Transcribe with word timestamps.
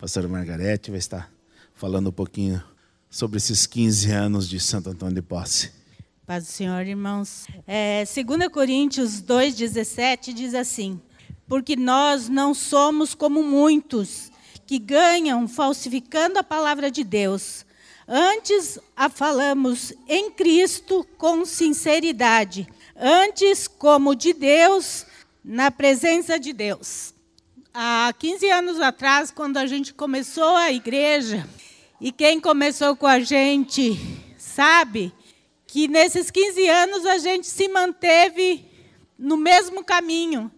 pastora 0.00 0.26
Margarete 0.26 0.90
vai 0.90 0.98
estar 0.98 1.30
falando 1.74 2.08
um 2.08 2.12
pouquinho 2.12 2.62
sobre 3.10 3.36
esses 3.36 3.66
15 3.66 4.10
anos 4.10 4.48
de 4.48 4.58
Santo 4.58 4.88
Antônio 4.88 5.16
de 5.16 5.20
Posse. 5.20 5.72
Paz 6.26 6.44
do 6.44 6.50
Senhor, 6.50 6.86
irmãos. 6.86 7.46
É, 7.66 8.04
2 8.06 8.48
Coríntios 8.48 9.20
2,17 9.20 10.32
diz 10.32 10.54
assim: 10.54 10.98
Porque 11.46 11.76
nós 11.76 12.30
não 12.30 12.54
somos 12.54 13.14
como 13.14 13.42
muitos 13.42 14.32
que 14.66 14.78
ganham 14.78 15.46
falsificando 15.46 16.38
a 16.38 16.42
palavra 16.42 16.90
de 16.90 17.04
Deus. 17.04 17.66
Antes 18.08 18.78
a 18.96 19.10
falamos 19.10 19.92
em 20.08 20.30
Cristo 20.30 21.06
com 21.18 21.44
sinceridade, 21.44 22.66
antes 22.96 23.68
como 23.68 24.14
de 24.14 24.32
Deus, 24.32 25.04
na 25.44 25.70
presença 25.70 26.40
de 26.40 26.54
Deus. 26.54 27.12
Há 27.72 28.12
15 28.18 28.50
anos 28.50 28.80
atrás, 28.80 29.30
quando 29.30 29.56
a 29.56 29.64
gente 29.64 29.94
começou 29.94 30.56
a 30.56 30.72
igreja, 30.72 31.48
e 32.00 32.10
quem 32.10 32.40
começou 32.40 32.96
com 32.96 33.06
a 33.06 33.20
gente 33.20 33.96
sabe 34.36 35.14
que 35.68 35.86
nesses 35.86 36.32
15 36.32 36.68
anos 36.68 37.06
a 37.06 37.18
gente 37.18 37.46
se 37.46 37.68
manteve 37.68 38.64
no 39.16 39.36
mesmo 39.36 39.84
caminho. 39.84 40.50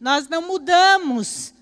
Nós 0.00 0.26
não 0.26 0.40
mudamos 0.40 1.52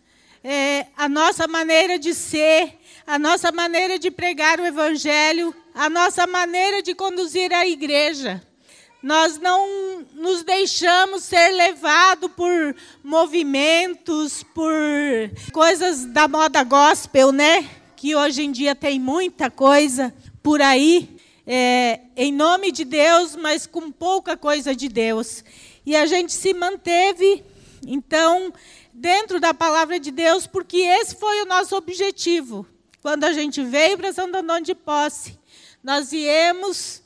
é, 0.45 0.87
a 0.97 1.09
nossa 1.09 1.49
maneira 1.49 1.99
de 1.99 2.15
ser, 2.15 2.79
a 3.05 3.19
nossa 3.19 3.51
maneira 3.51 3.99
de 3.99 4.09
pregar 4.09 4.61
o 4.61 4.67
Evangelho, 4.67 5.53
a 5.75 5.91
nossa 5.91 6.29
maneira 6.29 6.81
de 6.81 6.95
conduzir 6.95 7.53
a 7.53 7.67
igreja. 7.67 8.41
Nós 9.03 9.37
não 9.37 10.07
nos 10.15 10.45
deixamos 10.45 11.25
ser 11.25 11.51
levados 11.51 12.31
por 12.37 12.77
movimentos, 13.03 14.45
por 14.55 14.73
coisas 15.53 16.05
da 16.05 16.29
moda 16.29 16.63
gospel, 16.63 17.33
né? 17.33 17.69
Que 17.97 18.15
hoje 18.15 18.43
em 18.43 18.53
dia 18.53 18.77
tem 18.77 19.01
muita 19.01 19.51
coisa 19.51 20.15
por 20.41 20.63
aí, 20.63 21.17
é, 21.45 22.01
em 22.17 22.33
nome 22.33 22.71
de 22.71 22.85
Deus, 22.85 23.35
mas 23.35 23.67
com 23.67 23.91
pouca 23.91 24.37
coisa 24.37 24.75
de 24.75 24.89
Deus. 24.89 25.45
E 25.85 25.97
a 25.97 26.07
gente 26.07 26.33
se 26.33 26.55
manteve, 26.55 27.45
então, 27.85 28.53
dentro 28.93 29.41
da 29.41 29.53
palavra 29.53 29.99
de 29.99 30.13
Deus, 30.13 30.47
porque 30.47 30.77
esse 30.77 31.17
foi 31.17 31.43
o 31.43 31.47
nosso 31.47 31.75
objetivo. 31.75 32.65
Quando 33.01 33.25
a 33.25 33.33
gente 33.33 33.65
veio 33.65 33.99
para 33.99 34.13
Santo 34.13 34.37
Antônio 34.37 34.63
de 34.63 34.77
Posse, 34.77 35.37
nós 35.83 36.13
viemos 36.13 37.02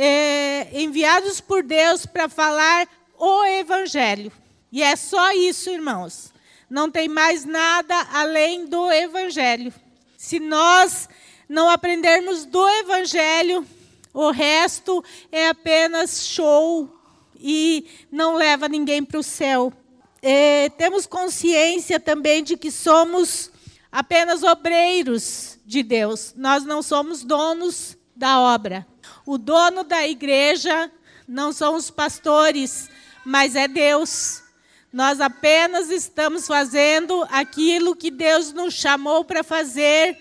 é, 0.00 0.68
enviados 0.80 1.40
por 1.40 1.64
Deus 1.64 2.06
para 2.06 2.28
falar 2.28 2.86
o 3.18 3.44
Evangelho. 3.44 4.30
E 4.70 4.80
é 4.80 4.94
só 4.94 5.32
isso, 5.32 5.70
irmãos. 5.70 6.32
Não 6.70 6.88
tem 6.88 7.08
mais 7.08 7.44
nada 7.44 8.06
além 8.12 8.66
do 8.66 8.92
Evangelho. 8.92 9.74
Se 10.16 10.38
nós 10.38 11.08
não 11.48 11.68
aprendermos 11.68 12.44
do 12.44 12.68
Evangelho, 12.68 13.66
o 14.14 14.30
resto 14.30 15.04
é 15.32 15.48
apenas 15.48 16.28
show 16.28 16.88
e 17.34 17.84
não 18.08 18.36
leva 18.36 18.68
ninguém 18.68 19.04
para 19.04 19.18
o 19.18 19.22
céu. 19.22 19.72
É, 20.22 20.68
temos 20.70 21.06
consciência 21.06 21.98
também 21.98 22.44
de 22.44 22.56
que 22.56 22.70
somos 22.70 23.50
apenas 23.90 24.44
obreiros 24.44 25.58
de 25.66 25.82
Deus. 25.82 26.34
Nós 26.36 26.64
não 26.64 26.82
somos 26.82 27.24
donos 27.24 27.96
da 28.14 28.38
obra. 28.38 28.86
O 29.30 29.36
dono 29.36 29.84
da 29.84 30.08
igreja 30.08 30.90
não 31.28 31.52
são 31.52 31.74
os 31.74 31.90
pastores, 31.90 32.88
mas 33.26 33.54
é 33.54 33.68
Deus. 33.68 34.42
Nós 34.90 35.20
apenas 35.20 35.90
estamos 35.90 36.46
fazendo 36.46 37.28
aquilo 37.30 37.94
que 37.94 38.10
Deus 38.10 38.54
nos 38.54 38.72
chamou 38.72 39.26
para 39.26 39.44
fazer, 39.44 40.16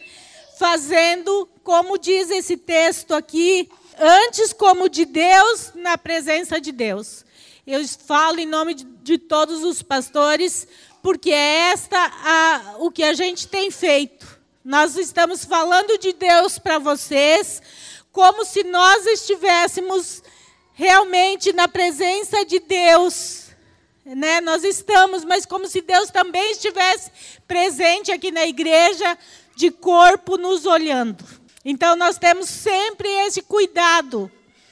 fazendo, 0.60 1.48
como 1.64 1.98
diz 1.98 2.30
esse 2.30 2.58
texto 2.58 3.16
aqui, 3.16 3.70
antes 3.98 4.52
como 4.52 4.90
de 4.90 5.06
Deus, 5.06 5.72
na 5.74 5.98
presença 5.98 6.60
de 6.60 6.74
Deus. 6.74 7.24
Eu 7.66 7.88
falo 7.88 8.42
em 8.42 8.46
nome 8.46 8.74
de, 8.74 8.84
de 8.84 9.18
todos 9.18 9.64
os 9.64 9.82
pastores, 9.82 10.68
porque 11.02 11.32
é 11.32 11.72
esta 11.72 11.98
a, 11.98 12.76
o 12.80 12.92
que 12.92 13.04
a 13.04 13.14
gente 13.14 13.48
tem 13.48 13.72
feito. 13.72 14.38
Nós 14.66 14.98
estamos 14.98 15.46
falando 15.46 15.98
de 15.98 16.12
Deus 16.12 16.60
para 16.60 16.78
vocês, 16.78 17.62
como 18.18 18.44
se 18.44 18.64
nós 18.64 19.06
estivéssemos 19.06 20.24
realmente 20.74 21.54
na 21.54 21.68
presença 21.68 22.44
de 22.44 22.58
Deus. 22.58 23.50
Né? 24.04 24.42
Nós 24.42 24.64
estamos, 24.64 25.24
mas 25.24 25.46
como 25.46 25.68
se 25.68 25.82
Deus 25.82 26.10
também 26.10 26.52
estivesse 26.52 27.12
presente 27.48 28.12
aqui 28.12 28.32
na 28.32 28.48
igreja, 28.48 29.16
de 29.56 29.70
corpo, 29.70 30.36
nos 30.36 30.66
olhando. 30.66 31.24
Então 31.64 31.96
nós 31.96 32.18
temos 32.18 32.50
sempre 32.50 33.08
esse 33.28 33.44
cuidado 33.44 34.32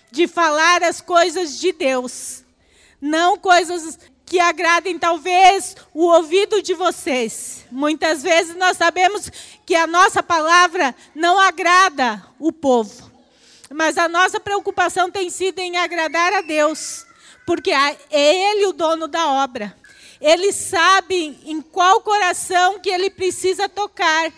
de 0.09 0.25
falar 0.27 0.81
as 0.81 0.99
coisas 0.99 1.59
de 1.59 1.71
Deus, 1.71 2.43
não 2.99 3.37
coisas 3.37 3.99
que 4.25 4.39
agradem 4.39 4.97
talvez 4.97 5.75
o 5.93 6.07
ouvido 6.07 6.63
de 6.63 6.73
vocês. 6.73 7.63
Muitas 7.69 8.23
vezes 8.23 8.55
nós 8.55 8.75
sabemos 8.75 9.29
que 9.67 9.75
a 9.75 9.85
nossa 9.85 10.23
palavra 10.23 10.95
não 11.13 11.39
agrada 11.39 12.25
o 12.39 12.51
povo. 12.51 13.04
Mas 13.73 13.97
a 13.97 14.07
nossa 14.07 14.39
preocupação 14.39 15.09
tem 15.09 15.29
sido 15.29 15.59
em 15.59 15.77
agradar 15.77 16.33
a 16.33 16.41
Deus, 16.41 17.05
porque 17.45 17.71
é 17.71 17.97
Ele 18.11 18.67
o 18.67 18.73
dono 18.73 19.07
da 19.07 19.27
obra. 19.27 19.75
Ele 20.21 20.51
sabe 20.51 21.39
em 21.45 21.61
qual 21.61 22.01
coração 22.01 22.79
que 22.79 22.89
Ele 22.89 23.09
precisa 23.09 23.67
tocar. 23.67 24.31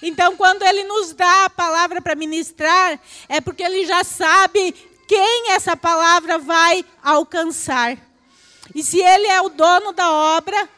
Então, 0.00 0.36
quando 0.36 0.62
Ele 0.62 0.84
nos 0.84 1.12
dá 1.12 1.46
a 1.46 1.50
palavra 1.50 2.00
para 2.00 2.14
ministrar, 2.14 3.00
é 3.28 3.40
porque 3.40 3.62
Ele 3.62 3.84
já 3.86 4.04
sabe 4.04 4.72
quem 5.06 5.52
essa 5.52 5.76
palavra 5.76 6.38
vai 6.38 6.84
alcançar. 7.02 7.96
E 8.74 8.82
se 8.82 9.00
Ele 9.00 9.26
é 9.26 9.40
o 9.40 9.48
dono 9.48 9.92
da 9.92 10.10
obra, 10.10 10.68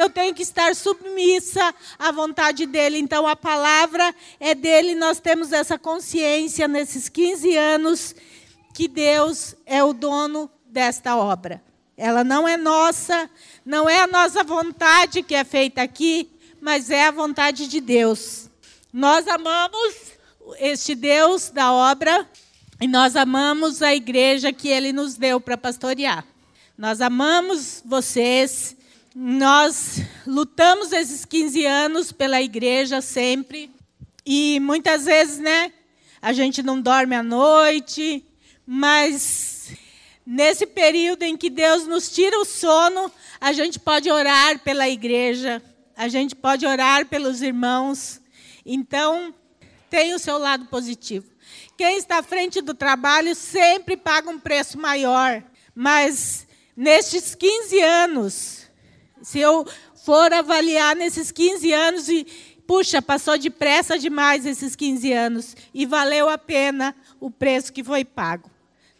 eu 0.00 0.08
tenho 0.08 0.34
que 0.34 0.42
estar 0.42 0.74
submissa 0.74 1.74
à 1.98 2.10
vontade 2.10 2.64
dele. 2.64 2.98
Então 2.98 3.26
a 3.26 3.36
palavra 3.36 4.14
é 4.38 4.54
dele, 4.54 4.94
nós 4.94 5.20
temos 5.20 5.52
essa 5.52 5.78
consciência 5.78 6.66
nesses 6.66 7.08
15 7.10 7.54
anos 7.54 8.14
que 8.72 8.88
Deus 8.88 9.54
é 9.66 9.84
o 9.84 9.92
dono 9.92 10.50
desta 10.64 11.16
obra. 11.16 11.62
Ela 11.98 12.24
não 12.24 12.48
é 12.48 12.56
nossa, 12.56 13.28
não 13.62 13.90
é 13.90 14.00
a 14.00 14.06
nossa 14.06 14.42
vontade 14.42 15.22
que 15.22 15.34
é 15.34 15.44
feita 15.44 15.82
aqui, 15.82 16.30
mas 16.62 16.90
é 16.90 17.08
a 17.08 17.10
vontade 17.10 17.68
de 17.68 17.78
Deus. 17.78 18.48
Nós 18.90 19.28
amamos 19.28 19.94
este 20.58 20.94
Deus 20.94 21.50
da 21.50 21.70
obra 21.72 22.26
e 22.80 22.88
nós 22.88 23.16
amamos 23.16 23.82
a 23.82 23.94
igreja 23.94 24.50
que 24.50 24.68
ele 24.68 24.94
nos 24.94 25.16
deu 25.16 25.38
para 25.38 25.58
pastorear. 25.58 26.24
Nós 26.78 27.02
amamos 27.02 27.82
vocês 27.84 28.79
nós 29.14 30.02
lutamos 30.26 30.92
esses 30.92 31.24
15 31.24 31.64
anos 31.66 32.12
pela 32.12 32.40
igreja 32.40 33.00
sempre. 33.00 33.70
E 34.24 34.60
muitas 34.60 35.04
vezes, 35.06 35.38
né, 35.38 35.72
a 36.22 36.32
gente 36.32 36.62
não 36.62 36.80
dorme 36.80 37.16
à 37.16 37.22
noite, 37.22 38.24
mas 38.66 39.72
nesse 40.24 40.66
período 40.66 41.24
em 41.24 41.36
que 41.36 41.50
Deus 41.50 41.86
nos 41.86 42.10
tira 42.10 42.38
o 42.38 42.44
sono, 42.44 43.10
a 43.40 43.52
gente 43.52 43.78
pode 43.78 44.10
orar 44.10 44.60
pela 44.60 44.88
igreja, 44.88 45.62
a 45.96 46.06
gente 46.08 46.36
pode 46.36 46.64
orar 46.64 47.06
pelos 47.06 47.42
irmãos. 47.42 48.20
Então, 48.64 49.34
tem 49.88 50.14
o 50.14 50.18
seu 50.18 50.38
lado 50.38 50.66
positivo. 50.66 51.26
Quem 51.76 51.96
está 51.96 52.18
à 52.18 52.22
frente 52.22 52.60
do 52.60 52.74
trabalho 52.74 53.34
sempre 53.34 53.96
paga 53.96 54.30
um 54.30 54.38
preço 54.38 54.78
maior, 54.78 55.42
mas 55.74 56.46
nestes 56.76 57.34
15 57.34 57.80
anos, 57.80 58.69
se 59.22 59.38
eu 59.38 59.66
for 60.04 60.32
avaliar 60.32 60.96
nesses 60.96 61.30
15 61.30 61.72
anos 61.72 62.08
e, 62.08 62.26
puxa, 62.66 63.02
passou 63.02 63.38
depressa 63.38 63.98
demais 63.98 64.46
esses 64.46 64.74
15 64.74 65.12
anos 65.12 65.56
e 65.74 65.86
valeu 65.86 66.28
a 66.28 66.38
pena 66.38 66.94
o 67.18 67.30
preço 67.30 67.72
que 67.72 67.84
foi 67.84 68.04
pago. 68.04 68.50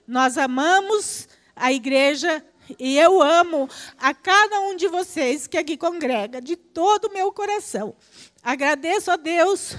Nós 0.07 0.37
amamos 0.37 1.29
a 1.55 1.73
igreja 1.73 2.45
e 2.79 2.99
eu 2.99 3.21
amo 3.23 3.69
a 3.99 4.15
cada 4.15 4.61
um 4.61 4.77
de 4.77 4.89
vocês 4.89 5.47
que 5.47 5.57
aqui 5.57 5.77
congrega, 5.77 6.41
de 6.41 6.57
todo 6.57 7.07
o 7.07 7.13
meu 7.13 7.33
coração. 7.33 7.95
Agradeço 8.43 9.11
a 9.11 9.17
Deus 9.17 9.77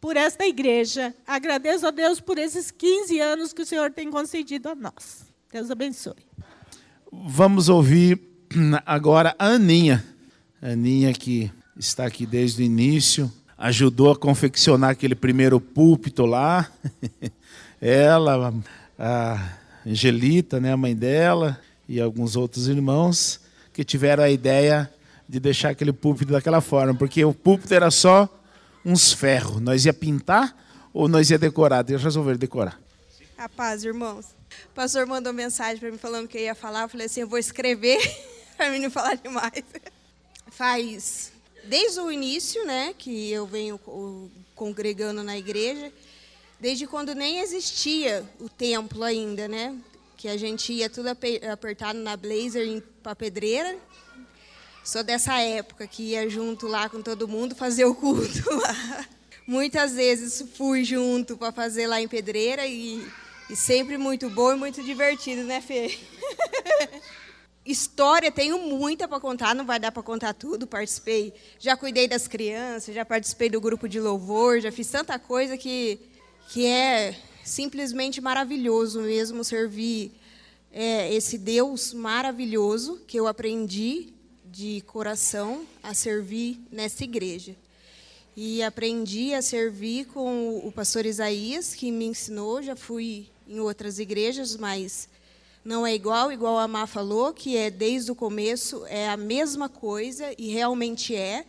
por 0.00 0.16
esta 0.16 0.46
igreja, 0.46 1.14
agradeço 1.26 1.86
a 1.86 1.90
Deus 1.90 2.20
por 2.20 2.38
esses 2.38 2.70
15 2.70 3.20
anos 3.20 3.52
que 3.52 3.62
o 3.62 3.66
Senhor 3.66 3.90
tem 3.90 4.10
concedido 4.10 4.70
a 4.70 4.74
nós. 4.74 5.26
Deus 5.52 5.70
abençoe. 5.70 6.26
Vamos 7.12 7.68
ouvir 7.68 8.29
agora 8.84 9.34
a 9.38 9.46
Aninha. 9.46 10.04
A 10.60 10.68
Aninha 10.68 11.12
que 11.12 11.50
está 11.76 12.06
aqui 12.06 12.26
desde 12.26 12.62
o 12.62 12.64
início, 12.64 13.32
ajudou 13.56 14.12
a 14.12 14.16
confeccionar 14.16 14.90
aquele 14.90 15.14
primeiro 15.14 15.60
púlpito 15.60 16.26
lá. 16.26 16.70
Ela, 17.80 18.52
a 18.98 19.52
Angelita, 19.86 20.60
né, 20.60 20.72
a 20.72 20.76
mãe 20.76 20.94
dela, 20.94 21.58
e 21.88 22.00
alguns 22.00 22.36
outros 22.36 22.68
irmãos 22.68 23.40
que 23.72 23.82
tiveram 23.82 24.22
a 24.22 24.30
ideia 24.30 24.92
de 25.28 25.40
deixar 25.40 25.70
aquele 25.70 25.92
púlpito 25.92 26.32
daquela 26.32 26.60
forma, 26.60 26.94
porque 26.94 27.24
o 27.24 27.32
púlpito 27.32 27.72
era 27.72 27.90
só 27.90 28.28
uns 28.84 29.12
ferros. 29.12 29.60
Nós 29.60 29.86
ia 29.86 29.92
pintar 29.92 30.54
ou 30.92 31.08
nós 31.08 31.30
ia 31.30 31.38
decorar? 31.38 31.84
Eles 31.88 32.02
resolveram 32.02 32.38
decorar. 32.38 32.78
A 33.38 33.48
paz, 33.48 33.84
irmãos. 33.84 34.26
O 34.70 34.74
pastor 34.74 35.06
mandou 35.06 35.32
mensagem 35.32 35.78
para 35.78 35.90
mim 35.90 35.96
falando 35.96 36.28
que 36.28 36.36
eu 36.36 36.42
ia 36.42 36.54
falar. 36.54 36.82
Eu 36.82 36.88
falei 36.88 37.06
assim: 37.06 37.20
eu 37.20 37.28
vou 37.28 37.38
escrever 37.38 37.98
para 38.60 38.68
mim 38.68 38.78
não 38.78 38.90
falar 38.90 39.14
demais. 39.14 39.64
Faz 40.50 41.32
desde 41.64 41.98
o 41.98 42.12
início, 42.12 42.62
né, 42.66 42.94
que 42.96 43.30
eu 43.30 43.46
venho 43.46 43.80
congregando 44.54 45.22
na 45.22 45.38
igreja, 45.38 45.90
desde 46.60 46.86
quando 46.86 47.14
nem 47.14 47.38
existia 47.38 48.22
o 48.38 48.50
templo 48.50 49.02
ainda, 49.02 49.48
né? 49.48 49.74
Que 50.14 50.28
a 50.28 50.36
gente 50.36 50.74
ia 50.74 50.90
tudo 50.90 51.08
apertado 51.08 51.98
na 52.00 52.18
blazer 52.18 52.82
para 53.02 53.16
pedreira. 53.16 53.78
Sou 54.84 55.02
dessa 55.02 55.38
época 55.38 55.86
que 55.86 56.10
ia 56.10 56.28
junto 56.28 56.66
lá 56.66 56.86
com 56.90 57.00
todo 57.00 57.26
mundo 57.26 57.54
fazer 57.54 57.86
o 57.86 57.94
culto 57.94 58.44
lá. 58.56 59.06
Muitas 59.46 59.94
vezes 59.94 60.44
fui 60.54 60.84
junto 60.84 61.34
para 61.34 61.50
fazer 61.50 61.86
lá 61.86 61.98
em 61.98 62.08
pedreira 62.08 62.66
e, 62.66 63.02
e 63.48 63.56
sempre 63.56 63.96
muito 63.96 64.28
bom 64.28 64.52
e 64.52 64.56
muito 64.56 64.82
divertido, 64.82 65.44
né, 65.44 65.62
Fê? 65.62 65.98
História, 67.70 68.32
tenho 68.32 68.58
muita 68.58 69.06
para 69.06 69.20
contar, 69.20 69.54
não 69.54 69.64
vai 69.64 69.78
dar 69.78 69.92
para 69.92 70.02
contar 70.02 70.34
tudo. 70.34 70.66
Participei, 70.66 71.32
já 71.56 71.76
cuidei 71.76 72.08
das 72.08 72.26
crianças, 72.26 72.92
já 72.92 73.04
participei 73.04 73.48
do 73.48 73.60
grupo 73.60 73.88
de 73.88 74.00
louvor, 74.00 74.60
já 74.60 74.72
fiz 74.72 74.90
tanta 74.90 75.18
coisa 75.20 75.56
que, 75.56 76.00
que 76.48 76.66
é 76.66 77.16
simplesmente 77.44 78.20
maravilhoso 78.20 79.02
mesmo 79.02 79.44
servir 79.44 80.12
é, 80.72 81.12
esse 81.14 81.38
Deus 81.38 81.92
maravilhoso 81.92 83.00
que 83.06 83.18
eu 83.18 83.26
aprendi 83.26 84.14
de 84.44 84.80
coração 84.86 85.64
a 85.80 85.94
servir 85.94 86.58
nessa 86.72 87.04
igreja. 87.04 87.54
E 88.36 88.62
aprendi 88.62 89.34
a 89.34 89.42
servir 89.42 90.06
com 90.06 90.58
o 90.64 90.72
pastor 90.72 91.06
Isaías, 91.06 91.74
que 91.74 91.92
me 91.92 92.06
ensinou, 92.06 92.62
já 92.62 92.74
fui 92.74 93.28
em 93.46 93.60
outras 93.60 93.98
igrejas, 93.98 94.56
mas 94.56 95.08
não 95.64 95.86
é 95.86 95.94
igual, 95.94 96.32
igual 96.32 96.58
a 96.58 96.66
Má 96.66 96.86
falou, 96.86 97.32
que 97.34 97.56
é 97.56 97.70
desde 97.70 98.10
o 98.10 98.14
começo, 98.14 98.84
é 98.86 99.08
a 99.08 99.16
mesma 99.16 99.68
coisa, 99.68 100.34
e 100.38 100.50
realmente 100.50 101.14
é, 101.14 101.44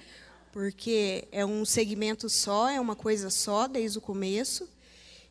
porque 0.52 1.28
é 1.32 1.46
um 1.46 1.64
segmento 1.64 2.30
só, 2.30 2.70
é 2.70 2.80
uma 2.80 2.96
coisa 2.96 3.30
só 3.30 3.68
desde 3.68 3.98
o 3.98 4.02
começo. 4.02 4.68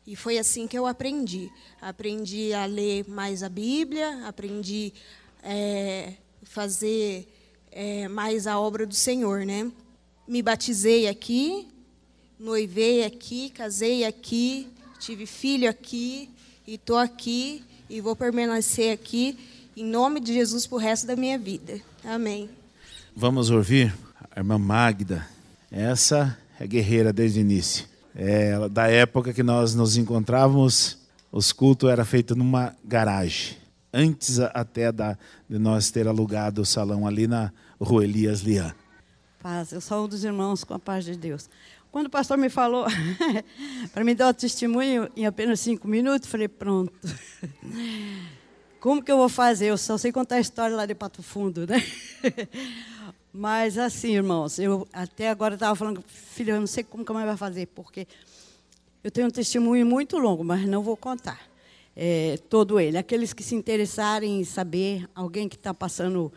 E 0.05 0.15
foi 0.15 0.39
assim 0.39 0.67
que 0.67 0.77
eu 0.77 0.87
aprendi. 0.87 1.51
Aprendi 1.79 2.53
a 2.53 2.65
ler 2.65 3.07
mais 3.07 3.43
a 3.43 3.49
Bíblia, 3.49 4.27
aprendi 4.27 4.91
é, 5.43 6.13
fazer 6.41 7.31
é, 7.71 8.07
mais 8.07 8.47
a 8.47 8.59
obra 8.59 8.87
do 8.87 8.95
Senhor, 8.95 9.45
né? 9.45 9.71
Me 10.27 10.41
batizei 10.41 11.07
aqui, 11.07 11.67
noivei 12.39 13.03
aqui, 13.03 13.51
casei 13.51 14.03
aqui, 14.05 14.67
tive 14.99 15.27
filho 15.27 15.69
aqui 15.69 16.31
e 16.65 16.75
estou 16.75 16.97
aqui 16.97 17.63
e 17.91 17.99
vou 17.99 18.15
permanecer 18.15 18.93
aqui 18.93 19.37
em 19.75 19.83
nome 19.83 20.21
de 20.21 20.33
Jesus 20.33 20.65
para 20.65 20.75
o 20.77 20.79
resto 20.79 21.05
da 21.05 21.15
minha 21.15 21.37
vida. 21.37 21.81
Amém. 22.05 22.49
Vamos 23.13 23.49
ouvir 23.49 23.93
a 24.33 24.39
irmã 24.39 24.57
Magda. 24.57 25.27
Essa 25.69 26.37
é 26.57 26.65
guerreira 26.65 27.11
desde 27.11 27.39
o 27.39 27.41
início. 27.41 27.85
É, 28.15 28.69
da 28.69 28.87
época 28.87 29.33
que 29.33 29.43
nós 29.43 29.75
nos 29.75 29.97
encontrávamos, 29.97 30.99
os 31.33 31.51
cultos 31.51 31.89
eram 31.89 32.05
feitos 32.05 32.37
numa 32.37 32.73
garagem. 32.81 33.57
Antes 33.93 34.39
até 34.39 34.89
da, 34.89 35.17
de 35.49 35.59
nós 35.59 35.91
ter 35.91 36.07
alugado 36.07 36.61
o 36.61 36.65
salão 36.65 37.05
ali 37.05 37.27
na 37.27 37.51
rua 37.77 38.05
Elias 38.05 38.39
Lian. 38.39 38.73
Paz, 39.43 39.73
eu 39.73 39.81
sou 39.81 40.05
um 40.05 40.07
dos 40.07 40.23
irmãos 40.23 40.63
com 40.63 40.73
a 40.73 40.79
paz 40.79 41.03
de 41.03 41.17
Deus. 41.17 41.49
Quando 41.91 42.07
o 42.07 42.09
pastor 42.09 42.37
me 42.37 42.49
falou 42.49 42.85
para 43.91 44.03
me 44.03 44.15
dar 44.15 44.29
o 44.29 44.33
testemunho 44.33 45.09
em 45.15 45.25
apenas 45.25 45.59
cinco 45.59 45.89
minutos, 45.89 46.29
falei, 46.29 46.47
pronto. 46.47 46.93
Como 48.79 49.03
que 49.03 49.11
eu 49.11 49.17
vou 49.17 49.27
fazer? 49.27 49.67
Eu 49.67 49.77
só 49.77 49.97
sei 49.97 50.11
contar 50.11 50.35
a 50.35 50.39
história 50.39 50.75
lá 50.75 50.85
de 50.85 50.95
Pato 50.95 51.21
Fundo, 51.21 51.67
né? 51.67 51.83
Mas 53.33 53.77
assim, 53.77 54.15
irmãos, 54.15 54.57
eu 54.57 54.87
até 54.91 55.29
agora 55.29 55.55
estava 55.55 55.75
falando, 55.75 56.03
filho, 56.07 56.55
eu 56.55 56.59
não 56.59 56.67
sei 56.67 56.83
como 56.83 57.05
que 57.05 57.11
a 57.11 57.15
mãe 57.15 57.25
vai 57.25 57.37
fazer, 57.37 57.67
porque 57.67 58.07
eu 59.03 59.11
tenho 59.11 59.27
um 59.27 59.31
testemunho 59.31 59.85
muito 59.85 60.17
longo, 60.17 60.43
mas 60.43 60.67
não 60.67 60.83
vou 60.83 60.97
contar 60.97 61.39
é, 61.95 62.37
todo 62.49 62.77
ele. 62.77 62.97
Aqueles 62.97 63.31
que 63.31 63.41
se 63.41 63.55
interessarem 63.55 64.41
em 64.41 64.43
saber, 64.43 65.07
alguém 65.15 65.47
que 65.47 65.55
está 65.55 65.73
passando 65.73 66.31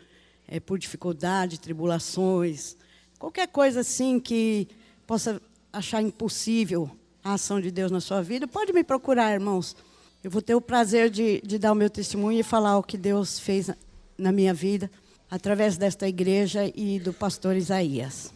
é, 0.47 0.57
por 0.57 0.79
dificuldade, 0.79 1.59
tribulações, 1.59 2.77
qualquer 3.19 3.47
coisa 3.49 3.81
assim 3.81 4.19
que 4.21 4.69
possa 5.05 5.41
achar 5.71 6.01
impossível 6.01 6.89
a 7.23 7.33
ação 7.33 7.59
de 7.59 7.71
Deus 7.71 7.91
na 7.91 7.99
sua 7.99 8.21
vida, 8.21 8.47
pode 8.47 8.71
me 8.71 8.83
procurar, 8.83 9.33
irmãos. 9.33 9.75
Eu 10.23 10.31
vou 10.31 10.41
ter 10.41 10.55
o 10.55 10.61
prazer 10.61 11.09
de, 11.09 11.41
de 11.43 11.57
dar 11.59 11.71
o 11.71 11.75
meu 11.75 11.89
testemunho 11.89 12.39
e 12.39 12.43
falar 12.43 12.77
o 12.77 12.83
que 12.83 12.97
Deus 12.97 13.39
fez 13.39 13.69
na, 14.17 14.31
minha 14.31 14.53
vida, 14.53 14.89
através 15.29 15.77
desta 15.77 16.07
igreja 16.07 16.71
e 16.75 16.99
do 16.99 17.13
pastor 17.13 17.55
Isaías. 17.55 18.33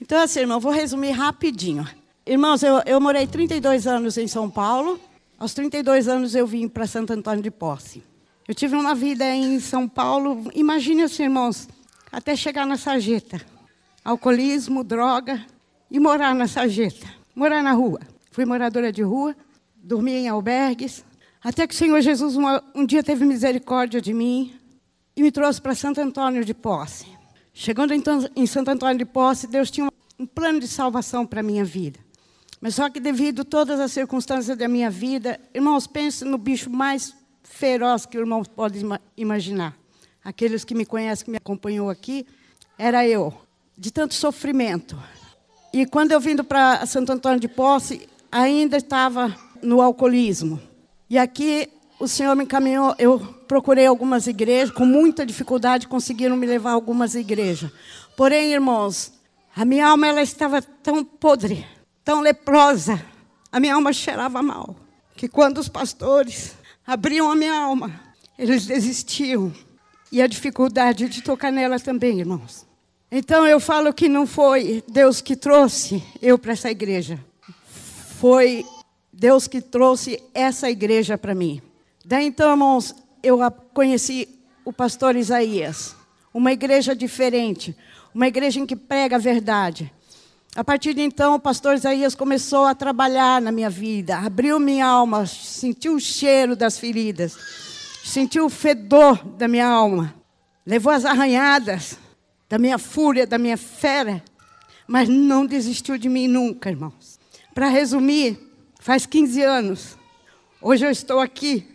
Então, 0.00 0.20
assim, 0.20 0.40
irmão, 0.40 0.60
vou 0.60 0.72
resumir 0.72 1.10
rapidinho. 1.10 1.86
Irmãos, 2.26 2.62
eu, 2.62 2.82
eu 2.86 3.00
morei 3.00 3.26
32 3.26 3.86
anos 3.86 4.16
em 4.16 4.26
São 4.26 4.50
Paulo. 4.50 5.00
Aos 5.38 5.54
32 5.54 6.08
anos 6.08 6.34
eu 6.34 6.46
vim 6.46 6.66
para 6.68 6.86
Santo 6.86 7.12
Antônio 7.12 7.42
de 7.42 7.50
Posse. 7.50 8.02
Eu 8.46 8.54
tive 8.54 8.74
uma 8.74 8.94
vida 8.94 9.24
em 9.24 9.60
São 9.60 9.88
Paulo, 9.88 10.50
imagine 10.54 11.02
assim, 11.02 11.24
irmãos, 11.24 11.68
até 12.10 12.34
chegar 12.34 12.66
na 12.66 12.76
sarjeta. 12.76 13.40
Alcoolismo, 14.04 14.82
droga, 14.82 15.44
e 15.90 15.98
morar 15.98 16.34
na 16.34 16.46
sarjeta, 16.46 17.06
morar 17.34 17.62
na 17.62 17.72
rua. 17.72 18.00
Fui 18.30 18.44
moradora 18.44 18.92
de 18.92 19.02
rua, 19.02 19.36
dormia 19.76 20.18
em 20.18 20.28
albergues, 20.28 21.04
até 21.42 21.66
que 21.66 21.74
o 21.74 21.76
Senhor 21.76 22.00
Jesus 22.00 22.36
um 22.74 22.84
dia 22.84 23.02
teve 23.02 23.24
misericórdia 23.24 24.00
de 24.00 24.12
mim 24.12 24.54
e 25.16 25.22
me 25.22 25.32
trouxe 25.32 25.60
para 25.60 25.74
Santo 25.74 26.00
Antônio 26.00 26.44
de 26.44 26.54
Posse. 26.54 27.06
Chegando 27.52 27.92
então 27.92 28.28
em 28.36 28.46
Santo 28.46 28.70
Antônio 28.70 28.98
de 28.98 29.04
Posse, 29.04 29.46
Deus 29.46 29.70
tinha 29.70 29.88
um 30.18 30.26
plano 30.26 30.60
de 30.60 30.68
salvação 30.68 31.26
para 31.26 31.40
a 31.40 31.42
minha 31.42 31.64
vida. 31.64 31.98
Mas 32.60 32.74
só 32.74 32.90
que 32.90 32.98
devido 32.98 33.42
a 33.42 33.44
todas 33.44 33.78
as 33.78 33.92
circunstâncias 33.92 34.56
da 34.56 34.68
minha 34.68 34.90
vida, 34.90 35.40
irmãos, 35.54 35.86
pense 35.86 36.24
no 36.24 36.38
bicho 36.38 36.68
mais 36.68 37.14
feroz 37.42 38.04
que 38.04 38.18
o 38.18 38.20
irmão 38.20 38.42
pode 38.42 38.80
imaginar. 39.16 39.76
Aqueles 40.24 40.64
que 40.64 40.74
me 40.74 40.84
conhecem, 40.84 41.24
que 41.24 41.30
me 41.30 41.36
acompanhou 41.36 41.88
aqui, 41.88 42.26
era 42.76 43.06
eu, 43.06 43.32
de 43.76 43.92
tanto 43.92 44.14
sofrimento, 44.14 44.96
e 45.72 45.86
quando 45.86 46.12
eu 46.12 46.20
vindo 46.20 46.42
para 46.42 46.84
Santo 46.86 47.12
Antônio 47.12 47.38
de 47.38 47.48
Posse, 47.48 48.08
ainda 48.30 48.76
estava 48.76 49.34
no 49.62 49.80
alcoolismo. 49.80 50.60
E 51.10 51.18
aqui 51.18 51.68
o 51.98 52.06
Senhor 52.06 52.34
me 52.36 52.44
encaminhou, 52.44 52.94
eu 52.98 53.18
procurei 53.46 53.86
algumas 53.86 54.26
igrejas, 54.26 54.70
com 54.70 54.84
muita 54.84 55.26
dificuldade 55.26 55.88
conseguiram 55.88 56.36
me 56.36 56.46
levar 56.46 56.70
a 56.70 56.74
algumas 56.74 57.14
igrejas. 57.14 57.70
Porém, 58.16 58.52
irmãos, 58.52 59.12
a 59.54 59.64
minha 59.64 59.88
alma 59.88 60.06
ela 60.06 60.22
estava 60.22 60.62
tão 60.62 61.04
podre, 61.04 61.66
tão 62.04 62.20
leprosa, 62.20 63.02
a 63.50 63.58
minha 63.58 63.74
alma 63.74 63.92
cheirava 63.92 64.42
mal, 64.42 64.76
que 65.16 65.28
quando 65.28 65.58
os 65.58 65.68
pastores 65.68 66.54
abriam 66.86 67.30
a 67.30 67.34
minha 67.34 67.54
alma, 67.54 68.00
eles 68.38 68.66
desistiam. 68.66 69.52
E 70.10 70.22
a 70.22 70.26
dificuldade 70.26 71.08
de 71.08 71.20
tocar 71.20 71.50
nela 71.50 71.78
também, 71.78 72.20
irmãos. 72.20 72.67
Então 73.10 73.46
eu 73.46 73.58
falo 73.58 73.92
que 73.92 74.08
não 74.08 74.26
foi 74.26 74.84
Deus 74.86 75.22
que 75.22 75.34
trouxe 75.34 76.02
eu 76.20 76.38
para 76.38 76.52
essa 76.52 76.70
igreja. 76.70 77.18
Foi 78.20 78.66
Deus 79.10 79.48
que 79.48 79.62
trouxe 79.62 80.22
essa 80.34 80.70
igreja 80.70 81.16
para 81.16 81.34
mim. 81.34 81.62
Daí 82.04 82.26
então, 82.26 82.50
irmãos, 82.50 82.94
eu 83.22 83.38
conheci 83.72 84.28
o 84.64 84.72
pastor 84.72 85.16
Isaías. 85.16 85.96
Uma 86.34 86.52
igreja 86.52 86.94
diferente, 86.94 87.74
uma 88.14 88.28
igreja 88.28 88.60
em 88.60 88.66
que 88.66 88.76
prega 88.76 89.16
a 89.16 89.18
verdade. 89.18 89.90
A 90.54 90.62
partir 90.62 90.92
de 90.92 91.00
então, 91.00 91.34
o 91.34 91.40
pastor 91.40 91.76
Isaías 91.76 92.14
começou 92.14 92.66
a 92.66 92.74
trabalhar 92.74 93.40
na 93.40 93.50
minha 93.50 93.70
vida, 93.70 94.18
abriu 94.18 94.60
minha 94.60 94.86
alma, 94.86 95.24
sentiu 95.26 95.94
o 95.94 96.00
cheiro 96.00 96.54
das 96.54 96.78
feridas, 96.78 97.36
sentiu 98.04 98.44
o 98.44 98.50
fedor 98.50 99.24
da 99.36 99.48
minha 99.48 99.66
alma, 99.66 100.14
levou 100.66 100.92
as 100.92 101.04
arranhadas, 101.04 101.98
da 102.48 102.58
minha 102.58 102.78
fúria, 102.78 103.26
da 103.26 103.38
minha 103.38 103.56
fera, 103.56 104.22
mas 104.86 105.08
não 105.08 105.44
desistiu 105.44 105.98
de 105.98 106.08
mim 106.08 106.26
nunca, 106.26 106.70
irmãos. 106.70 107.20
Para 107.54 107.68
resumir, 107.68 108.38
faz 108.80 109.04
15 109.04 109.42
anos, 109.42 109.98
hoje 110.60 110.86
eu 110.86 110.90
estou 110.90 111.20
aqui 111.20 111.66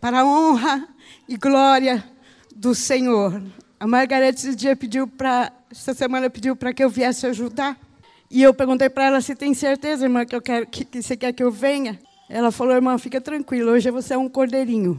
para 0.00 0.20
a 0.20 0.26
honra 0.26 0.86
e 1.28 1.36
glória 1.36 2.04
do 2.54 2.74
Senhor. 2.74 3.42
A 3.80 3.86
Margarete 3.86 4.38
esse 4.40 4.54
dia 4.54 4.76
pediu 4.76 5.06
para, 5.06 5.52
essa 5.70 5.94
semana 5.94 6.28
pediu 6.28 6.54
para 6.54 6.74
que 6.74 6.84
eu 6.84 6.90
viesse 6.90 7.26
ajudar. 7.26 7.78
E 8.30 8.42
eu 8.42 8.52
perguntei 8.52 8.90
para 8.90 9.06
ela 9.06 9.20
se 9.22 9.34
tem 9.34 9.54
certeza, 9.54 10.04
irmã, 10.04 10.26
que 10.26 10.36
eu 10.36 10.42
quero 10.42 10.66
que, 10.66 10.84
que 10.84 11.02
você 11.02 11.16
quer 11.16 11.32
que 11.32 11.42
eu 11.42 11.50
venha. 11.50 11.98
Ela 12.28 12.52
falou, 12.52 12.74
irmã, 12.74 12.98
fica 12.98 13.20
tranquila, 13.20 13.72
hoje 13.72 13.90
você 13.90 14.12
é 14.12 14.18
um 14.18 14.28
cordeirinho. 14.28 14.98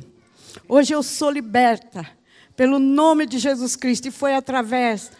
Hoje 0.67 0.93
eu 0.93 1.03
sou 1.03 1.29
liberta 1.29 2.18
pelo 2.59 2.77
nome 2.77 3.25
de 3.25 3.39
Jesus 3.39 3.77
Cristo 3.77 4.09
e 4.09 4.11
foi 4.11 4.35
através 4.35 5.13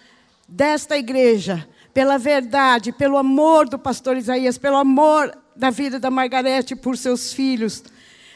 desta 0.46 0.98
igreja, 0.98 1.66
pela 1.94 2.18
verdade, 2.18 2.92
pelo 2.92 3.18
amor 3.18 3.70
do 3.70 3.80
pastor 3.80 4.18
Isaías, 4.18 4.58
pelo 4.58 4.76
amor 4.76 5.34
da 5.56 5.70
vida 5.70 5.98
da 5.98 6.12
Margarete 6.12 6.76
por 6.76 6.98
seus 6.98 7.32
filhos, 7.32 7.82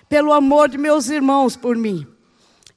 pelo 0.08 0.32
amor 0.32 0.70
de 0.70 0.78
meus 0.78 1.10
irmãos 1.10 1.58
por 1.58 1.76
mim. 1.76 2.08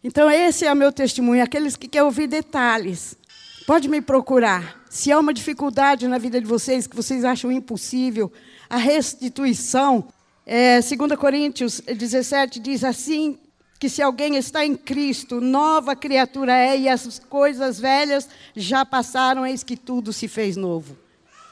Então, 0.02 0.28
esse 0.28 0.66
é 0.66 0.72
o 0.72 0.74
meu 0.74 0.90
testemunho. 0.90 1.44
Aqueles 1.44 1.76
que 1.76 1.86
querem 1.86 2.04
ouvir 2.04 2.26
detalhes, 2.26 3.16
pode 3.64 3.88
me 3.88 4.00
procurar. 4.00 4.84
Se 4.90 5.12
há 5.12 5.20
uma 5.20 5.32
dificuldade 5.32 6.08
na 6.08 6.18
vida 6.18 6.40
de 6.40 6.46
vocês, 6.48 6.88
que 6.88 6.96
vocês 6.96 7.24
acham 7.24 7.52
impossível, 7.52 8.32
a 8.68 8.78
restituição, 8.78 10.08
é, 10.44 10.80
2 10.80 11.16
Coríntios 11.16 11.80
17 11.82 12.58
diz 12.58 12.82
assim: 12.82 13.38
que 13.78 13.88
se 13.88 14.00
alguém 14.02 14.36
está 14.36 14.64
em 14.64 14.74
Cristo, 14.74 15.40
nova 15.40 15.94
criatura 15.94 16.56
é, 16.56 16.78
e 16.78 16.88
as 16.88 17.18
coisas 17.18 17.78
velhas 17.78 18.28
já 18.54 18.84
passaram, 18.84 19.46
eis 19.46 19.62
que 19.62 19.76
tudo 19.76 20.12
se 20.12 20.28
fez 20.28 20.56
novo. 20.56 20.96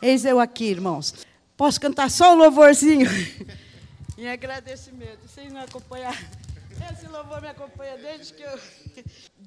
Eis 0.00 0.25
eu 0.25 0.40
aqui, 0.40 0.64
irmãos. 0.64 1.14
Posso 1.57 1.81
cantar 1.81 2.11
só 2.11 2.33
o 2.33 2.37
louvorzinho? 2.37 3.09
em 4.19 4.28
agradecimento. 4.28 5.21
Vocês 5.26 5.52
não 5.52 5.61
acompanharam? 5.61 6.19
Esse 6.93 7.07
louvor 7.07 7.40
me 7.40 7.49
acompanha 7.49 7.97
desde 7.97 8.35
que 8.35 8.43
eu. 8.43 8.59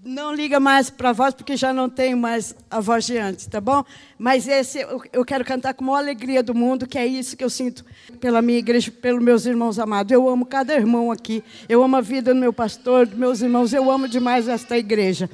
Não 0.03 0.33
liga 0.33 0.59
mais 0.59 0.89
para 0.89 1.09
a 1.09 1.13
voz, 1.13 1.33
porque 1.33 1.57
já 1.57 1.73
não 1.73 1.89
tenho 1.89 2.15
mais 2.15 2.55
a 2.69 2.79
voz 2.79 3.05
de 3.05 3.17
antes, 3.17 3.45
tá 3.45 3.59
bom? 3.59 3.83
Mas 4.17 4.47
esse 4.47 4.85
eu 5.11 5.25
quero 5.25 5.43
cantar 5.43 5.73
com 5.73 5.83
a 5.83 5.87
maior 5.87 5.97
alegria 5.99 6.41
do 6.41 6.55
mundo, 6.55 6.87
que 6.87 6.97
é 6.97 7.05
isso 7.05 7.35
que 7.35 7.43
eu 7.43 7.49
sinto 7.49 7.83
pela 8.19 8.41
minha 8.41 8.59
igreja, 8.59 8.91
pelos 8.91 9.21
meus 9.21 9.45
irmãos 9.45 9.79
amados. 9.79 10.11
Eu 10.11 10.29
amo 10.29 10.45
cada 10.45 10.73
irmão 10.73 11.11
aqui. 11.11 11.43
Eu 11.67 11.83
amo 11.83 11.97
a 11.97 12.01
vida 12.01 12.33
do 12.33 12.39
meu 12.39 12.53
pastor, 12.53 13.05
dos 13.05 13.17
meus 13.17 13.41
irmãos. 13.41 13.73
Eu 13.73 13.91
amo 13.91 14.07
demais 14.07 14.47
esta 14.47 14.77
igreja. 14.77 15.29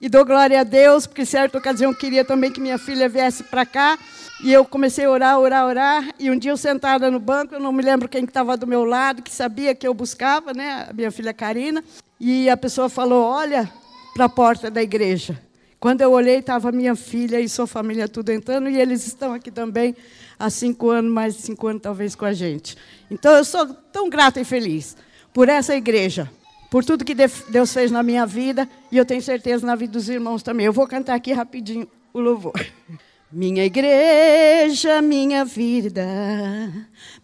E 0.00 0.08
dou 0.08 0.24
glória 0.24 0.60
a 0.60 0.64
Deus, 0.64 1.06
porque 1.06 1.26
certa 1.26 1.58
ocasião 1.58 1.90
eu 1.90 1.96
queria 1.96 2.24
também 2.24 2.50
que 2.50 2.60
minha 2.60 2.78
filha 2.78 3.08
viesse 3.08 3.44
para 3.44 3.66
cá. 3.66 3.98
E 4.42 4.50
eu 4.50 4.64
comecei 4.64 5.04
a 5.04 5.10
orar, 5.10 5.38
orar, 5.38 5.66
orar. 5.66 6.08
E 6.18 6.30
um 6.30 6.38
dia 6.38 6.50
eu 6.50 6.56
sentada 6.56 7.10
no 7.10 7.20
banco, 7.20 7.54
eu 7.54 7.60
não 7.60 7.70
me 7.70 7.82
lembro 7.82 8.08
quem 8.08 8.24
estava 8.24 8.56
do 8.56 8.66
meu 8.66 8.84
lado, 8.84 9.22
que 9.22 9.30
sabia 9.30 9.74
que 9.74 9.86
eu 9.86 9.92
buscava, 9.92 10.54
né? 10.54 10.86
A 10.88 10.92
minha 10.92 11.10
filha 11.10 11.34
Karina. 11.34 11.84
E 12.18 12.48
a 12.48 12.56
pessoa 12.56 12.88
falou: 12.88 13.22
Olha 13.24 13.70
para 14.14 14.26
a 14.26 14.28
porta 14.28 14.70
da 14.70 14.82
igreja. 14.82 15.40
Quando 15.78 16.02
eu 16.02 16.12
olhei, 16.12 16.38
estava 16.38 16.70
minha 16.70 16.94
filha 16.94 17.40
e 17.40 17.48
sua 17.48 17.66
família 17.66 18.06
tudo 18.06 18.30
entrando. 18.30 18.68
E 18.68 18.78
eles 18.78 19.06
estão 19.06 19.32
aqui 19.32 19.50
também 19.50 19.96
há 20.38 20.50
cinco 20.50 20.90
anos, 20.90 21.10
mais 21.10 21.34
de 21.36 21.42
cinco 21.42 21.66
anos 21.66 21.82
talvez 21.82 22.14
com 22.14 22.24
a 22.24 22.32
gente. 22.32 22.76
Então 23.10 23.32
eu 23.32 23.44
sou 23.44 23.66
tão 23.92 24.10
grata 24.10 24.40
e 24.40 24.44
feliz 24.44 24.96
por 25.32 25.48
essa 25.48 25.74
igreja 25.74 26.30
por 26.70 26.84
tudo 26.84 27.04
que 27.04 27.14
Deus 27.14 27.72
fez 27.72 27.90
na 27.90 28.02
minha 28.02 28.24
vida 28.24 28.68
e 28.92 28.96
eu 28.96 29.04
tenho 29.04 29.20
certeza 29.20 29.66
na 29.66 29.74
vida 29.74 29.92
dos 29.92 30.08
irmãos 30.08 30.42
também. 30.42 30.64
Eu 30.64 30.72
vou 30.72 30.86
cantar 30.86 31.14
aqui 31.14 31.32
rapidinho 31.32 31.88
o 32.12 32.20
louvor. 32.20 32.54
Minha 33.32 33.64
igreja, 33.64 35.00
minha 35.00 35.44
vida, 35.44 36.04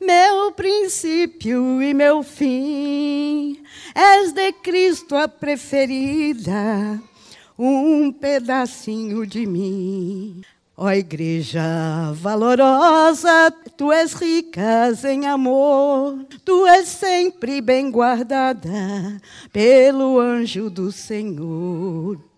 meu 0.01 0.53
princípio 0.53 1.83
e 1.83 1.93
meu 1.93 2.23
fim, 2.23 3.61
és 3.93 4.33
de 4.33 4.53
Cristo 4.53 5.17
a 5.17 5.27
preferida, 5.27 7.03
um 7.59 8.13
pedacinho 8.13 9.27
de 9.27 9.45
mim. 9.47 10.43
Ó 10.77 10.89
igreja 10.91 12.13
valorosa, 12.13 13.51
tu 13.77 13.91
és 13.91 14.13
rica 14.13 14.93
em 15.11 15.27
amor, 15.27 16.25
tu 16.45 16.69
és 16.69 16.87
sempre 16.87 17.61
bem 17.61 17.91
guardada 17.91 19.21
pelo 19.53 20.21
anjo 20.21 20.71
do 20.71 20.93
Senhor. 20.93 22.36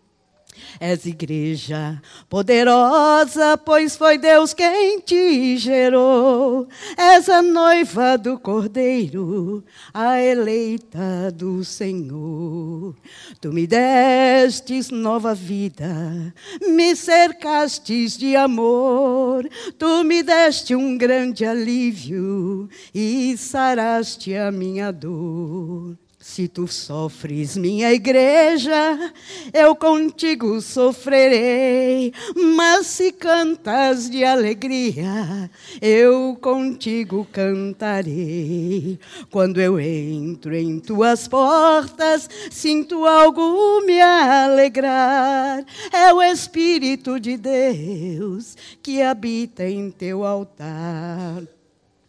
És 0.81 1.07
igreja 1.07 2.01
poderosa, 2.29 3.57
pois 3.57 3.97
foi 3.97 4.19
Deus 4.19 4.53
quem 4.55 5.01
te 5.01 5.57
gerou. 5.57 6.69
És 6.97 7.29
a 7.29 7.43
noiva 7.43 8.17
do 8.17 8.39
Cordeiro, 8.39 9.65
a 9.93 10.21
eleita 10.21 11.33
do 11.35 11.65
Senhor. 11.65 12.95
Tu 13.41 13.53
me 13.53 13.67
destes 13.67 14.91
nova 14.91 15.35
vida, 15.35 16.33
me 16.67 16.95
cercastes 16.95 18.17
de 18.17 18.37
amor. 18.37 19.49
Tu 19.79 20.05
me 20.05 20.23
deste 20.23 20.75
um 20.75 20.97
grande 20.97 21.45
alívio 21.45 22.69
e 22.95 23.37
saraste 23.37 24.35
a 24.35 24.51
minha 24.51 24.93
dor. 24.93 25.97
Se 26.31 26.47
tu 26.47 26.69
sofres, 26.69 27.57
minha 27.57 27.91
igreja, 27.91 29.13
eu 29.53 29.75
contigo 29.75 30.61
sofrerei. 30.61 32.13
Mas 32.55 32.87
se 32.87 33.11
cantas 33.11 34.11
de 34.11 34.23
alegria, 34.23 35.51
eu 35.81 36.37
contigo 36.39 37.27
cantarei. 37.33 39.01
Quando 39.31 39.59
eu 39.59 39.81
entro 39.81 40.55
em 40.55 40.79
tuas 40.79 41.27
portas, 41.27 42.29
sinto 42.51 43.07
algo 43.07 43.81
me 43.87 43.99
alegrar. 43.99 45.65
É 45.91 46.13
o 46.13 46.23
Espírito 46.23 47.19
de 47.19 47.39
Deus 47.39 48.55
que 48.83 49.01
habita 49.01 49.67
em 49.67 49.91
teu 49.91 50.25
altar. 50.25 51.43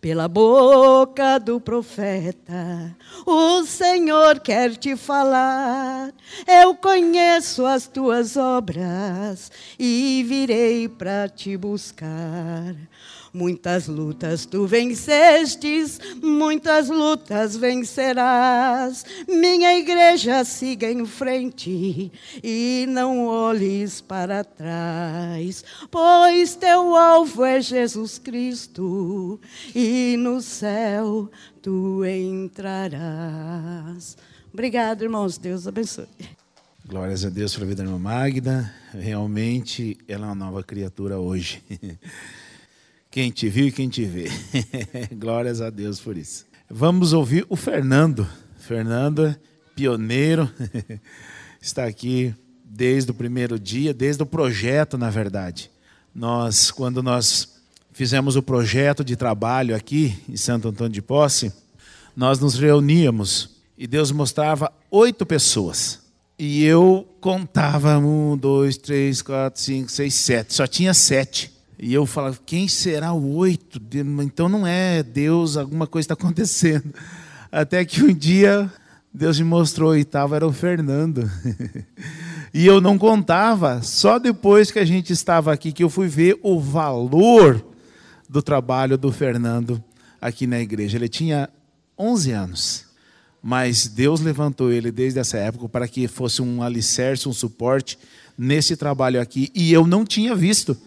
Pela 0.02 0.30
boca 0.30 1.38
do 1.38 1.60
profeta, 1.60 2.96
o 3.26 3.66
Senhor 3.66 4.40
quer 4.40 4.78
te 4.78 4.96
falar. 4.96 6.14
Eu 6.48 6.74
conheço 6.74 7.66
as 7.66 7.86
tuas 7.86 8.38
obras 8.38 9.52
e 9.78 10.24
virei 10.26 10.88
para 10.88 11.28
te 11.28 11.58
buscar. 11.58 12.78
Muitas 13.34 13.88
lutas 13.88 14.46
tu 14.46 14.66
vencestes, 14.66 16.00
muitas 16.22 16.90
lutas 16.90 17.56
vencerás. 17.56 19.06
Minha 19.28 19.78
igreja 19.78 20.44
siga 20.44 20.92
em 20.92 21.06
frente 21.06 22.12
e 22.44 22.86
não 22.90 23.28
olhes 23.28 24.02
para 24.02 24.44
trás, 24.44 25.64
pois 25.92 26.56
teu 26.56 26.96
alvo 26.96 27.46
é 27.46 27.62
Jesus 27.62 28.18
Cristo 28.18 29.40
e 29.76 30.16
no 30.18 30.42
céu 30.42 31.30
tu 31.62 32.04
entrarás. 32.04 32.90
Obrigado, 34.52 35.04
irmãos. 35.04 35.38
Deus 35.38 35.68
abençoe. 35.68 36.08
Glórias 36.84 37.24
a 37.24 37.30
Deus 37.30 37.54
pela 37.54 37.68
vida 37.68 37.84
da 37.84 37.90
irmã 37.90 38.00
Magda. 38.00 38.74
Realmente 38.92 39.96
ela 40.08 40.26
é 40.26 40.30
uma 40.30 40.36
nova 40.36 40.64
criatura 40.64 41.20
hoje. 41.20 41.62
Quem 43.12 43.32
te 43.32 43.50
viu 43.50 43.68
e 43.68 43.72
quem 43.72 43.90
te 43.90 44.06
vê. 44.06 44.30
Glórias 45.18 45.62
a 45.62 45.72
Deus 45.72 46.00
por 46.00 46.16
isso. 46.16 46.46
Vamos 46.70 47.12
ouvir 47.12 47.44
o 47.50 47.56
Fernando. 47.56 48.28
Fernando, 48.60 49.36
pioneiro, 49.76 50.48
está 51.60 51.86
aqui 51.86 52.36
desde 52.64 53.10
o 53.10 53.14
primeiro 53.16 53.58
dia, 53.58 53.96
desde 53.96 54.22
o 54.22 54.28
projeto, 54.28 54.96
na 54.96 55.10
verdade. 55.10 55.72
Nós, 56.14 56.70
quando 56.70 57.02
nós 57.02 57.58
fizemos 57.92 58.36
o 58.36 58.44
projeto 58.44 59.04
de 59.04 59.16
trabalho 59.16 59.76
aqui 59.76 60.16
em 60.30 60.38
Santo 60.38 60.68
Antônio 60.68 60.94
de 60.94 61.02
Posse, 61.02 61.52
nós 62.16 62.40
nos 62.40 62.54
reuníamos 62.54 63.58
e 63.76 63.88
Deus 63.88 64.12
mostrava 64.12 64.72
oito 64.92 65.26
pessoas. 65.26 66.00
E 66.38 66.64
eu 66.64 67.08
contava 67.20 67.98
um, 67.98 68.38
dois, 68.38 68.78
três, 68.78 69.24
quatro, 69.24 69.60
cinco, 69.60 69.90
seis, 69.90 70.14
sete. 70.14 70.54
Só 70.54 70.68
tinha 70.68 70.94
sete. 70.94 71.59
E 71.82 71.94
eu 71.94 72.06
falava, 72.06 72.38
quem 72.46 72.68
será 72.68 73.14
o 73.14 73.36
oito? 73.36 73.82
Então 74.22 74.50
não 74.50 74.68
é 74.68 75.02
Deus, 75.02 75.56
alguma 75.56 75.88
coisa 75.88 76.04
está 76.06 76.14
acontecendo. 76.14 76.94
Até 77.50 77.86
que 77.86 78.04
um 78.04 78.14
dia 78.14 78.70
Deus 79.14 79.40
me 79.40 79.46
mostrou 79.46 79.90
o 79.90 79.94
oitavo 79.94 80.36
era 80.36 80.46
o 80.46 80.52
Fernando. 80.52 81.32
e 82.54 82.66
eu 82.66 82.82
não 82.82 82.98
contava, 82.98 83.82
só 83.82 84.20
depois 84.20 84.72
que 84.72 84.80
a 84.80 84.84
gente 84.84 85.14
estava 85.14 85.54
aqui 85.54 85.72
que 85.72 85.84
eu 85.84 85.90
fui 85.90 86.08
ver 86.08 86.38
o 86.44 86.60
valor 86.60 87.66
do 88.28 88.42
trabalho 88.42 88.98
do 88.98 89.12
Fernando 89.12 89.82
aqui 90.22 90.46
na 90.46 90.60
igreja. 90.60 90.98
Ele 90.98 91.08
tinha 91.08 91.50
11 91.98 92.32
anos, 92.32 92.86
mas 93.42 93.88
Deus 93.88 94.20
levantou 94.20 94.70
ele 94.70 94.92
desde 94.92 95.20
essa 95.20 95.38
época 95.38 95.70
para 95.70 95.88
que 95.88 96.10
fosse 96.10 96.42
um 96.42 96.62
alicerce, 96.62 97.30
um 97.30 97.34
suporte 97.34 97.98
nesse 98.38 98.76
trabalho 98.76 99.22
aqui. 99.22 99.50
E 99.56 99.72
eu 99.72 99.88
não 99.88 100.06
tinha 100.06 100.36
visto 100.36 100.78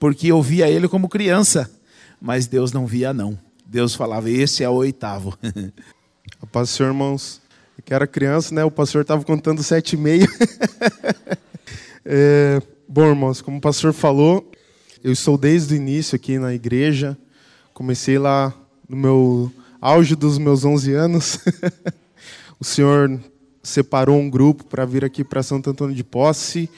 porque 0.00 0.28
eu 0.28 0.42
via 0.42 0.68
ele 0.68 0.88
como 0.88 1.10
criança, 1.10 1.70
mas 2.18 2.46
Deus 2.46 2.72
não 2.72 2.86
via 2.86 3.12
não. 3.12 3.38
Deus 3.66 3.94
falava, 3.94 4.30
esse 4.30 4.64
é 4.64 4.68
o 4.68 4.72
oitavo. 4.72 5.38
A 6.40 6.46
paz, 6.46 6.70
senhor, 6.70 6.88
irmãos. 6.88 7.40
Que 7.84 7.94
era 7.94 8.06
criança, 8.06 8.54
né? 8.54 8.64
O 8.64 8.70
pastor 8.70 9.02
estava 9.02 9.22
contando 9.24 9.62
sete 9.62 9.94
e 9.94 9.96
meio. 9.96 10.28
é, 12.04 12.60
bom, 12.88 13.06
irmãos, 13.06 13.40
como 13.40 13.58
o 13.58 13.60
pastor 13.60 13.92
falou, 13.92 14.50
eu 15.02 15.12
estou 15.12 15.38
desde 15.38 15.74
o 15.74 15.76
início 15.76 16.16
aqui 16.16 16.38
na 16.38 16.54
igreja. 16.54 17.16
Comecei 17.72 18.18
lá 18.18 18.54
no 18.88 18.96
meu 18.96 19.52
auge 19.80 20.14
dos 20.14 20.38
meus 20.38 20.64
11 20.64 20.92
anos. 20.92 21.38
o 22.58 22.64
senhor 22.64 23.20
separou 23.62 24.18
um 24.18 24.28
grupo 24.28 24.64
para 24.64 24.84
vir 24.84 25.04
aqui 25.04 25.24
para 25.24 25.42
Santo 25.42 25.70
Antônio 25.70 25.94
de 25.94 26.04
Posse 26.04 26.70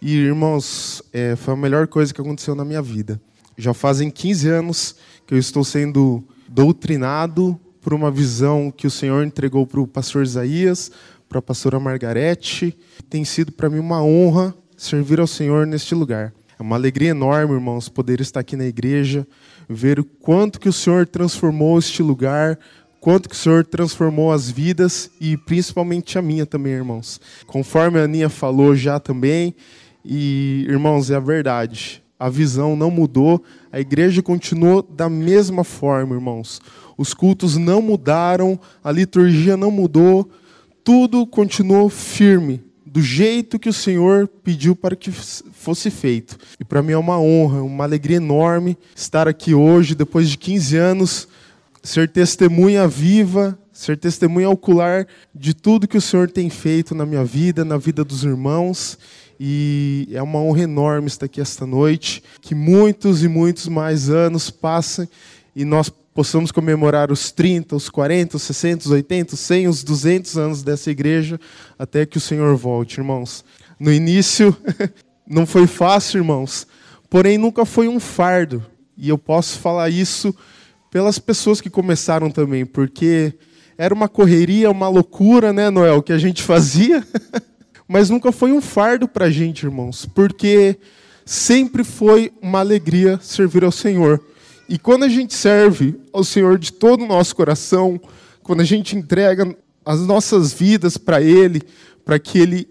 e, 0.00 0.16
irmãos, 0.16 1.02
é, 1.12 1.36
foi 1.36 1.54
a 1.54 1.56
melhor 1.56 1.86
coisa 1.86 2.12
que 2.12 2.20
aconteceu 2.20 2.54
na 2.54 2.64
minha 2.64 2.80
vida. 2.80 3.20
Já 3.56 3.74
fazem 3.74 4.10
15 4.10 4.48
anos 4.48 4.96
que 5.26 5.34
eu 5.34 5.38
estou 5.38 5.62
sendo 5.62 6.24
doutrinado 6.48 7.60
por 7.80 7.92
uma 7.92 8.10
visão 8.10 8.72
que 8.74 8.86
o 8.86 8.90
Senhor 8.90 9.24
entregou 9.24 9.66
para 9.66 9.80
o 9.80 9.86
pastor 9.86 10.22
Isaías, 10.22 10.90
para 11.28 11.38
a 11.38 11.42
pastora 11.42 11.78
Margarete. 11.78 12.76
Tem 13.08 13.24
sido 13.24 13.52
para 13.52 13.68
mim 13.68 13.78
uma 13.78 14.02
honra 14.02 14.54
servir 14.76 15.20
ao 15.20 15.26
Senhor 15.26 15.66
neste 15.66 15.94
lugar. 15.94 16.32
É 16.58 16.62
uma 16.62 16.76
alegria 16.76 17.10
enorme, 17.10 17.54
irmãos, 17.54 17.88
poder 17.88 18.20
estar 18.20 18.40
aqui 18.40 18.56
na 18.56 18.66
igreja, 18.66 19.26
ver 19.68 20.00
o 20.00 20.04
quanto 20.04 20.58
que 20.58 20.68
o 20.68 20.72
Senhor 20.72 21.06
transformou 21.06 21.78
este 21.78 22.02
lugar, 22.02 22.58
quanto 23.00 23.28
que 23.28 23.34
o 23.34 23.38
Senhor 23.38 23.64
transformou 23.64 24.30
as 24.30 24.50
vidas 24.50 25.10
e 25.20 25.36
principalmente 25.36 26.18
a 26.18 26.22
minha 26.22 26.44
também, 26.44 26.74
irmãos. 26.74 27.20
Conforme 27.46 27.98
a 27.98 28.04
Aninha 28.04 28.28
falou 28.28 28.76
já 28.76 29.00
também, 29.00 29.54
e 30.04 30.66
irmãos, 30.68 31.10
é 31.10 31.16
a 31.16 31.20
verdade. 31.20 32.02
A 32.18 32.28
visão 32.28 32.76
não 32.76 32.90
mudou, 32.90 33.42
a 33.72 33.80
igreja 33.80 34.22
continuou 34.22 34.82
da 34.82 35.08
mesma 35.08 35.64
forma, 35.64 36.14
irmãos. 36.14 36.60
Os 36.98 37.14
cultos 37.14 37.56
não 37.56 37.80
mudaram, 37.80 38.60
a 38.84 38.92
liturgia 38.92 39.56
não 39.56 39.70
mudou, 39.70 40.28
tudo 40.84 41.26
continuou 41.26 41.88
firme, 41.88 42.62
do 42.84 43.00
jeito 43.00 43.58
que 43.58 43.68
o 43.68 43.72
Senhor 43.72 44.26
pediu 44.26 44.74
para 44.74 44.96
que 44.96 45.10
fosse 45.10 45.90
feito. 45.90 46.36
E 46.58 46.64
para 46.64 46.82
mim 46.82 46.92
é 46.92 46.98
uma 46.98 47.18
honra, 47.18 47.62
uma 47.62 47.84
alegria 47.84 48.16
enorme 48.16 48.76
estar 48.94 49.28
aqui 49.28 49.54
hoje, 49.54 49.94
depois 49.94 50.28
de 50.28 50.36
15 50.36 50.76
anos, 50.76 51.28
ser 51.82 52.10
testemunha 52.10 52.86
viva, 52.88 53.58
ser 53.72 53.96
testemunha 53.96 54.50
ocular 54.50 55.06
de 55.34 55.54
tudo 55.54 55.88
que 55.88 55.96
o 55.96 56.00
Senhor 56.02 56.28
tem 56.30 56.50
feito 56.50 56.94
na 56.94 57.06
minha 57.06 57.24
vida, 57.24 57.64
na 57.64 57.78
vida 57.78 58.04
dos 58.04 58.24
irmãos. 58.24 58.98
E 59.42 60.06
é 60.12 60.22
uma 60.22 60.38
honra 60.38 60.64
enorme 60.64 61.06
estar 61.06 61.24
aqui 61.24 61.40
esta 61.40 61.64
noite. 61.64 62.22
Que 62.42 62.54
muitos 62.54 63.24
e 63.24 63.28
muitos 63.28 63.68
mais 63.68 64.10
anos 64.10 64.50
passem 64.50 65.08
e 65.56 65.64
nós 65.64 65.88
possamos 65.88 66.52
comemorar 66.52 67.10
os 67.10 67.32
30, 67.32 67.74
os 67.74 67.88
40, 67.88 68.36
os 68.36 68.42
60, 68.42 68.84
os 68.84 68.90
80, 68.90 69.34
os 69.34 69.40
100, 69.40 69.68
os 69.68 69.82
200 69.82 70.36
anos 70.36 70.62
dessa 70.62 70.90
igreja, 70.90 71.40
até 71.78 72.04
que 72.04 72.18
o 72.18 72.20
Senhor 72.20 72.54
volte, 72.56 72.98
irmãos. 72.98 73.42
No 73.78 73.90
início, 73.90 74.54
não 75.26 75.46
foi 75.46 75.66
fácil, 75.66 76.18
irmãos, 76.18 76.66
porém 77.08 77.38
nunca 77.38 77.64
foi 77.64 77.88
um 77.88 77.98
fardo. 77.98 78.64
E 78.96 79.08
eu 79.08 79.16
posso 79.16 79.58
falar 79.58 79.88
isso 79.88 80.34
pelas 80.90 81.18
pessoas 81.18 81.60
que 81.60 81.70
começaram 81.70 82.30
também, 82.30 82.66
porque 82.66 83.32
era 83.78 83.94
uma 83.94 84.08
correria, 84.08 84.70
uma 84.70 84.88
loucura, 84.88 85.52
né, 85.52 85.70
Noel, 85.70 86.02
que 86.02 86.12
a 86.12 86.18
gente 86.18 86.42
fazia, 86.42 87.02
mas 87.92 88.08
nunca 88.08 88.30
foi 88.30 88.52
um 88.52 88.60
fardo 88.60 89.08
para 89.08 89.24
a 89.24 89.30
gente, 89.30 89.66
irmãos, 89.66 90.06
porque 90.06 90.78
sempre 91.26 91.82
foi 91.82 92.32
uma 92.40 92.60
alegria 92.60 93.18
servir 93.20 93.64
ao 93.64 93.72
Senhor. 93.72 94.24
E 94.68 94.78
quando 94.78 95.02
a 95.02 95.08
gente 95.08 95.34
serve 95.34 95.98
ao 96.12 96.22
Senhor 96.22 96.56
de 96.56 96.72
todo 96.72 97.02
o 97.02 97.08
nosso 97.08 97.34
coração, 97.34 98.00
quando 98.44 98.60
a 98.60 98.64
gente 98.64 98.94
entrega 98.94 99.56
as 99.84 100.06
nossas 100.06 100.52
vidas 100.52 100.96
para 100.96 101.20
Ele, 101.20 101.62
para 102.04 102.16
que 102.20 102.38
Ele 102.38 102.68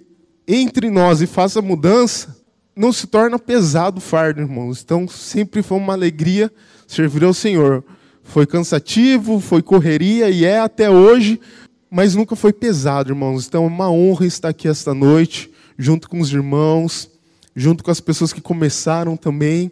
entre 0.47 0.87
em 0.87 0.89
nós 0.89 1.21
e 1.21 1.27
faça 1.27 1.61
mudança, 1.61 2.37
não 2.73 2.93
se 2.93 3.05
torna 3.05 3.37
pesado 3.37 3.97
o 3.97 4.01
fardo, 4.01 4.39
irmãos. 4.39 4.81
Então 4.81 5.05
sempre 5.05 5.61
foi 5.61 5.79
uma 5.79 5.91
alegria 5.91 6.49
servir 6.87 7.25
ao 7.25 7.33
Senhor. 7.33 7.83
Foi 8.23 8.45
cansativo, 8.45 9.41
foi 9.41 9.61
correria 9.61 10.29
e 10.29 10.45
é 10.45 10.59
até 10.59 10.89
hoje, 10.89 11.41
mas 11.89 12.15
nunca 12.15 12.35
foi 12.35 12.53
pesado, 12.53 13.11
irmãos. 13.11 13.47
Então 13.47 13.63
é 13.63 13.67
uma 13.67 13.89
honra 13.89 14.25
estar 14.25 14.49
aqui 14.49 14.67
esta 14.67 14.93
noite, 14.93 15.51
junto 15.77 16.09
com 16.09 16.19
os 16.19 16.31
irmãos, 16.31 17.09
junto 17.55 17.83
com 17.83 17.91
as 17.91 17.99
pessoas 17.99 18.31
que 18.31 18.41
começaram 18.41 19.17
também. 19.17 19.71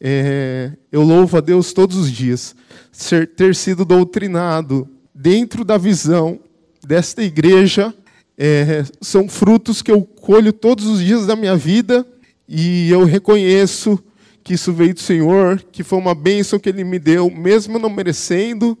É, 0.00 0.72
eu 0.90 1.02
louvo 1.02 1.36
a 1.36 1.40
Deus 1.40 1.72
todos 1.72 1.96
os 1.96 2.10
dias 2.10 2.54
ser, 2.90 3.26
ter 3.28 3.54
sido 3.54 3.84
doutrinado 3.84 4.88
dentro 5.14 5.64
da 5.64 5.76
visão 5.76 6.40
desta 6.86 7.22
igreja. 7.22 7.94
É, 8.38 8.84
são 9.02 9.28
frutos 9.28 9.82
que 9.82 9.90
eu 9.90 10.02
colho 10.02 10.52
todos 10.52 10.86
os 10.86 11.00
dias 11.00 11.26
da 11.26 11.36
minha 11.36 11.56
vida 11.56 12.06
e 12.48 12.90
eu 12.90 13.04
reconheço 13.04 14.02
que 14.42 14.54
isso 14.54 14.72
veio 14.72 14.94
do 14.94 15.00
Senhor, 15.00 15.62
que 15.70 15.82
foi 15.82 15.98
uma 15.98 16.14
bênção 16.14 16.58
que 16.58 16.68
Ele 16.68 16.82
me 16.82 16.98
deu, 16.98 17.30
mesmo 17.30 17.78
não 17.78 17.90
merecendo. 17.90 18.76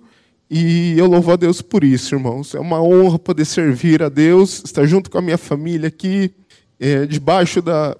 E 0.50 0.98
eu 0.98 1.06
louvo 1.06 1.30
a 1.30 1.36
Deus 1.36 1.62
por 1.62 1.84
isso, 1.84 2.12
irmãos. 2.12 2.56
É 2.56 2.58
uma 2.58 2.82
honra 2.82 3.20
poder 3.20 3.44
servir 3.44 4.02
a 4.02 4.08
Deus, 4.08 4.62
estar 4.64 4.84
junto 4.84 5.08
com 5.08 5.18
a 5.18 5.22
minha 5.22 5.38
família 5.38 5.86
aqui, 5.86 6.32
é, 6.80 7.06
debaixo 7.06 7.62
da, 7.62 7.96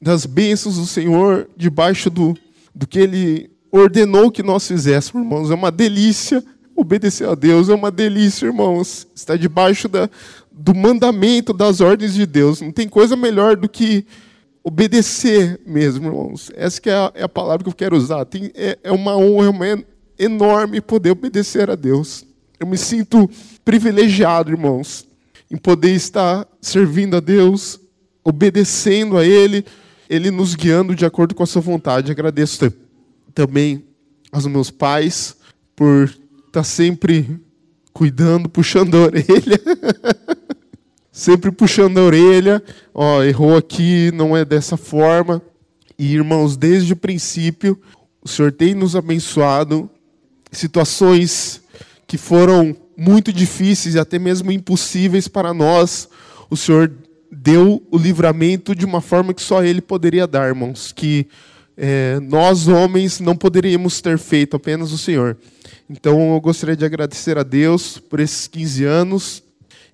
das 0.00 0.26
bênçãos 0.26 0.76
do 0.76 0.84
Senhor, 0.84 1.48
debaixo 1.56 2.10
do, 2.10 2.36
do 2.74 2.86
que 2.86 2.98
ele 2.98 3.50
ordenou 3.72 4.30
que 4.30 4.42
nós 4.42 4.68
fizéssemos, 4.68 5.24
irmãos. 5.24 5.50
É 5.50 5.54
uma 5.54 5.70
delícia 5.70 6.44
obedecer 6.74 7.26
a 7.26 7.34
Deus, 7.34 7.70
é 7.70 7.74
uma 7.74 7.90
delícia, 7.90 8.44
irmãos. 8.44 9.06
Estar 9.14 9.38
debaixo 9.38 9.88
da, 9.88 10.10
do 10.52 10.74
mandamento, 10.74 11.54
das 11.54 11.80
ordens 11.80 12.12
de 12.12 12.26
Deus. 12.26 12.60
Não 12.60 12.72
tem 12.72 12.86
coisa 12.86 13.16
melhor 13.16 13.56
do 13.56 13.70
que 13.70 14.04
obedecer 14.62 15.58
mesmo, 15.64 16.08
irmãos. 16.08 16.50
Essa 16.54 16.80
é 16.84 16.92
a, 16.92 17.12
é 17.14 17.22
a 17.22 17.28
palavra 17.28 17.64
que 17.64 17.70
eu 17.70 17.74
quero 17.74 17.96
usar. 17.96 18.26
Tem, 18.26 18.50
é, 18.54 18.78
é 18.82 18.92
uma 18.92 19.16
honra, 19.16 19.46
é 19.46 19.50
uma 19.50 19.84
enorme 20.18 20.80
poder 20.80 21.10
obedecer 21.10 21.70
a 21.70 21.74
Deus. 21.74 22.24
Eu 22.58 22.66
me 22.66 22.78
sinto 22.78 23.28
privilegiado, 23.64 24.50
irmãos, 24.50 25.06
em 25.50 25.56
poder 25.56 25.92
estar 25.92 26.46
servindo 26.60 27.16
a 27.16 27.20
Deus, 27.20 27.78
obedecendo 28.24 29.16
a 29.16 29.24
Ele, 29.24 29.64
ele 30.08 30.30
nos 30.30 30.54
guiando 30.54 30.94
de 30.94 31.04
acordo 31.04 31.34
com 31.34 31.42
a 31.42 31.46
sua 31.46 31.62
vontade. 31.62 32.10
Agradeço 32.10 32.72
também 33.34 33.84
aos 34.32 34.46
meus 34.46 34.70
pais 34.70 35.36
por 35.74 36.10
estar 36.46 36.64
sempre 36.64 37.40
cuidando, 37.92 38.48
puxando 38.48 38.96
a 38.96 39.00
orelha. 39.02 39.60
sempre 41.10 41.50
puxando 41.50 41.98
a 41.98 42.02
orelha. 42.02 42.62
Ó, 42.94 43.22
errou 43.22 43.56
aqui, 43.56 44.10
não 44.12 44.36
é 44.36 44.44
dessa 44.44 44.76
forma. 44.76 45.42
E 45.98 46.14
irmãos, 46.14 46.56
desde 46.56 46.92
o 46.92 46.96
princípio, 46.96 47.80
o 48.22 48.28
Senhor 48.28 48.52
tem 48.52 48.74
nos 48.74 48.94
abençoado. 48.94 49.90
Situações 50.56 51.60
que 52.06 52.16
foram 52.16 52.74
muito 52.96 53.30
difíceis 53.30 53.94
e 53.94 53.98
até 53.98 54.18
mesmo 54.18 54.50
impossíveis 54.50 55.28
para 55.28 55.52
nós, 55.52 56.08
o 56.48 56.56
Senhor 56.56 56.90
deu 57.30 57.86
o 57.90 57.98
livramento 57.98 58.74
de 58.74 58.86
uma 58.86 59.02
forma 59.02 59.34
que 59.34 59.42
só 59.42 59.62
Ele 59.62 59.82
poderia 59.82 60.26
dar, 60.26 60.48
irmãos. 60.48 60.92
Que 60.92 61.28
é, 61.76 62.18
nós, 62.20 62.68
homens, 62.68 63.20
não 63.20 63.36
poderíamos 63.36 64.00
ter 64.00 64.16
feito, 64.16 64.56
apenas 64.56 64.92
o 64.92 64.98
Senhor. 64.98 65.36
Então 65.90 66.32
eu 66.32 66.40
gostaria 66.40 66.74
de 66.74 66.86
agradecer 66.86 67.36
a 67.36 67.42
Deus 67.42 67.98
por 67.98 68.18
esses 68.18 68.48
15 68.48 68.82
anos. 68.84 69.42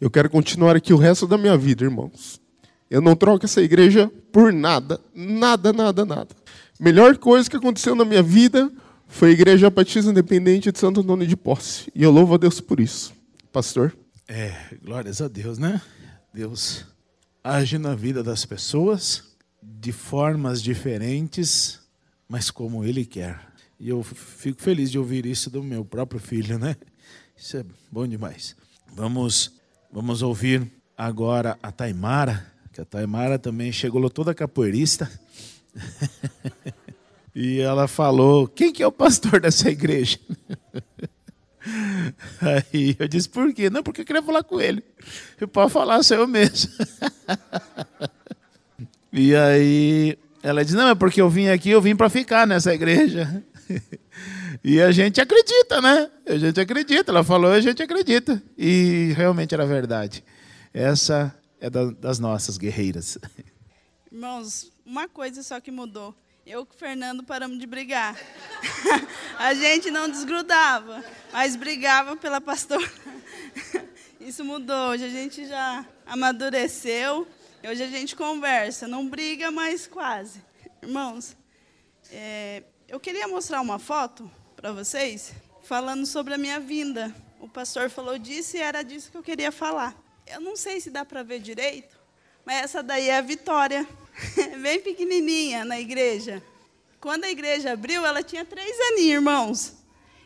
Eu 0.01 0.13
quero 0.13 0.31
continuar 0.31 0.77
aqui 0.77 0.93
o 0.93 0.97
resto 0.97 1.27
da 1.27 1.37
minha 1.37 1.57
vida, 1.57 1.83
irmãos. 1.83 2.41
Eu 2.89 3.01
não 3.01 3.17
troco 3.17 3.47
essa 3.47 3.61
igreja 3.61 4.09
por 4.31 4.53
nada. 4.53 5.01
Nada, 5.13 5.73
nada, 5.73 6.05
nada. 6.05 6.29
Melhor 6.79 7.17
coisa 7.19 7.51
que 7.51 7.57
aconteceu 7.57 7.97
na 7.97 8.05
minha 8.05 8.23
vida 8.23 8.71
foi 9.13 9.29
a 9.29 9.33
Igreja 9.33 9.69
Batista 9.69 10.11
Independente 10.11 10.73
de 10.73 10.79
Santo 10.79 11.01
Antônio 11.01 11.27
de 11.27 11.37
Posse. 11.37 11.93
E 11.95 12.03
eu 12.03 12.11
louvo 12.11 12.35
a 12.35 12.39
Deus 12.39 12.61
por 12.61 12.81
isso. 12.81 13.13
Pastor? 13.53 13.95
É, 14.27 14.55
glórias 14.83 15.21
a 15.21 15.29
Deus, 15.29 15.59
né? 15.59 15.83
Deus 16.33 16.87
age 17.45 17.77
na 17.77 17.95
vida 17.95 18.23
das 18.23 18.47
pessoas 18.47 19.23
de 19.63 19.93
formas 19.93 20.63
diferentes, 20.63 21.79
mas 22.27 22.51
como 22.51 22.85
Ele 22.85 23.05
quer. 23.05 23.39
E 23.79 23.91
eu 23.91 24.03
fico 24.03 24.63
feliz 24.63 24.91
de 24.91 24.99
ouvir 24.99 25.27
isso 25.27 25.51
do 25.51 25.63
meu 25.63 25.85
próprio 25.85 26.19
filho, 26.19 26.59
né? 26.59 26.75
Isso 27.37 27.59
é 27.59 27.65
bom 27.91 28.09
demais. 28.09 28.57
Vamos, 28.95 29.53
vamos 29.93 30.23
ouvir 30.23 30.67
agora 30.97 31.59
a 31.63 31.71
Taimara, 31.71 32.51
que 32.73 32.81
a 32.81 32.85
Taimara 32.85 33.39
também 33.39 33.71
chegou 33.73 34.09
toda 34.09 34.35
capoeirista. 34.35 35.09
e 37.35 37.61
ela 37.61 37.89
falou: 37.89 38.47
Quem 38.47 38.73
que 38.73 38.83
é 38.83 38.87
o 38.87 38.93
pastor 38.93 39.41
dessa 39.41 39.71
igreja? 39.71 40.19
Aí 42.41 42.97
eu 42.99 43.07
disse, 43.07 43.29
por 43.29 43.53
quê? 43.55 43.71
Não, 43.71 43.83
porque 43.83 44.01
eu 44.01 44.05
queria 44.05 44.23
falar 44.23 44.43
com 44.43 44.61
ele. 44.61 44.83
Eu 45.41 45.47
posso 45.47 45.71
falar, 45.71 46.03
sou 46.03 46.17
eu 46.17 46.27
mesmo. 46.27 46.73
e 49.13 49.35
aí 49.35 50.19
ela 50.43 50.65
disse, 50.65 50.77
não, 50.77 50.89
é 50.89 50.95
porque 50.95 51.21
eu 51.21 51.31
vim 51.31 51.49
aqui, 51.49 51.71
eu 51.71 51.81
vim 51.81 51.95
para 51.95 52.09
ficar 52.09 52.47
nessa 52.47 52.75
igreja. 52.75 53.45
e 54.65 54.81
a 54.81 54.91
gente 54.91 55.21
acredita, 55.21 55.81
né? 55.81 56.11
A 56.27 56.37
gente 56.37 56.61
acredita. 56.61 57.13
Ela 57.13 57.23
falou, 57.23 57.53
a 57.53 57.61
gente 57.61 57.83
acredita. 57.83 58.43
E 58.59 59.13
realmente 59.17 59.55
era 59.55 59.65
verdade. 59.65 60.25
Essa 60.75 61.35
é 61.61 61.71
das 61.71 62.19
nossas 62.19 62.59
guerreiras. 62.59 63.19
Irmãos, 64.11 64.73
uma 64.85 65.09
coisa 65.09 65.43
só 65.43 65.61
que 65.61 65.71
mudou. 65.71 66.15
Eu 66.45 66.61
e 66.61 66.63
o 66.65 66.67
Fernando 66.77 67.23
paramos 67.23 67.57
de 67.57 67.67
brigar. 67.69 68.19
a 69.39 69.55
gente 69.55 69.93
não 69.93 70.11
desgrudava, 70.11 71.05
mas 71.33 71.55
brigava 71.55 72.17
pela 72.17 72.41
pastora. 72.41 72.93
Isso 74.21 74.45
mudou. 74.45 74.91
Hoje 74.91 75.05
a 75.05 75.09
gente 75.09 75.47
já 75.47 75.87
amadureceu. 76.05 77.29
Hoje 77.63 77.85
a 77.85 77.87
gente 77.87 78.17
conversa. 78.17 78.89
Não 78.89 79.07
briga, 79.07 79.53
mas 79.53 79.87
quase. 79.87 80.43
Irmãos, 80.83 81.37
é, 82.11 82.65
Eu 82.89 82.99
queria 82.99 83.29
mostrar 83.29 83.61
uma 83.61 83.79
foto 83.79 84.29
para 84.57 84.73
vocês, 84.73 85.33
falando 85.63 86.05
sobre 86.05 86.35
a 86.35 86.39
minha 86.39 86.59
vinda. 86.59 87.15
O 87.39 87.49
pastor 87.49 87.89
falou 87.89 88.19
disso 88.19 88.57
e 88.57 88.61
era 88.61 88.83
disso 88.83 89.13
que 89.13 89.17
eu 89.17 89.23
queria 89.23 89.53
falar. 89.53 89.97
Eu 90.27 90.41
não 90.41 90.57
sei 90.57 90.81
se 90.81 90.91
dá 90.91 91.05
para 91.05 91.23
ver 91.23 91.39
direito, 91.39 91.97
mas 92.45 92.65
essa 92.65 92.83
daí 92.83 93.09
é 93.09 93.19
a 93.19 93.21
Vitória, 93.21 93.87
bem 94.61 94.81
pequenininha 94.81 95.65
na 95.65 95.81
igreja. 95.81 96.43
Quando 97.01 97.25
a 97.25 97.31
igreja 97.31 97.73
abriu, 97.73 98.05
ela 98.07 98.23
tinha 98.23 98.45
três 98.45 98.77
aninhos, 98.93 99.15
irmãos. 99.15 99.73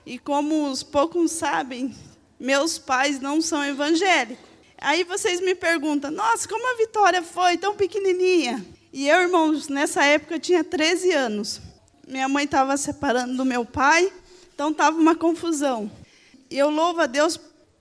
E 0.04 0.18
como 0.18 0.70
os 0.70 0.82
poucos 0.82 1.32
sabem, 1.32 1.94
meus 2.38 2.78
pais 2.78 3.20
não 3.20 3.40
são 3.40 3.64
evangélicos. 3.64 4.44
Aí 4.78 5.04
vocês 5.04 5.40
me 5.40 5.54
perguntam, 5.54 6.10
nossa, 6.10 6.46
como 6.46 6.74
a 6.74 6.76
Vitória 6.76 7.22
foi 7.22 7.56
tão 7.56 7.74
pequenininha? 7.74 8.64
E 8.92 9.08
eu, 9.08 9.20
irmãos, 9.22 9.68
nessa 9.68 10.04
época 10.04 10.34
eu 10.34 10.40
tinha 10.40 10.62
13 10.62 11.12
anos. 11.12 11.60
Minha 12.06 12.28
mãe 12.28 12.44
estava 12.44 12.76
separando 12.76 13.36
do 13.36 13.44
meu 13.44 13.64
pai, 13.64 14.12
então 14.54 14.70
estava 14.70 14.98
uma 14.98 15.14
confusão. 15.14 15.90
E 16.50 16.58
eu 16.58 16.70
louvo 16.70 17.00
a 17.00 17.06
Deus 17.06 17.40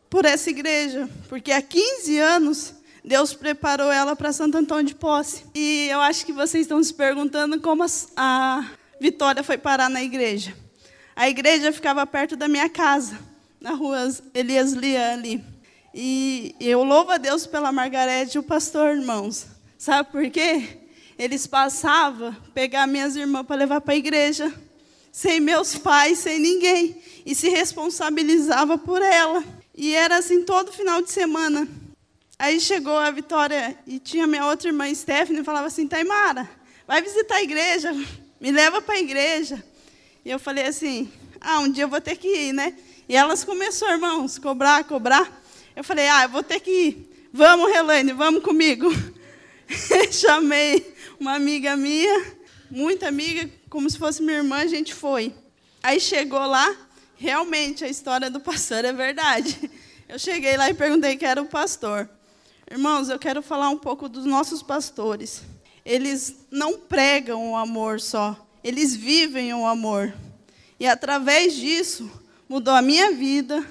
por 0.09 0.25
essa 0.25 0.49
igreja, 0.49 1.09
porque 1.27 1.51
há 1.51 1.61
15 1.61 2.17
anos 2.17 2.73
Deus 3.05 3.35
preparou 3.35 3.91
ela 3.91 4.15
para 4.15 4.33
Santo 4.33 4.57
Antônio 4.57 4.85
de 4.85 4.95
Posse. 4.95 5.45
E 5.53 5.87
eu 5.91 6.01
acho 6.01 6.25
que 6.25 6.33
vocês 6.33 6.63
estão 6.63 6.83
se 6.83 6.91
perguntando 6.91 7.61
como 7.61 7.85
a 8.17 8.67
Vitória 8.99 9.43
foi 9.43 9.59
parar 9.59 9.91
na 9.91 10.01
igreja. 10.01 10.55
A 11.15 11.29
igreja 11.29 11.71
ficava 11.71 12.05
perto 12.07 12.35
da 12.35 12.47
minha 12.47 12.67
casa, 12.67 13.19
na 13.61 13.75
rua 13.75 14.09
Elias 14.33 14.71
Lia 14.71 15.13
ali. 15.13 15.43
E 15.93 16.55
eu 16.59 16.83
louvo 16.83 17.11
a 17.11 17.17
Deus 17.17 17.45
pela 17.45 17.71
Margarete 17.71 18.37
e 18.37 18.39
o 18.39 18.43
pastor, 18.43 18.95
irmãos. 18.95 19.45
Sabe 19.77 20.09
por 20.11 20.27
quê? 20.31 20.79
Eles 21.15 21.45
passavam 21.45 22.35
pegar 22.55 22.87
minhas 22.87 23.15
irmãs 23.15 23.45
para 23.45 23.55
levar 23.55 23.81
para 23.81 23.93
a 23.93 23.97
igreja, 23.97 24.51
sem 25.11 25.39
meus 25.39 25.77
pais, 25.77 26.17
sem 26.17 26.39
ninguém, 26.39 26.99
e 27.23 27.35
se 27.35 27.49
responsabilizava 27.49 28.79
por 28.79 29.03
ela. 29.03 29.43
E 29.75 29.93
era 29.93 30.17
assim 30.17 30.43
todo 30.43 30.73
final 30.73 31.03
de 31.03 31.11
semana. 31.11 31.84
Aí 32.37 32.59
chegou 32.59 32.97
a 32.97 33.09
Vitória 33.11 33.77
e 33.87 33.97
tinha 33.97 34.27
minha 34.27 34.45
outra 34.45 34.67
irmã, 34.67 34.93
Stephanie, 34.93 35.41
e 35.41 35.43
falava 35.43 35.67
assim: 35.67 35.87
Taimara, 35.87 36.49
vai 36.85 37.01
visitar 37.01 37.35
a 37.35 37.43
igreja, 37.43 37.93
me 38.41 38.51
leva 38.51 38.81
para 38.81 38.95
a 38.95 38.99
igreja. 38.99 39.63
E 40.23 40.29
eu 40.29 40.37
falei 40.37 40.65
assim: 40.67 41.11
ah, 41.39 41.59
um 41.59 41.71
dia 41.71 41.85
eu 41.85 41.89
vou 41.89 42.01
ter 42.01 42.17
que 42.17 42.27
ir, 42.27 42.53
né? 42.53 42.75
E 43.07 43.15
elas 43.15 43.43
começaram, 43.43 43.93
irmãos, 43.93 44.37
cobrar, 44.37 44.83
cobrar. 44.83 45.41
Eu 45.75 45.83
falei: 45.83 46.07
ah, 46.09 46.23
eu 46.23 46.29
vou 46.29 46.43
ter 46.43 46.59
que 46.59 46.71
ir. 46.71 47.29
Vamos, 47.31 47.71
Helene, 47.71 48.11
vamos 48.11 48.43
comigo. 48.43 48.89
Chamei 50.11 50.93
uma 51.19 51.35
amiga 51.35 51.77
minha, 51.77 52.33
muita 52.69 53.07
amiga, 53.07 53.49
como 53.69 53.89
se 53.89 53.97
fosse 53.97 54.21
minha 54.21 54.37
irmã, 54.37 54.57
a 54.57 54.67
gente 54.67 54.93
foi. 54.93 55.33
Aí 55.81 55.99
chegou 55.99 56.45
lá, 56.45 56.75
realmente 57.15 57.85
a 57.85 57.87
história 57.87 58.29
do 58.29 58.41
pastor 58.41 58.83
é 58.83 58.91
verdade. 58.91 59.69
Eu 60.07 60.19
cheguei 60.19 60.57
lá 60.57 60.69
e 60.69 60.73
perguntei 60.73 61.15
quem 61.15 61.27
era 61.27 61.41
o 61.41 61.45
pastor. 61.45 62.09
Irmãos, 62.69 63.09
eu 63.09 63.19
quero 63.19 63.43
falar 63.43 63.69
um 63.69 63.77
pouco 63.77 64.09
dos 64.09 64.25
nossos 64.25 64.63
pastores. 64.63 65.43
Eles 65.85 66.35
não 66.49 66.79
pregam 66.79 67.51
o 67.51 67.55
amor 67.55 68.01
só, 68.01 68.35
eles 68.63 68.95
vivem 68.95 69.53
o 69.53 69.67
amor. 69.67 70.11
E 70.79 70.87
através 70.87 71.53
disso, 71.53 72.09
mudou 72.49 72.73
a 72.73 72.81
minha 72.81 73.11
vida, 73.11 73.63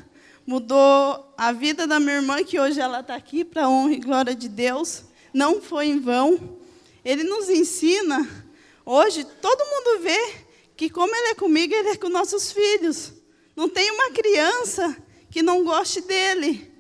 mudou 0.47 1.35
a 1.37 1.51
vida 1.51 1.89
da 1.89 1.99
minha 1.99 2.19
irmã, 2.19 2.45
que 2.45 2.61
hoje 2.61 2.81
ela 2.81 3.01
está 3.01 3.17
aqui 3.17 3.45
para 3.45 3.65
a 3.65 3.69
honra 3.69 3.95
e 3.95 4.01
glória 4.01 4.35
de 4.35 4.49
Deus. 4.49 5.03
Não 5.33 5.61
foi 5.61 5.87
em 5.89 5.99
vão. 5.99 6.57
Ele 7.05 7.25
nos 7.25 7.49
ensina, 7.51 8.47
hoje, 8.87 9.25
todo 9.25 9.67
mundo 9.67 10.05
vê 10.05 10.37
que, 10.77 10.89
como 10.89 11.15
ele 11.17 11.31
é 11.31 11.35
comigo, 11.35 11.75
ele 11.75 11.89
é 11.89 11.97
com 11.97 12.09
nossos 12.09 12.53
filhos. 12.53 13.13
Não 13.57 13.69
tem 13.69 13.91
uma 13.91 14.13
criança 14.13 14.97
que 15.33 15.43
não 15.43 15.65
goste 15.65 16.01
dele. 16.01 16.74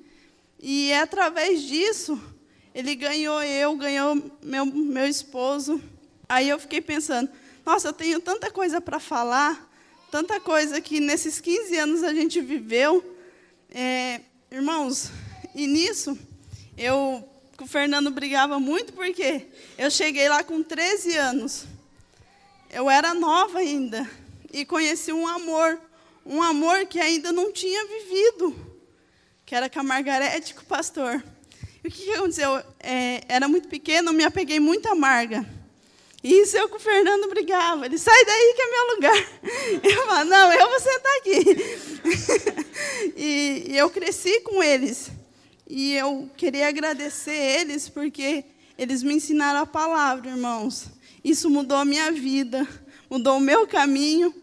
E 0.66 0.90
é 0.92 1.00
através 1.00 1.60
disso, 1.60 2.18
ele 2.74 2.94
ganhou 2.94 3.42
eu, 3.42 3.76
ganhou 3.76 4.16
meu, 4.42 4.64
meu 4.64 5.06
esposo. 5.06 5.78
Aí 6.26 6.48
eu 6.48 6.58
fiquei 6.58 6.80
pensando, 6.80 7.30
nossa, 7.66 7.88
eu 7.88 7.92
tenho 7.92 8.18
tanta 8.18 8.50
coisa 8.50 8.80
para 8.80 8.98
falar, 8.98 9.70
tanta 10.10 10.40
coisa 10.40 10.80
que 10.80 11.00
nesses 11.00 11.38
15 11.38 11.76
anos 11.76 12.02
a 12.02 12.14
gente 12.14 12.40
viveu. 12.40 13.04
É, 13.70 14.22
irmãos, 14.50 15.10
e 15.54 15.66
nisso, 15.66 16.18
eu 16.78 17.22
com 17.58 17.64
o 17.64 17.68
Fernando 17.68 18.10
brigava 18.10 18.58
muito 18.58 18.94
porque 18.94 19.46
eu 19.76 19.90
cheguei 19.90 20.30
lá 20.30 20.42
com 20.42 20.62
13 20.62 21.14
anos. 21.14 21.66
Eu 22.70 22.88
era 22.88 23.12
nova 23.12 23.58
ainda 23.58 24.10
e 24.50 24.64
conheci 24.64 25.12
um 25.12 25.28
amor, 25.28 25.78
um 26.24 26.42
amor 26.42 26.86
que 26.86 26.98
ainda 26.98 27.30
não 27.32 27.52
tinha 27.52 27.84
vivido, 27.86 28.73
que 29.44 29.54
era 29.54 29.68
com 29.68 29.80
a 29.80 29.82
Margarete, 29.82 30.54
com 30.54 30.62
o 30.62 30.66
pastor. 30.66 31.22
E 31.82 31.88
o 31.88 31.90
que, 31.90 32.04
que 32.04 32.12
aconteceu? 32.12 32.62
É, 32.80 33.22
era 33.28 33.46
muito 33.46 33.68
pequeno, 33.68 34.12
me 34.12 34.24
apeguei 34.24 34.58
muito 34.58 34.88
à 34.88 34.94
Marga. 34.94 35.46
E 36.22 36.40
isso 36.40 36.56
eu 36.56 36.70
com 36.70 36.76
o 36.76 36.80
Fernando 36.80 37.28
brigava. 37.28 37.84
Ele, 37.84 37.98
sai 37.98 38.24
daí 38.24 38.54
que 38.56 38.62
é 38.62 38.70
meu 38.70 38.94
lugar. 38.94 39.28
Eu 39.84 40.06
falava, 40.06 40.24
não, 40.24 40.52
eu 40.54 40.70
vou 40.70 40.80
sentar 40.80 41.16
aqui. 41.18 43.12
e, 43.14 43.64
e 43.68 43.76
eu 43.76 43.90
cresci 43.90 44.40
com 44.40 44.62
eles. 44.62 45.10
E 45.68 45.92
eu 45.92 46.30
queria 46.34 46.68
agradecer 46.68 47.60
eles 47.60 47.90
porque 47.90 48.44
eles 48.78 49.02
me 49.02 49.12
ensinaram 49.12 49.60
a 49.60 49.66
palavra, 49.66 50.30
irmãos. 50.30 50.86
Isso 51.22 51.50
mudou 51.50 51.76
a 51.76 51.84
minha 51.84 52.10
vida, 52.10 52.66
mudou 53.10 53.36
o 53.36 53.40
meu 53.40 53.66
caminho 53.66 54.34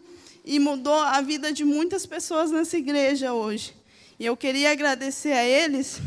e 0.46 0.60
mudou 0.60 0.94
a 0.94 1.20
vida 1.22 1.52
de 1.52 1.64
muitas 1.64 2.06
pessoas 2.06 2.52
nessa 2.52 2.78
igreja 2.78 3.34
hoje. 3.34 3.74
E 4.22 4.26
eu 4.28 4.38
queria 4.38 4.70
agradecer 4.70 5.32
a 5.32 5.44
eles 5.44 6.00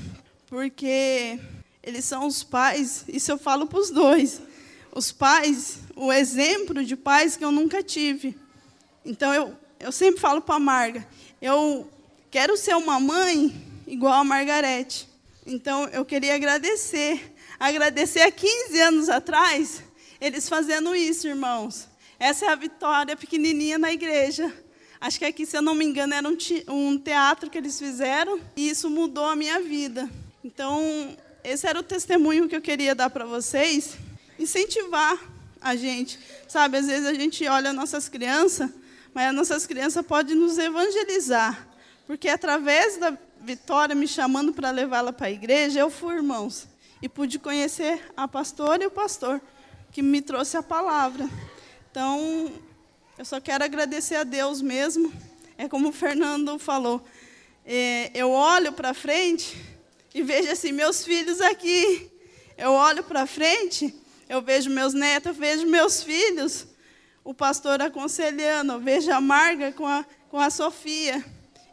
porque 0.46 1.37
eles 1.83 2.05
são 2.05 2.29
os 2.29 2.44
pais, 2.44 3.05
isso 3.09 3.33
eu 3.33 3.37
falo 3.37 3.66
para 3.66 3.81
os 3.81 3.90
dois 3.90 4.40
os 4.94 5.11
pais, 5.11 5.81
o 5.96 6.12
exemplo 6.12 6.85
de 6.85 6.94
pais 6.94 7.37
que 7.37 7.44
eu 7.44 7.50
nunca 7.50 7.83
tive. 7.83 8.38
Então 9.05 9.35
eu, 9.35 9.53
eu 9.81 9.90
sempre 9.90 10.20
falo 10.20 10.40
para 10.40 10.55
a 10.55 10.61
Marga, 10.61 11.05
eu 11.42 11.90
quero 12.31 12.57
ser 12.57 12.77
uma 12.77 13.00
mãe 13.00 13.53
igual 13.85 14.12
a 14.12 14.22
Margarete. 14.22 15.09
Então 15.44 15.88
eu 15.88 16.05
queria 16.05 16.37
agradecer, 16.37 17.35
agradecer 17.59 18.20
há 18.20 18.31
15 18.31 18.81
anos 18.81 19.09
atrás, 19.09 19.83
eles 20.20 20.48
fazendo 20.48 20.94
isso, 20.94 21.27
irmãos. 21.27 21.88
Essa 22.16 22.46
é 22.46 22.48
a 22.50 22.55
vitória 22.55 23.16
pequenininha 23.16 23.77
na 23.77 23.92
igreja. 23.92 24.55
Acho 25.04 25.18
que 25.18 25.26
aqui, 25.26 25.44
se 25.44 25.54
eu 25.54 25.60
não 25.60 25.74
me 25.74 25.84
engano, 25.84 26.14
era 26.14 26.26
um, 26.26 26.96
teatro 26.98 27.50
que 27.50 27.58
eles 27.58 27.78
fizeram 27.78 28.40
e 28.56 28.70
isso 28.70 28.88
mudou 28.88 29.26
a 29.26 29.36
minha 29.36 29.60
vida. 29.60 30.08
Então, 30.42 31.14
esse 31.44 31.66
era 31.66 31.78
o 31.78 31.82
testemunho 31.82 32.48
que 32.48 32.56
eu 32.56 32.62
queria 32.62 32.94
dar 32.94 33.10
para 33.10 33.26
vocês 33.26 33.98
incentivar 34.38 35.22
a 35.60 35.76
gente. 35.76 36.18
Sabe, 36.48 36.78
às 36.78 36.86
vezes 36.86 37.06
a 37.06 37.12
gente 37.12 37.46
olha 37.46 37.70
nossas 37.70 38.08
crianças, 38.08 38.70
mas 39.12 39.28
as 39.28 39.34
nossas 39.34 39.66
crianças 39.66 40.06
podem 40.06 40.34
nos 40.34 40.56
evangelizar. 40.56 41.68
Porque 42.06 42.30
através 42.30 42.96
da 42.96 43.14
Vitória 43.42 43.94
me 43.94 44.08
chamando 44.08 44.54
para 44.54 44.70
levá-la 44.70 45.12
para 45.12 45.26
a 45.26 45.30
igreja, 45.30 45.80
eu 45.80 45.90
fui, 45.90 46.14
irmãos, 46.14 46.66
e 47.02 47.10
pude 47.10 47.38
conhecer 47.38 48.10
a 48.16 48.26
pastora 48.26 48.84
e 48.84 48.86
o 48.86 48.90
pastor, 48.90 49.38
que 49.92 50.00
me 50.00 50.22
trouxe 50.22 50.56
a 50.56 50.62
palavra. 50.62 51.28
Então, 51.90 52.50
eu 53.18 53.24
só 53.24 53.40
quero 53.40 53.64
agradecer 53.64 54.16
a 54.16 54.24
Deus 54.24 54.61
mesmo. 54.61 55.12
É 55.57 55.68
como 55.68 55.88
o 55.88 55.92
Fernando 55.92 56.59
falou. 56.59 57.05
É, 57.64 58.11
eu 58.14 58.31
olho 58.31 58.72
para 58.72 58.92
frente 58.92 59.57
e 60.14 60.22
vejo 60.22 60.50
assim, 60.50 60.72
meus 60.72 61.05
filhos 61.05 61.40
aqui. 61.40 62.11
Eu 62.57 62.72
olho 62.72 63.03
para 63.05 63.27
frente 63.27 63.94
eu 64.29 64.40
vejo 64.40 64.70
meus 64.70 64.94
netos, 64.94 65.27
eu 65.29 65.35
vejo 65.35 65.66
meus 65.66 66.03
filhos, 66.03 66.66
o 67.22 67.35
pastor 67.35 67.81
aconselhando, 67.81 68.72
eu 68.72 68.81
vejo 68.81 69.11
a 69.11 69.20
Marga 69.20 69.72
com 69.72 69.87
a, 69.87 70.05
com 70.29 70.38
a 70.38 70.50
Sofia. 70.50 71.24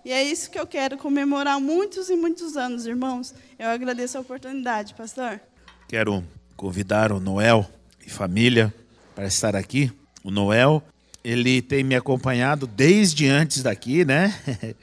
E 0.04 0.12
é 0.12 0.24
isso 0.24 0.50
que 0.50 0.60
eu 0.60 0.66
quero 0.66 0.98
comemorar 0.98 1.60
muitos 1.60 2.10
e 2.10 2.16
muitos 2.16 2.58
anos, 2.58 2.86
irmãos. 2.86 3.34
Eu 3.60 3.70
agradeço 3.70 4.18
a 4.18 4.22
oportunidade, 4.22 4.94
pastor. 4.96 5.40
Quero 5.88 6.24
convidar 6.56 7.12
o 7.12 7.20
Noel 7.20 7.70
e 8.06 8.10
família 8.10 8.74
para 9.14 9.28
estar 9.28 9.56
aqui. 9.56 9.92
O 10.24 10.32
Noel, 10.32 10.84
ele 11.24 11.62
tem 11.62 11.84
me 11.84 11.96
acompanhado 11.96 12.66
desde 12.66 13.28
antes 13.28 13.62
daqui, 13.64 14.04
né? 14.04 14.34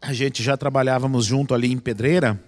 A 0.00 0.12
gente 0.12 0.42
já 0.42 0.56
trabalhávamos 0.56 1.24
junto 1.24 1.54
ali 1.54 1.70
em 1.70 1.78
Pedreira. 1.78 2.40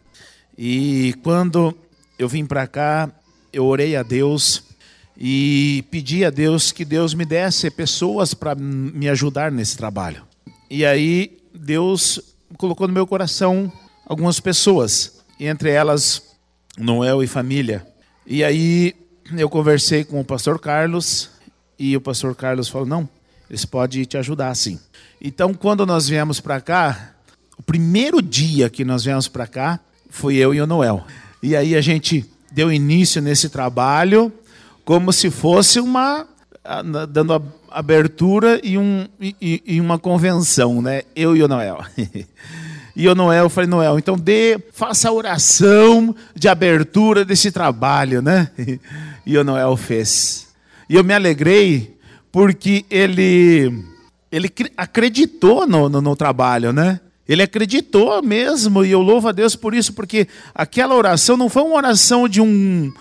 E 0.58 1.14
quando 1.22 1.76
eu 2.18 2.28
vim 2.28 2.44
para 2.44 2.66
cá, 2.66 3.08
eu 3.52 3.64
orei 3.64 3.94
a 3.94 4.02
Deus 4.02 4.64
e 5.16 5.84
pedi 5.90 6.24
a 6.24 6.30
Deus 6.30 6.72
que 6.72 6.84
Deus 6.84 7.14
me 7.14 7.24
desse 7.24 7.70
pessoas 7.70 8.34
para 8.34 8.54
me 8.56 9.08
ajudar 9.08 9.52
nesse 9.52 9.76
trabalho. 9.76 10.24
E 10.68 10.84
aí 10.84 11.38
Deus 11.54 12.20
colocou 12.56 12.88
no 12.88 12.94
meu 12.94 13.06
coração 13.06 13.72
algumas 14.06 14.40
pessoas, 14.40 15.24
entre 15.38 15.70
elas 15.70 16.34
Noel 16.76 17.22
e 17.22 17.26
família. 17.26 17.86
E 18.26 18.42
aí 18.42 18.94
eu 19.36 19.48
conversei 19.48 20.04
com 20.04 20.20
o 20.20 20.24
pastor 20.24 20.58
Carlos 20.58 21.30
e 21.78 21.96
o 21.96 22.00
pastor 22.00 22.34
Carlos 22.34 22.68
falou: 22.68 22.86
"Não, 22.86 23.08
Eles 23.48 23.64
podem 23.64 24.04
te 24.04 24.16
ajudar, 24.16 24.54
sim. 24.54 24.78
Então, 25.20 25.54
quando 25.54 25.86
nós 25.86 26.08
viemos 26.08 26.40
para 26.40 26.60
cá, 26.60 27.14
o 27.58 27.62
primeiro 27.62 28.20
dia 28.20 28.68
que 28.68 28.84
nós 28.84 29.04
viemos 29.04 29.28
para 29.28 29.46
cá, 29.46 29.80
foi 30.10 30.36
eu 30.36 30.54
e 30.54 30.60
o 30.60 30.66
Noel. 30.66 31.04
E 31.42 31.54
aí 31.54 31.74
a 31.74 31.80
gente 31.80 32.24
deu 32.50 32.72
início 32.72 33.20
nesse 33.20 33.48
trabalho 33.48 34.32
como 34.84 35.12
se 35.12 35.30
fosse 35.30 35.80
uma 35.80 36.26
dando 37.10 37.42
abertura 37.70 38.60
e, 38.62 38.78
um, 38.78 39.06
e, 39.20 39.62
e 39.66 39.80
uma 39.80 39.98
convenção, 39.98 40.80
né? 40.80 41.02
Eu 41.14 41.36
e 41.36 41.42
o 41.42 41.48
Noel. 41.48 41.84
E 42.96 43.08
o 43.08 43.14
Noel, 43.16 43.46
eu 43.46 43.50
falei, 43.50 43.68
Noel, 43.68 43.98
então 43.98 44.16
dê, 44.16 44.56
faça 44.72 45.08
a 45.08 45.12
oração 45.12 46.14
de 46.32 46.46
abertura 46.46 47.24
desse 47.24 47.50
trabalho, 47.50 48.22
né? 48.22 48.48
E 49.26 49.36
o 49.36 49.42
Noel 49.42 49.76
fez. 49.76 50.46
E 50.88 50.94
eu 50.94 51.02
me 51.02 51.12
alegrei 51.12 51.93
porque 52.34 52.84
ele, 52.90 53.84
ele 54.32 54.52
acreditou 54.76 55.68
no, 55.68 55.88
no, 55.88 56.00
no 56.00 56.16
trabalho, 56.16 56.72
né? 56.72 56.98
Ele 57.28 57.42
acreditou 57.42 58.20
mesmo, 58.24 58.84
e 58.84 58.90
eu 58.90 59.00
louvo 59.00 59.28
a 59.28 59.32
Deus 59.32 59.54
por 59.54 59.72
isso, 59.72 59.92
porque 59.92 60.26
aquela 60.52 60.96
oração 60.96 61.36
não 61.36 61.48
foi 61.48 61.62
uma 61.62 61.76
oração 61.76 62.28
de 62.28 62.40
um, 62.40 62.92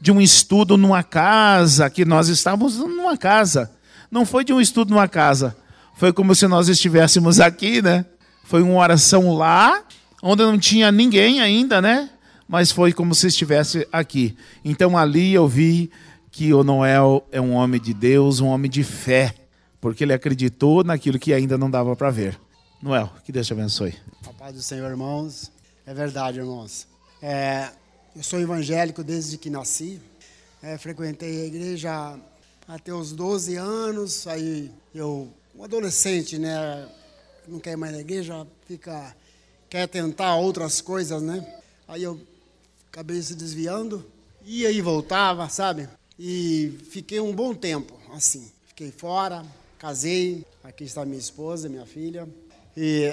de 0.00 0.10
um 0.10 0.20
estudo 0.20 0.76
numa 0.76 1.04
casa, 1.04 1.88
que 1.88 2.04
nós 2.04 2.26
estávamos 2.26 2.78
numa 2.78 3.16
casa. 3.16 3.70
Não 4.10 4.26
foi 4.26 4.42
de 4.42 4.52
um 4.52 4.60
estudo 4.60 4.90
numa 4.90 5.06
casa. 5.06 5.56
Foi 5.94 6.12
como 6.12 6.34
se 6.34 6.48
nós 6.48 6.68
estivéssemos 6.68 7.38
aqui, 7.38 7.80
né? 7.80 8.04
Foi 8.42 8.60
uma 8.60 8.74
oração 8.74 9.36
lá, 9.36 9.84
onde 10.20 10.42
não 10.42 10.58
tinha 10.58 10.90
ninguém 10.90 11.40
ainda, 11.40 11.80
né? 11.80 12.10
Mas 12.48 12.72
foi 12.72 12.92
como 12.92 13.14
se 13.14 13.28
estivesse 13.28 13.86
aqui. 13.92 14.36
Então 14.64 14.98
ali 14.98 15.32
eu 15.32 15.46
vi 15.46 15.92
que 16.40 16.54
o 16.54 16.64
Noel 16.64 17.22
é 17.30 17.38
um 17.38 17.52
homem 17.52 17.78
de 17.78 17.92
Deus, 17.92 18.40
um 18.40 18.46
homem 18.46 18.70
de 18.70 18.82
fé, 18.82 19.34
porque 19.78 20.04
ele 20.04 20.14
acreditou 20.14 20.82
naquilo 20.82 21.18
que 21.18 21.34
ainda 21.34 21.58
não 21.58 21.70
dava 21.70 21.94
para 21.94 22.08
ver. 22.10 22.40
Noel, 22.82 23.12
que 23.26 23.30
Deus 23.30 23.46
te 23.46 23.52
abençoe. 23.52 23.94
A 24.40 24.50
do 24.50 24.62
Senhor, 24.62 24.88
irmãos. 24.88 25.52
É 25.84 25.92
verdade, 25.92 26.38
irmãos. 26.38 26.88
É, 27.20 27.68
eu 28.16 28.22
sou 28.22 28.40
evangélico 28.40 29.04
desde 29.04 29.36
que 29.36 29.50
nasci. 29.50 30.00
É, 30.62 30.78
frequentei 30.78 31.42
a 31.42 31.44
igreja 31.44 32.18
até 32.66 32.90
os 32.90 33.12
12 33.12 33.56
anos. 33.56 34.26
Aí 34.26 34.70
eu, 34.94 35.28
um 35.54 35.62
adolescente, 35.62 36.38
né? 36.38 36.88
Não 37.46 37.60
quer 37.60 37.72
ir 37.72 37.76
mais 37.76 37.92
na 37.92 38.00
igreja, 38.00 38.46
fica, 38.66 39.14
quer 39.68 39.86
tentar 39.88 40.36
outras 40.36 40.80
coisas, 40.80 41.20
né? 41.20 41.46
Aí 41.86 42.02
eu 42.02 42.18
acabei 42.90 43.20
se 43.20 43.34
desviando. 43.34 44.10
Ia 44.46 44.70
e 44.70 44.80
voltava, 44.80 45.46
sabe? 45.50 45.86
E 46.22 46.78
fiquei 46.90 47.18
um 47.18 47.34
bom 47.34 47.54
tempo 47.54 47.98
assim. 48.12 48.52
Fiquei 48.66 48.90
fora, 48.90 49.42
casei. 49.78 50.44
Aqui 50.62 50.84
está 50.84 51.02
minha 51.06 51.18
esposa, 51.18 51.66
minha 51.66 51.86
filha. 51.86 52.28
E 52.76 53.10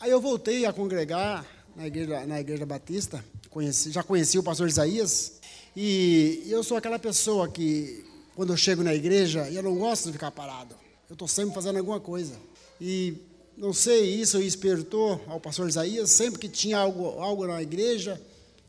aí 0.00 0.10
eu 0.10 0.20
voltei 0.20 0.66
a 0.66 0.72
congregar 0.72 1.46
na 1.76 1.86
igreja, 1.86 2.26
na 2.26 2.40
igreja 2.40 2.66
batista, 2.66 3.24
conheci, 3.48 3.92
já 3.92 4.02
conheci 4.02 4.36
o 4.36 4.42
pastor 4.42 4.66
Isaías, 4.66 5.34
e 5.76 6.42
eu 6.48 6.64
sou 6.64 6.76
aquela 6.76 6.98
pessoa 6.98 7.48
que, 7.48 8.04
quando 8.34 8.52
eu 8.52 8.56
chego 8.56 8.82
na 8.82 8.92
igreja, 8.92 9.48
eu 9.48 9.62
não 9.62 9.76
gosto 9.76 10.06
de 10.06 10.12
ficar 10.12 10.32
parado, 10.32 10.74
eu 11.08 11.12
estou 11.12 11.28
sempre 11.28 11.54
fazendo 11.54 11.78
alguma 11.78 12.00
coisa. 12.00 12.34
E 12.80 13.14
não 13.56 13.72
sei, 13.72 14.16
isso 14.16 14.40
espertou 14.40 15.22
ao 15.28 15.38
pastor 15.38 15.68
Isaías, 15.68 16.10
sempre 16.10 16.40
que 16.40 16.48
tinha 16.48 16.78
algo, 16.78 17.20
algo 17.20 17.46
na 17.46 17.62
igreja, 17.62 18.20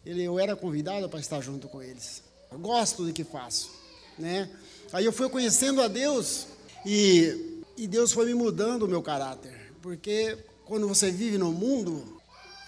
ele, 0.05 0.21
eu 0.21 0.37
era 0.37 0.55
convidado 0.55 1.09
para 1.09 1.19
estar 1.19 1.41
junto 1.41 1.67
com 1.67 1.81
eles. 1.81 2.21
Eu 2.51 2.59
gosto 2.59 3.03
do 3.03 3.11
que 3.11 3.23
faço, 3.23 3.71
né? 4.19 4.49
Aí 4.91 5.05
eu 5.05 5.13
fui 5.13 5.29
conhecendo 5.29 5.81
a 5.81 5.87
Deus 5.87 6.47
e, 6.85 7.63
e 7.77 7.87
Deus 7.87 8.11
foi 8.11 8.25
me 8.25 8.33
mudando 8.35 8.83
o 8.83 8.87
meu 8.87 9.01
caráter 9.01 9.59
porque 9.81 10.37
quando 10.65 10.87
você 10.87 11.11
vive 11.11 11.37
no 11.37 11.51
mundo, 11.51 12.21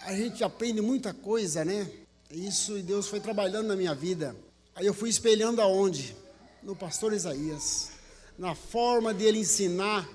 a 0.03 0.15
gente 0.15 0.43
aprende 0.43 0.81
muita 0.81 1.13
coisa, 1.13 1.63
né? 1.63 1.89
Isso 2.29 2.77
e 2.77 2.81
Deus 2.81 3.07
foi 3.07 3.19
trabalhando 3.19 3.67
na 3.67 3.75
minha 3.75 3.93
vida. 3.93 4.35
Aí 4.75 4.85
eu 4.85 4.93
fui 4.93 5.09
espelhando 5.09 5.61
aonde? 5.61 6.15
No 6.63 6.75
pastor 6.75 7.13
Isaías, 7.13 7.89
na 8.37 8.55
forma 8.55 9.13
de 9.13 9.23
ele 9.23 9.39
ensinar, 9.39 10.07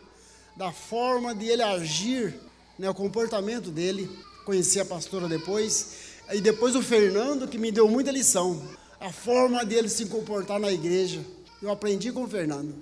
da 0.57 0.73
forma 0.73 1.35
de 1.35 1.47
ele 1.47 1.63
agir, 1.63 2.35
né, 2.79 2.89
o 2.89 2.95
comportamento 2.95 3.71
dele. 3.71 4.09
Conheci 4.45 4.81
a 4.81 4.85
pastora 4.85 5.29
depois, 5.29 5.89
e 6.33 6.41
depois 6.41 6.77
o 6.77 6.83
Fernando 6.83 7.49
que 7.49 7.59
me 7.59 7.73
deu 7.73 7.89
muita 7.89 8.13
lição, 8.13 8.63
a 9.01 9.13
forma 9.13 9.65
dele 9.65 9.89
se 9.89 10.07
comportar 10.07 10.59
na 10.59 10.73
igreja. 10.73 11.21
Eu 11.63 11.71
aprendi 11.71 12.13
com 12.13 12.25
o 12.25 12.29
Fernando. 12.29 12.75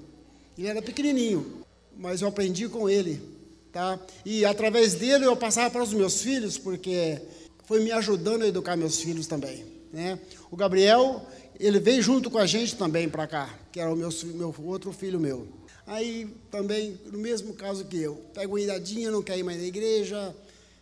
Ele 0.56 0.68
era 0.68 0.82
pequenininho, 0.82 1.64
mas 1.96 2.22
eu 2.22 2.28
aprendi 2.28 2.68
com 2.68 2.88
ele 2.88 3.34
Tá? 3.74 3.98
E 4.24 4.44
através 4.44 4.94
dele 4.94 5.26
eu 5.26 5.36
passava 5.36 5.68
para 5.68 5.82
os 5.82 5.92
meus 5.92 6.22
filhos, 6.22 6.56
porque 6.56 7.20
foi 7.64 7.82
me 7.82 7.90
ajudando 7.90 8.42
a 8.42 8.46
educar 8.46 8.76
meus 8.76 9.00
filhos 9.00 9.26
também. 9.26 9.64
Né? 9.92 10.16
O 10.48 10.56
Gabriel, 10.56 11.26
ele 11.58 11.80
veio 11.80 12.00
junto 12.00 12.30
com 12.30 12.38
a 12.38 12.46
gente 12.46 12.76
também 12.76 13.08
para 13.08 13.26
cá, 13.26 13.52
que 13.72 13.80
era 13.80 13.92
o 13.92 13.96
meu, 13.96 14.10
meu 14.26 14.54
outro 14.64 14.92
filho 14.92 15.18
meu. 15.18 15.48
Aí 15.88 16.28
também, 16.52 16.96
no 17.10 17.18
mesmo 17.18 17.52
caso 17.52 17.84
que 17.86 18.00
eu, 18.00 18.14
pega 18.32 18.46
uma 18.46 18.60
idadinha, 18.60 19.10
não 19.10 19.24
quer 19.24 19.38
ir 19.38 19.42
mais 19.42 19.58
na 19.58 19.66
igreja, 19.66 20.32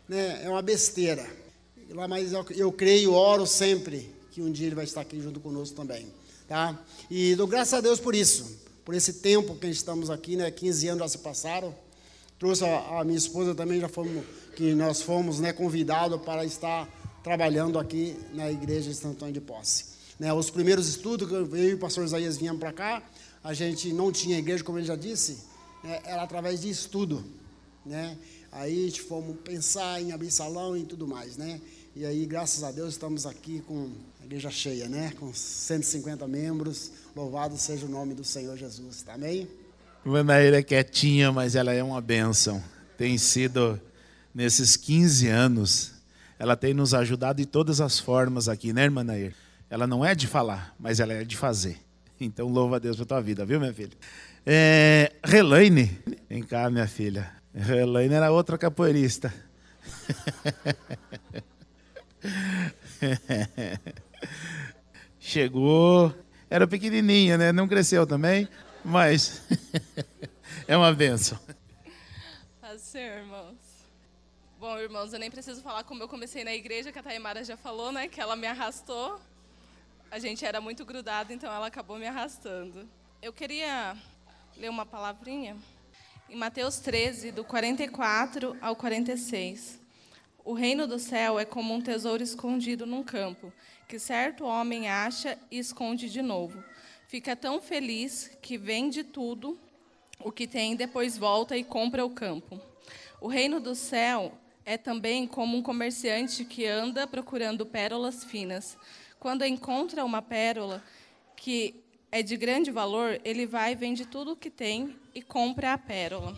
né? 0.06 0.42
é 0.44 0.50
uma 0.50 0.60
besteira. 0.60 1.26
Lá, 1.88 2.06
mas 2.06 2.34
eu, 2.34 2.44
eu 2.50 2.70
creio, 2.70 3.14
oro 3.14 3.46
sempre 3.46 4.10
que 4.32 4.40
um 4.40 4.50
dia 4.50 4.66
ele 4.66 4.74
vai 4.74 4.84
estar 4.84 5.02
aqui 5.02 5.20
junto 5.20 5.38
conosco 5.38 5.76
também. 5.76 6.06
Tá? 6.48 6.82
E 7.10 7.36
dou 7.36 7.46
graças 7.46 7.74
a 7.74 7.80
Deus 7.80 8.00
por 8.00 8.14
isso, 8.14 8.58
por 8.84 8.94
esse 8.94 9.14
tempo 9.14 9.54
que 9.54 9.66
estamos 9.68 10.10
aqui, 10.10 10.36
né? 10.36 10.50
15 10.50 10.88
anos 10.88 11.00
já 11.00 11.08
se 11.08 11.18
passaram. 11.18 11.74
Trouxe 12.38 12.64
a, 12.64 13.00
a 13.00 13.04
minha 13.04 13.16
esposa 13.16 13.54
também, 13.54 13.78
já 13.78 13.88
fomos, 13.88 14.24
que 14.56 14.74
nós 14.74 15.02
fomos 15.02 15.38
né, 15.38 15.52
convidados 15.52 16.20
para 16.22 16.44
estar 16.44 16.88
trabalhando 17.22 17.78
aqui 17.78 18.16
na 18.34 18.50
igreja 18.50 18.90
de 18.90 18.96
Santo 18.96 19.12
Antônio 19.16 19.34
de 19.34 19.40
Posse. 19.40 19.92
Né, 20.18 20.32
os 20.32 20.50
primeiros 20.50 20.88
estudos, 20.88 21.30
eu 21.30 21.46
e 21.54 21.74
o 21.74 21.78
pastor 21.78 22.04
Isaías 22.04 22.36
viemos 22.36 22.58
para 22.58 22.72
cá, 22.72 23.02
a 23.44 23.54
gente 23.54 23.92
não 23.92 24.10
tinha 24.10 24.38
igreja, 24.38 24.64
como 24.64 24.78
ele 24.78 24.86
já 24.86 24.96
disse, 24.96 25.38
né, 25.84 26.00
era 26.04 26.22
através 26.22 26.62
de 26.62 26.70
estudo. 26.70 27.24
Né? 27.84 28.16
Aí 28.50 28.90
fomos 28.90 29.36
pensar 29.44 30.00
em 30.00 30.12
abrir 30.12 30.30
salão 30.30 30.76
e 30.76 30.84
tudo 30.84 31.06
mais. 31.06 31.36
Né? 31.36 31.60
E 31.94 32.04
aí, 32.04 32.24
graças 32.24 32.64
a 32.64 32.70
Deus, 32.70 32.94
estamos 32.94 33.26
aqui 33.26 33.60
com 33.60 33.92
igreja 34.24 34.50
cheia, 34.50 34.88
né? 34.88 35.12
com 35.18 35.32
150 35.32 36.26
membros. 36.28 36.92
Louvado 37.14 37.56
seja 37.56 37.86
o 37.86 37.88
nome 37.88 38.14
do 38.14 38.24
Senhor 38.24 38.56
Jesus. 38.56 39.04
Amém? 39.08 39.48
Manaíra 40.04 40.58
é 40.58 40.62
quietinha, 40.62 41.30
mas 41.30 41.54
ela 41.54 41.72
é 41.72 41.82
uma 41.82 42.00
bênção. 42.00 42.62
Tem 42.96 43.16
sido, 43.18 43.80
nesses 44.34 44.76
15 44.76 45.28
anos, 45.28 45.92
ela 46.38 46.56
tem 46.56 46.74
nos 46.74 46.94
ajudado 46.94 47.38
de 47.38 47.46
todas 47.46 47.80
as 47.80 47.98
formas 47.98 48.48
aqui, 48.48 48.72
né, 48.72 48.84
irmã 48.84 49.04
Nair? 49.04 49.34
Ela 49.68 49.86
não 49.86 50.04
é 50.04 50.14
de 50.14 50.26
falar, 50.26 50.74
mas 50.78 51.00
ela 51.00 51.12
é 51.12 51.24
de 51.24 51.36
fazer. 51.36 51.78
Então, 52.20 52.48
louva 52.48 52.76
a 52.76 52.78
Deus 52.78 52.96
pela 52.96 53.06
tua 53.06 53.20
vida, 53.20 53.44
viu, 53.44 53.58
minha 53.58 53.74
filha? 53.74 53.96
É, 54.44 55.12
Relaine, 55.24 55.98
vem 56.28 56.42
cá, 56.42 56.68
minha 56.70 56.86
filha. 56.86 57.30
Relaine 57.54 58.14
era 58.14 58.30
outra 58.30 58.58
capoeirista. 58.58 59.32
Chegou, 65.24 66.12
era 66.50 66.66
pequenininha, 66.66 67.38
né? 67.38 67.52
Não 67.52 67.68
cresceu 67.68 68.04
também. 68.04 68.48
Mas 68.84 69.40
é 70.66 70.76
uma 70.76 70.92
benção. 70.92 71.38
Paz 72.60 72.80
ser, 72.80 73.18
irmãos. 73.18 73.56
Bom, 74.58 74.76
irmãos, 74.76 75.12
eu 75.12 75.20
nem 75.20 75.30
preciso 75.30 75.62
falar 75.62 75.84
como 75.84 76.02
eu 76.02 76.08
comecei 76.08 76.42
na 76.42 76.52
igreja, 76.52 76.90
que 76.90 76.98
a 76.98 77.02
Taimara 77.04 77.44
já 77.44 77.56
falou, 77.56 77.92
né? 77.92 78.08
Que 78.08 78.20
ela 78.20 78.34
me 78.34 78.48
arrastou. 78.48 79.20
A 80.10 80.18
gente 80.18 80.44
era 80.44 80.60
muito 80.60 80.84
grudado, 80.84 81.32
então 81.32 81.50
ela 81.52 81.68
acabou 81.68 82.00
me 82.00 82.06
arrastando. 82.06 82.88
Eu 83.22 83.32
queria 83.32 83.96
ler 84.56 84.70
uma 84.70 84.84
palavrinha 84.84 85.56
em 86.28 86.34
Mateus 86.34 86.80
13, 86.80 87.30
do 87.30 87.44
44 87.44 88.56
ao 88.60 88.74
46. 88.74 89.80
O 90.44 90.52
reino 90.52 90.88
do 90.88 90.98
céu 90.98 91.38
é 91.38 91.44
como 91.44 91.72
um 91.72 91.80
tesouro 91.80 92.24
escondido 92.24 92.84
num 92.84 93.04
campo, 93.04 93.52
que 93.92 93.98
certo 93.98 94.46
homem 94.46 94.88
acha 94.88 95.38
e 95.50 95.58
esconde 95.58 96.08
de 96.08 96.22
novo 96.22 96.64
fica 97.08 97.36
tão 97.36 97.60
feliz 97.60 98.30
que 98.40 98.56
vende 98.56 99.04
tudo 99.04 99.60
o 100.18 100.32
que 100.32 100.46
tem, 100.46 100.74
depois 100.74 101.18
volta 101.18 101.58
e 101.58 101.62
compra 101.62 102.02
o 102.02 102.08
campo. 102.08 102.58
O 103.20 103.28
reino 103.28 103.60
do 103.60 103.74
céu 103.74 104.32
é 104.64 104.78
também 104.78 105.26
como 105.26 105.58
um 105.58 105.62
comerciante 105.62 106.42
que 106.42 106.64
anda 106.64 107.06
procurando 107.06 107.66
pérolas 107.66 108.24
finas. 108.24 108.78
Quando 109.20 109.44
encontra 109.44 110.06
uma 110.06 110.22
pérola 110.22 110.82
que 111.36 111.84
é 112.10 112.22
de 112.22 112.34
grande 112.34 112.70
valor, 112.70 113.20
ele 113.22 113.44
vai, 113.44 113.74
vende 113.74 114.06
tudo 114.06 114.32
o 114.32 114.36
que 114.36 114.48
tem 114.48 114.96
e 115.14 115.20
compra 115.20 115.74
a 115.74 115.76
pérola. 115.76 116.34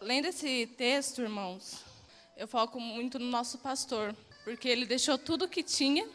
Lendo 0.00 0.28
esse 0.28 0.66
texto, 0.78 1.20
irmãos, 1.20 1.84
eu 2.38 2.48
foco 2.48 2.80
muito 2.80 3.18
no 3.18 3.26
nosso 3.26 3.58
pastor, 3.58 4.16
porque 4.44 4.66
ele 4.66 4.86
deixou 4.86 5.18
tudo 5.18 5.44
o 5.44 5.48
que 5.48 5.62
tinha, 5.62 6.08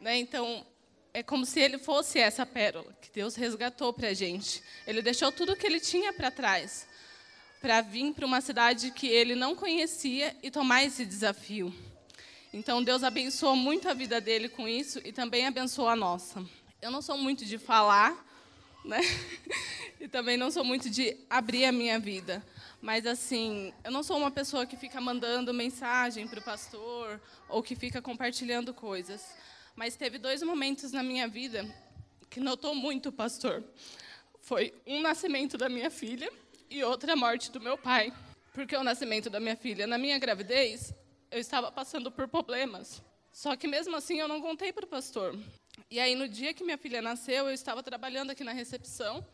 né? 0.00 0.16
Então, 0.16 0.64
é 1.12 1.22
como 1.22 1.44
se 1.44 1.60
ele 1.60 1.78
fosse 1.78 2.18
essa 2.18 2.46
pérola 2.46 2.92
que 3.00 3.10
Deus 3.12 3.34
resgatou 3.34 3.92
para 3.92 4.08
a 4.08 4.14
gente. 4.14 4.62
Ele 4.86 5.02
deixou 5.02 5.30
tudo 5.30 5.52
o 5.52 5.56
que 5.56 5.66
ele 5.66 5.80
tinha 5.80 6.12
para 6.12 6.30
trás. 6.30 6.88
para 7.60 7.82
vir 7.82 8.14
para 8.14 8.24
uma 8.24 8.40
cidade 8.40 8.90
que 8.90 9.06
ele 9.06 9.34
não 9.34 9.54
conhecia 9.54 10.34
e 10.42 10.50
tomar 10.50 10.82
esse 10.82 11.04
desafio. 11.04 11.74
Então 12.52 12.82
Deus 12.82 13.04
abençoou 13.04 13.54
muito 13.54 13.86
a 13.86 13.92
vida 13.92 14.18
dele 14.18 14.48
com 14.48 14.66
isso 14.66 14.98
e 15.04 15.12
também 15.12 15.46
abençoou 15.46 15.88
a 15.88 15.94
nossa. 15.94 16.42
Eu 16.80 16.90
não 16.90 17.02
sou 17.02 17.18
muito 17.18 17.44
de 17.44 17.58
falar, 17.58 18.16
né? 18.84 19.00
E 20.00 20.08
também 20.08 20.38
não 20.38 20.50
sou 20.50 20.64
muito 20.64 20.88
de 20.88 21.14
abrir 21.28 21.66
a 21.66 21.72
minha 21.72 21.98
vida. 21.98 22.42
Mas 22.80 23.04
assim, 23.04 23.70
eu 23.84 23.90
não 23.90 24.02
sou 24.02 24.16
uma 24.16 24.30
pessoa 24.30 24.64
que 24.64 24.74
fica 24.74 24.98
mandando 24.98 25.52
mensagem 25.52 26.26
para 26.26 26.38
o 26.38 26.42
pastor 26.42 27.20
ou 27.50 27.62
que 27.62 27.76
fica 27.76 28.00
compartilhando 28.00 28.72
coisas. 28.72 29.22
Mas 29.74 29.96
teve 29.96 30.18
dois 30.18 30.42
momentos 30.42 30.92
na 30.92 31.02
minha 31.02 31.28
vida 31.28 31.64
que 32.28 32.40
notou 32.40 32.74
muito 32.74 33.08
o 33.08 33.12
pastor. 33.12 33.62
Foi 34.40 34.74
um 34.86 35.00
nascimento 35.00 35.56
da 35.56 35.68
minha 35.68 35.90
filha 35.90 36.30
e 36.68 36.82
outra 36.84 37.16
morte 37.16 37.50
do 37.50 37.60
meu 37.60 37.76
pai. 37.76 38.12
Porque 38.52 38.76
o 38.76 38.82
nascimento 38.82 39.30
da 39.30 39.38
minha 39.38 39.56
filha, 39.56 39.86
na 39.86 39.96
minha 39.96 40.18
gravidez, 40.18 40.92
eu 41.30 41.38
estava 41.38 41.70
passando 41.70 42.10
por 42.10 42.28
problemas. 42.28 43.02
Só 43.32 43.54
que 43.54 43.68
mesmo 43.68 43.96
assim 43.96 44.18
eu 44.18 44.28
não 44.28 44.40
contei 44.40 44.72
para 44.72 44.84
o 44.84 44.88
pastor. 44.88 45.38
E 45.90 46.00
aí 46.00 46.14
no 46.14 46.28
dia 46.28 46.52
que 46.52 46.64
minha 46.64 46.78
filha 46.78 47.00
nasceu, 47.00 47.46
eu 47.46 47.54
estava 47.54 47.82
trabalhando 47.82 48.30
aqui 48.30 48.42
na 48.42 48.52
recepção 48.52 49.26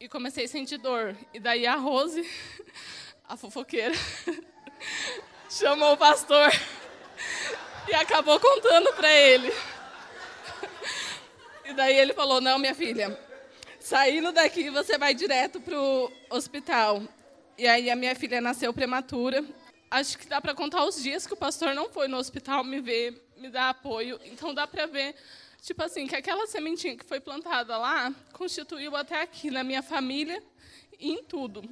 e 0.00 0.08
comecei 0.08 0.44
a 0.44 0.48
sentir 0.48 0.78
dor. 0.78 1.16
E 1.34 1.40
daí 1.40 1.66
a 1.66 1.74
Rose, 1.74 2.24
a 3.24 3.36
fofoqueira, 3.36 3.94
chamou 5.50 5.94
o 5.94 5.96
pastor 5.96 6.50
e 7.88 7.94
acabou 7.94 8.38
contando 8.38 8.92
para 8.94 9.12
ele. 9.12 9.52
E 11.64 11.72
daí 11.74 11.98
ele 11.98 12.14
falou: 12.14 12.40
Não, 12.40 12.58
minha 12.58 12.74
filha, 12.74 13.18
saindo 13.80 14.32
daqui 14.32 14.70
você 14.70 14.96
vai 14.98 15.14
direto 15.14 15.60
para 15.60 15.80
o 15.80 16.10
hospital. 16.30 17.02
E 17.56 17.66
aí 17.66 17.90
a 17.90 17.96
minha 17.96 18.14
filha 18.14 18.40
nasceu 18.40 18.72
prematura. 18.72 19.44
Acho 19.90 20.18
que 20.18 20.26
dá 20.26 20.40
para 20.40 20.54
contar 20.54 20.84
os 20.84 21.02
dias 21.02 21.26
que 21.26 21.32
o 21.32 21.36
pastor 21.36 21.74
não 21.74 21.88
foi 21.88 22.08
no 22.08 22.18
hospital 22.18 22.62
me 22.62 22.80
ver, 22.80 23.30
me 23.36 23.48
dar 23.48 23.70
apoio. 23.70 24.20
Então 24.24 24.54
dá 24.54 24.66
para 24.66 24.86
ver 24.86 25.14
Tipo 25.62 25.82
assim, 25.82 26.06
que 26.06 26.16
aquela 26.16 26.46
sementinha 26.46 26.96
que 26.96 27.04
foi 27.04 27.20
plantada 27.20 27.76
lá 27.76 28.14
constituiu 28.32 28.96
até 28.96 29.20
aqui 29.20 29.50
na 29.50 29.62
minha 29.62 29.82
família 29.82 30.42
e 30.98 31.12
em 31.12 31.22
tudo. 31.22 31.62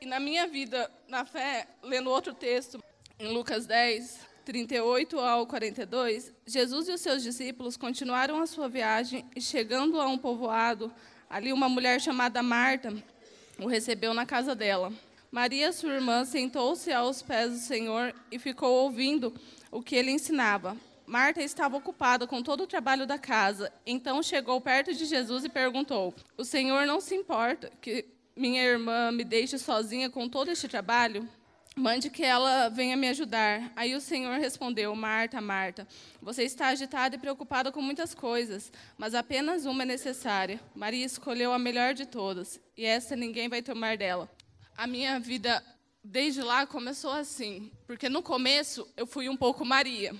E 0.00 0.06
na 0.06 0.18
minha 0.18 0.46
vida, 0.46 0.90
na 1.06 1.24
fé, 1.24 1.68
lendo 1.82 2.10
outro 2.10 2.32
texto, 2.32 2.82
em 3.18 3.28
Lucas 3.28 3.66
10, 3.66 4.26
38 4.50 5.16
ao 5.20 5.46
42, 5.46 6.32
Jesus 6.44 6.88
e 6.88 6.92
os 6.92 7.00
seus 7.00 7.22
discípulos 7.22 7.76
continuaram 7.76 8.42
a 8.42 8.48
sua 8.48 8.68
viagem 8.68 9.24
e, 9.36 9.40
chegando 9.40 10.00
a 10.00 10.08
um 10.08 10.18
povoado, 10.18 10.92
ali 11.28 11.52
uma 11.52 11.68
mulher 11.68 12.00
chamada 12.00 12.42
Marta 12.42 12.92
o 13.60 13.68
recebeu 13.68 14.12
na 14.12 14.26
casa 14.26 14.52
dela. 14.52 14.92
Maria, 15.30 15.70
sua 15.70 15.94
irmã, 15.94 16.24
sentou-se 16.24 16.92
aos 16.92 17.22
pés 17.22 17.52
do 17.52 17.58
Senhor 17.58 18.12
e 18.28 18.40
ficou 18.40 18.72
ouvindo 18.82 19.32
o 19.70 19.80
que 19.80 19.94
ele 19.94 20.10
ensinava. 20.10 20.76
Marta 21.06 21.40
estava 21.40 21.76
ocupada 21.76 22.26
com 22.26 22.42
todo 22.42 22.64
o 22.64 22.66
trabalho 22.66 23.06
da 23.06 23.18
casa. 23.18 23.72
Então 23.86 24.20
chegou 24.20 24.60
perto 24.60 24.92
de 24.92 25.04
Jesus 25.04 25.44
e 25.44 25.48
perguntou: 25.48 26.12
O 26.36 26.44
Senhor 26.44 26.84
não 26.88 27.00
se 27.00 27.14
importa 27.14 27.70
que 27.80 28.04
minha 28.34 28.64
irmã 28.64 29.12
me 29.12 29.22
deixe 29.22 29.58
sozinha 29.58 30.10
com 30.10 30.28
todo 30.28 30.50
este 30.50 30.66
trabalho? 30.66 31.28
Mande 31.80 32.10
que 32.10 32.22
ela 32.22 32.68
venha 32.68 32.94
me 32.94 33.08
ajudar. 33.08 33.72
Aí 33.74 33.94
o 33.94 34.02
Senhor 34.02 34.38
respondeu: 34.38 34.94
Marta, 34.94 35.40
Marta, 35.40 35.88
você 36.20 36.42
está 36.42 36.66
agitada 36.66 37.16
e 37.16 37.18
preocupada 37.18 37.72
com 37.72 37.80
muitas 37.80 38.12
coisas, 38.14 38.70
mas 38.98 39.14
apenas 39.14 39.64
uma 39.64 39.82
é 39.82 39.86
necessária. 39.86 40.60
Maria 40.74 41.06
escolheu 41.06 41.54
a 41.54 41.58
melhor 41.58 41.94
de 41.94 42.04
todas, 42.04 42.60
e 42.76 42.84
essa 42.84 43.16
ninguém 43.16 43.48
vai 43.48 43.62
tomar 43.62 43.96
dela. 43.96 44.30
A 44.76 44.86
minha 44.86 45.18
vida 45.18 45.64
desde 46.04 46.42
lá 46.42 46.66
começou 46.66 47.12
assim, 47.12 47.72
porque 47.86 48.10
no 48.10 48.22
começo 48.22 48.86
eu 48.94 49.06
fui 49.06 49.30
um 49.30 49.36
pouco 49.36 49.64
Maria 49.64 50.14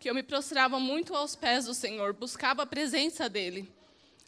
que 0.00 0.10
eu 0.10 0.14
me 0.16 0.22
prostrava 0.24 0.80
muito 0.80 1.14
aos 1.14 1.36
pés 1.36 1.66
do 1.66 1.74
Senhor, 1.74 2.12
buscava 2.12 2.64
a 2.64 2.66
presença 2.66 3.28
dele. 3.28 3.72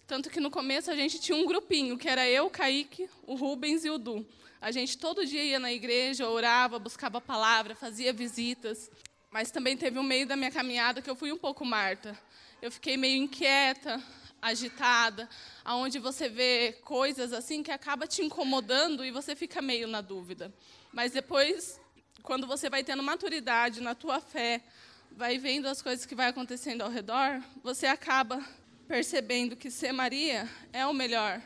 Tanto 0.07 0.31
que 0.31 0.39
no 0.39 0.53
começo 0.53 0.89
a 0.89 0.95
gente 0.95 1.19
tinha 1.19 1.37
um 1.37 1.45
grupinho, 1.47 1.99
que 1.99 2.09
era 2.09 2.29
eu, 2.29 2.49
Kaique, 2.49 3.11
o 3.27 3.35
Rubens 3.35 3.85
e 3.85 3.91
o 3.91 3.99
Du. 3.99 4.25
A 4.61 4.71
gente 4.71 4.97
todo 4.97 5.27
dia 5.27 5.45
ia 5.45 5.59
na 5.59 5.73
igreja, 5.73 6.29
orava, 6.29 6.79
buscava 6.79 7.19
a 7.19 7.21
palavra, 7.21 7.75
fazia 7.75 8.13
visitas. 8.13 8.91
Mas 9.31 9.51
também 9.51 9.77
teve 9.77 9.99
um 9.99 10.03
meio 10.03 10.27
da 10.27 10.37
minha 10.37 10.51
caminhada 10.51 11.03
que 11.03 11.11
eu 11.11 11.17
fui 11.17 11.31
um 11.31 11.39
pouco 11.39 11.65
Marta. 11.65 12.19
Eu 12.63 12.73
fiquei 12.73 12.97
meio 12.97 13.23
inquieta, 13.23 14.03
agitada, 14.41 15.29
aonde 15.65 15.99
você 15.99 16.29
vê 16.29 16.73
coisas 16.85 17.33
assim 17.33 17.63
que 17.63 17.71
acaba 17.71 18.07
te 18.07 18.23
incomodando 18.23 19.05
e 19.05 19.11
você 19.11 19.37
fica 19.37 19.61
meio 19.61 19.87
na 19.87 20.01
dúvida. 20.01 20.53
Mas 20.93 21.13
depois, 21.13 21.81
quando 22.23 22.47
você 22.47 22.71
vai 22.71 22.83
tendo 22.83 23.03
maturidade 23.03 23.81
na 23.81 23.95
tua 23.95 24.21
fé, 24.21 24.63
vai 25.11 25.39
vendo 25.39 25.67
as 25.67 25.83
coisas 25.83 26.07
que 26.07 26.15
vai 26.15 26.29
acontecendo 26.29 26.83
ao 26.83 26.91
redor, 26.91 27.43
você 27.63 27.87
acaba 27.87 28.43
percebendo 28.87 29.57
que 29.57 29.71
ser 29.71 29.93
Maria 29.93 30.49
é 30.73 30.87
o 30.87 30.93
melhor, 30.93 31.43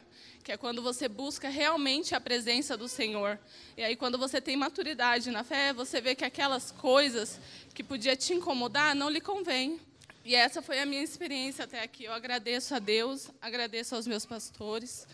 que 0.50 0.54
é 0.54 0.56
quando 0.56 0.82
você 0.82 1.06
busca 1.06 1.48
realmente 1.48 2.12
a 2.12 2.20
presença 2.20 2.76
do 2.76 2.88
Senhor. 2.88 3.38
E 3.76 3.84
aí 3.84 3.94
quando 3.94 4.18
você 4.18 4.40
tem 4.40 4.56
maturidade 4.56 5.30
na 5.30 5.44
fé, 5.44 5.72
você 5.72 6.00
vê 6.00 6.12
que 6.12 6.24
aquelas 6.24 6.72
coisas 6.72 7.38
que 7.72 7.84
podia 7.84 8.16
te 8.16 8.32
incomodar 8.32 8.92
não 8.96 9.08
lhe 9.08 9.20
convém. 9.20 9.78
E 10.24 10.34
essa 10.34 10.60
foi 10.60 10.80
a 10.80 10.86
minha 10.86 11.04
experiência 11.04 11.66
até 11.66 11.80
aqui. 11.80 12.02
Eu 12.02 12.12
agradeço 12.12 12.74
a 12.74 12.80
Deus, 12.80 13.30
agradeço 13.40 13.94
aos 13.94 14.08
meus 14.08 14.26
pastores 14.26 15.06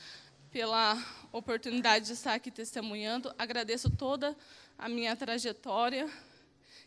pela 0.51 0.97
oportunidade 1.31 2.07
de 2.07 2.13
estar 2.15 2.33
aqui 2.33 2.51
testemunhando, 2.51 3.31
agradeço 3.39 3.91
toda 3.91 4.35
a 4.79 4.89
minha 4.89 5.15
trajetória 5.15 6.09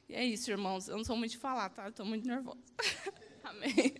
e 0.10 0.16
é 0.16 0.26
isso, 0.26 0.50
irmãos. 0.50 0.88
Eu 0.88 0.98
não 0.98 1.06
sou 1.06 1.16
muito 1.16 1.34
de 1.34 1.38
falar, 1.38 1.70
tá? 1.70 1.88
Estou 1.88 2.04
muito 2.04 2.28
nervosa. 2.28 2.58
Amém. 3.46 3.94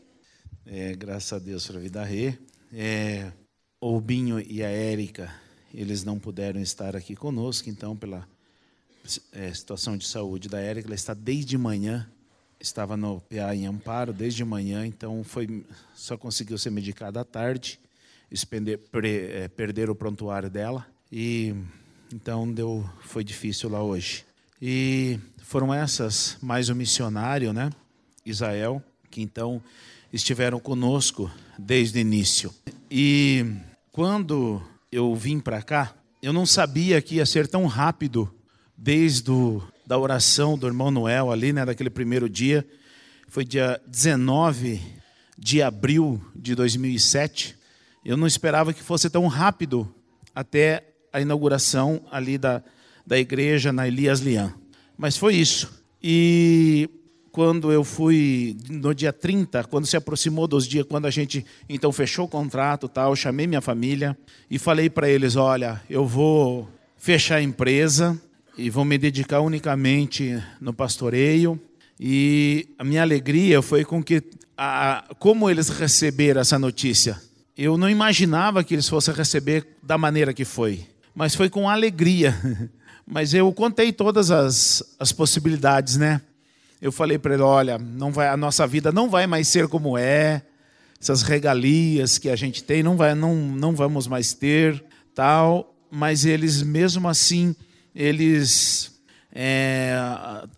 É, 0.66 0.96
graças 0.96 1.34
a 1.34 1.38
Deus 1.38 1.68
pela 1.68 1.80
vida 1.80 2.04
Rê. 2.04 2.36
É, 2.74 3.32
o 3.82 4.00
Binho 4.02 4.40
e 4.40 4.64
a 4.64 4.68
Érica, 4.68 5.34
eles 5.74 6.04
não 6.04 6.20
puderam 6.20 6.60
estar 6.60 6.96
aqui 6.96 7.16
conosco, 7.16 7.70
então, 7.70 7.96
pela 7.96 8.28
é, 9.32 9.54
situação 9.54 9.98
de 9.98 10.06
saúde 10.06 10.50
da 10.50 10.60
Érica, 10.60 10.88
ela 10.88 10.96
está 10.96 11.14
desde 11.14 11.58
manhã, 11.58 12.10
estava 12.60 12.98
no 12.98 13.22
PA 13.22 13.56
em 13.56 13.66
Amparo 13.66 14.12
desde 14.12 14.44
manhã, 14.44 14.86
então 14.86 15.24
foi, 15.24 15.66
só 15.96 16.18
conseguiu 16.18 16.58
ser 16.58 16.72
medicada 16.72 17.22
à 17.22 17.24
tarde, 17.24 17.80
expender, 18.30 18.80
pre, 18.92 19.28
é, 19.32 19.48
perder 19.48 19.90
o 19.90 19.96
prontuário 19.96 20.50
dela, 20.50 20.86
e 21.12 21.56
então 22.14 22.52
deu, 22.52 22.88
foi 23.02 23.24
difícil 23.24 23.70
lá 23.70 23.82
hoje. 23.82 24.26
E 24.62 25.18
foram 25.38 25.74
essas, 25.74 26.38
mais 26.42 26.68
o 26.68 26.76
missionário, 26.76 27.54
né? 27.54 27.72
Israel, 28.26 28.84
que 29.10 29.22
então 29.22 29.62
estiveram 30.12 30.60
conosco 30.60 31.32
desde 31.58 32.00
o 32.00 32.02
início. 32.02 32.54
E 32.90 33.46
quando 33.92 34.62
eu 34.92 35.16
vim 35.16 35.40
para 35.40 35.62
cá, 35.62 35.94
eu 36.22 36.34
não 36.34 36.46
sabia 36.46 37.02
que 37.02 37.16
ia 37.16 37.26
ser 37.26 37.48
tão 37.48 37.66
rápido 37.66 38.34
desde 38.78 39.30
o, 39.32 39.62
da 39.86 39.98
oração 39.98 40.58
do 40.58 40.68
irmão 40.68 40.92
Noel 40.92 41.32
ali, 41.32 41.54
né, 41.54 41.66
daquele 41.66 41.90
primeiro 41.90 42.30
dia. 42.30 42.68
Foi 43.28 43.46
dia 43.46 43.80
19 43.88 44.82
de 45.38 45.62
abril 45.62 46.22
de 46.36 46.56
2007. 46.56 47.56
Eu 48.04 48.18
não 48.18 48.28
esperava 48.28 48.74
que 48.74 48.82
fosse 48.82 49.10
tão 49.10 49.28
rápido 49.28 49.94
até 50.34 50.86
a 51.12 51.22
inauguração 51.22 52.02
ali 52.12 52.38
da, 52.38 52.64
da 53.06 53.18
igreja 53.18 53.72
na 53.72 53.88
Elias 53.88 54.20
Lian. 54.20 54.54
Mas 54.98 55.18
foi 55.18 55.36
isso. 55.36 55.84
E 56.02 56.90
quando 57.32 57.72
eu 57.72 57.84
fui 57.84 58.58
no 58.70 58.94
dia 58.94 59.14
30, 59.14 59.64
quando 59.66 59.86
se 59.86 59.96
aproximou 59.98 60.48
dos 60.48 60.68
dias, 60.68 60.86
quando 60.88 61.06
a 61.06 61.10
gente 61.10 61.46
então 61.68 61.92
fechou 61.92 62.26
o 62.26 62.30
contrato, 62.30 62.88
tal, 62.88 63.16
chamei 63.16 63.48
minha 63.48 63.62
família 63.62 64.18
e 64.50 64.58
falei 64.58 64.90
para 64.90 65.10
eles, 65.10 65.36
olha, 65.36 65.82
eu 65.90 66.06
vou 66.06 66.70
fechar 66.98 67.36
a 67.36 67.42
empresa 67.42 68.20
e 68.58 68.70
vou 68.70 68.84
me 68.84 68.98
dedicar 68.98 69.42
unicamente 69.42 70.42
no 70.60 70.74
pastoreio. 70.74 71.60
E 72.00 72.70
a 72.78 72.84
minha 72.84 73.02
alegria 73.02 73.62
foi 73.62 73.84
com 73.84 74.04
que 74.04 74.24
a, 74.58 75.04
como 75.20 75.50
eles 75.50 75.70
receberam 75.70 76.42
essa 76.42 76.58
notícia. 76.58 77.22
Eu 77.58 77.78
não 77.78 77.90
imaginava 77.90 78.64
que 78.64 78.74
eles 78.74 78.88
fossem 78.88 79.14
receber 79.14 79.68
da 79.84 79.98
maneira 79.98 80.34
que 80.34 80.46
foi 80.46 80.88
mas 81.20 81.36
foi 81.36 81.50
com 81.50 81.70
alegria. 81.70 82.34
Mas 83.12 83.34
eu 83.34 83.52
contei 83.52 83.92
todas 83.92 84.30
as, 84.30 84.84
as 85.00 85.12
possibilidades, 85.12 85.98
né? 85.98 86.22
Eu 86.82 86.92
falei 86.92 87.18
para 87.18 87.34
ele: 87.34 87.44
olha, 87.44 87.78
não 87.78 88.12
vai, 88.12 88.30
a 88.30 88.38
nossa 88.38 88.66
vida 88.66 88.92
não 88.92 89.10
vai 89.10 89.28
mais 89.28 89.48
ser 89.48 89.68
como 89.68 89.98
é, 89.98 90.42
essas 91.00 91.22
regalias 91.22 92.18
que 92.18 92.30
a 92.30 92.36
gente 92.36 92.64
tem, 92.64 92.84
não, 92.84 92.96
vai, 92.96 93.14
não, 93.16 93.36
não 93.36 93.76
vamos 93.76 94.08
mais 94.08 94.34
ter, 94.34 94.84
tal. 95.14 95.76
Mas 95.92 96.24
eles, 96.24 96.62
mesmo 96.62 97.08
assim, 97.08 97.56
eles 97.96 99.00
é, 99.34 99.96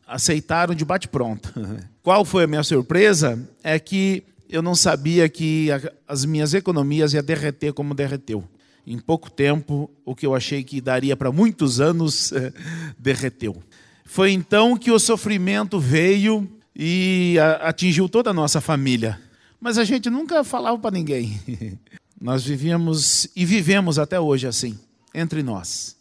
aceitaram 0.05 0.75
de 0.75 0.83
bate-pronto. 0.83 1.53
Qual 2.03 2.25
foi 2.25 2.43
a 2.43 2.47
minha 2.47 2.63
surpresa? 2.63 3.39
É 3.63 3.79
que 3.79 4.23
eu 4.49 4.61
não 4.61 4.75
sabia 4.75 5.29
que 5.29 5.69
as 6.07 6.25
minhas 6.25 6.53
economias 6.53 7.13
iam 7.13 7.23
derreter 7.23 7.73
como 7.73 7.93
derreteu. 7.93 8.43
em 8.85 8.97
pouco 8.99 9.31
tempo, 9.31 9.89
o 10.03 10.15
que 10.15 10.25
eu 10.25 10.35
achei 10.35 10.63
que 10.63 10.81
daria 10.81 11.15
para 11.15 11.31
muitos 11.31 11.79
anos, 11.79 12.33
derreteu. 12.99 13.63
Foi 14.11 14.33
então 14.33 14.75
que 14.75 14.91
o 14.91 14.99
sofrimento 14.99 15.79
veio 15.79 16.45
e 16.75 17.37
atingiu 17.61 18.09
toda 18.09 18.31
a 18.31 18.33
nossa 18.33 18.59
família. 18.59 19.17
Mas 19.57 19.77
a 19.77 19.85
gente 19.85 20.09
nunca 20.09 20.43
falava 20.43 20.77
para 20.77 20.91
ninguém. 20.91 21.39
Nós 22.19 22.43
vivíamos 22.43 23.29
e 23.33 23.45
vivemos 23.45 23.97
até 23.97 24.19
hoje 24.19 24.47
assim, 24.47 24.77
entre 25.15 25.41
nós. 25.41 25.95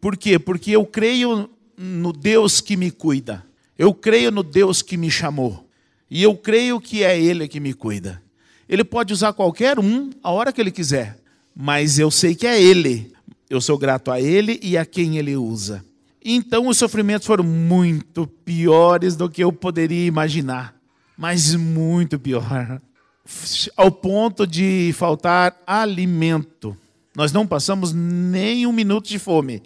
Por 0.00 0.16
quê? 0.16 0.36
Porque 0.36 0.72
eu 0.72 0.84
creio 0.84 1.48
no 1.78 2.12
Deus 2.12 2.60
que 2.60 2.76
me 2.76 2.90
cuida. 2.90 3.46
Eu 3.78 3.94
creio 3.94 4.32
no 4.32 4.42
Deus 4.42 4.82
que 4.82 4.96
me 4.96 5.08
chamou. 5.08 5.64
E 6.10 6.24
eu 6.24 6.36
creio 6.36 6.80
que 6.80 7.04
é 7.04 7.16
Ele 7.16 7.46
que 7.46 7.60
me 7.60 7.72
cuida. 7.72 8.20
Ele 8.68 8.82
pode 8.82 9.12
usar 9.12 9.32
qualquer 9.32 9.78
um 9.78 10.10
a 10.24 10.32
hora 10.32 10.52
que 10.52 10.60
Ele 10.60 10.72
quiser, 10.72 11.20
mas 11.54 12.00
eu 12.00 12.10
sei 12.10 12.34
que 12.34 12.48
é 12.48 12.60
Ele. 12.60 13.12
Eu 13.48 13.60
sou 13.60 13.78
grato 13.78 14.10
a 14.10 14.20
Ele 14.20 14.58
e 14.60 14.76
a 14.76 14.84
quem 14.84 15.18
Ele 15.18 15.36
usa. 15.36 15.84
Então 16.24 16.68
os 16.68 16.78
sofrimentos 16.78 17.26
foram 17.26 17.44
muito 17.44 18.26
piores 18.26 19.14
do 19.14 19.28
que 19.28 19.44
eu 19.44 19.52
poderia 19.52 20.06
imaginar, 20.06 20.74
mas 21.18 21.54
muito 21.54 22.18
pior 22.18 22.80
ao 23.76 23.92
ponto 23.92 24.46
de 24.46 24.94
faltar 24.96 25.54
alimento. 25.66 26.74
Nós 27.14 27.30
não 27.30 27.46
passamos 27.46 27.92
nem 27.92 28.66
um 28.66 28.72
minuto 28.72 29.06
de 29.06 29.18
fome, 29.18 29.62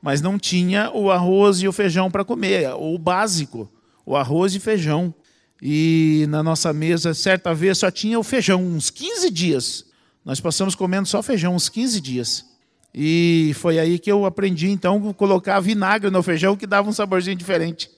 mas 0.00 0.20
não 0.20 0.38
tinha 0.38 0.90
o 0.92 1.10
arroz 1.10 1.60
e 1.60 1.68
o 1.68 1.72
feijão 1.72 2.08
para 2.10 2.24
comer, 2.24 2.72
o 2.74 2.96
básico, 2.96 3.68
o 4.06 4.16
arroz 4.16 4.54
e 4.54 4.60
feijão. 4.60 5.12
E 5.60 6.26
na 6.28 6.42
nossa 6.42 6.72
mesa, 6.72 7.12
certa 7.12 7.52
vez, 7.54 7.78
só 7.78 7.90
tinha 7.90 8.18
o 8.18 8.24
feijão, 8.24 8.64
uns 8.64 8.88
15 8.88 9.30
dias. 9.30 9.84
Nós 10.24 10.40
passamos 10.40 10.74
comendo 10.74 11.06
só 11.06 11.22
feijão, 11.22 11.54
uns 11.54 11.68
15 11.68 12.00
dias. 12.00 12.51
E 12.94 13.52
foi 13.54 13.78
aí 13.78 13.98
que 13.98 14.12
eu 14.12 14.26
aprendi, 14.26 14.68
então, 14.68 15.12
colocar 15.14 15.58
vinagre 15.60 16.10
no 16.10 16.22
feijão, 16.22 16.56
que 16.56 16.66
dava 16.66 16.88
um 16.88 16.92
saborzinho 16.92 17.36
diferente. 17.36 17.90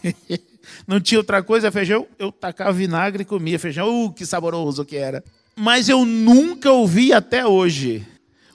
não 0.86 1.00
tinha 1.00 1.18
outra 1.18 1.42
coisa, 1.42 1.70
feijão, 1.70 2.06
eu 2.18 2.32
tacava 2.32 2.72
vinagre 2.72 3.22
e 3.22 3.26
comia 3.26 3.58
feijão. 3.58 4.06
Uh, 4.06 4.12
que 4.12 4.24
saboroso 4.24 4.84
que 4.84 4.96
era. 4.96 5.22
Mas 5.54 5.88
eu 5.88 6.06
nunca 6.06 6.72
ouvi 6.72 7.12
até 7.12 7.46
hoje 7.46 8.06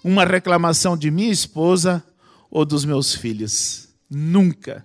uma 0.04 0.26
reclamação 0.26 0.98
de 0.98 1.12
minha 1.12 1.32
esposa 1.32 2.04
ou 2.50 2.66
dos 2.66 2.84
meus 2.84 3.14
filhos. 3.14 3.90
Nunca. 4.10 4.84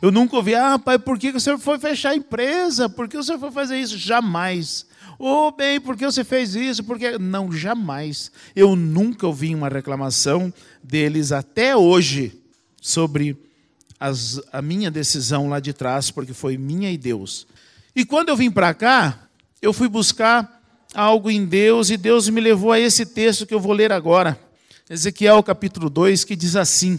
Eu 0.00 0.10
nunca 0.10 0.36
ouvi, 0.36 0.54
ah, 0.54 0.78
pai, 0.78 0.98
por 0.98 1.18
que 1.18 1.28
o 1.30 1.40
senhor 1.40 1.58
foi 1.58 1.78
fechar 1.78 2.10
a 2.10 2.16
empresa? 2.16 2.88
Por 2.88 3.08
que 3.08 3.16
o 3.16 3.22
senhor 3.22 3.38
foi 3.38 3.50
fazer 3.50 3.78
isso? 3.78 3.96
Jamais. 3.96 4.86
Ô, 5.24 5.46
oh, 5.46 5.52
bem, 5.52 5.80
por 5.80 5.96
que 5.96 6.04
você 6.04 6.24
fez 6.24 6.56
isso? 6.56 6.82
Porque 6.82 7.16
Não, 7.16 7.52
jamais. 7.52 8.32
Eu 8.56 8.74
nunca 8.74 9.24
ouvi 9.24 9.54
uma 9.54 9.68
reclamação 9.68 10.52
deles 10.82 11.30
até 11.30 11.76
hoje 11.76 12.42
sobre 12.80 13.36
as, 14.00 14.42
a 14.52 14.60
minha 14.60 14.90
decisão 14.90 15.48
lá 15.48 15.60
de 15.60 15.72
trás, 15.72 16.10
porque 16.10 16.34
foi 16.34 16.58
minha 16.58 16.90
e 16.90 16.98
Deus. 16.98 17.46
E 17.94 18.04
quando 18.04 18.30
eu 18.30 18.36
vim 18.36 18.50
para 18.50 18.74
cá, 18.74 19.28
eu 19.62 19.72
fui 19.72 19.86
buscar 19.86 20.60
algo 20.92 21.30
em 21.30 21.46
Deus 21.46 21.88
e 21.88 21.96
Deus 21.96 22.28
me 22.28 22.40
levou 22.40 22.72
a 22.72 22.80
esse 22.80 23.06
texto 23.06 23.46
que 23.46 23.54
eu 23.54 23.60
vou 23.60 23.72
ler 23.72 23.92
agora. 23.92 24.36
Ezequiel 24.90 25.40
capítulo 25.44 25.88
2, 25.88 26.24
que 26.24 26.34
diz 26.34 26.56
assim: 26.56 26.98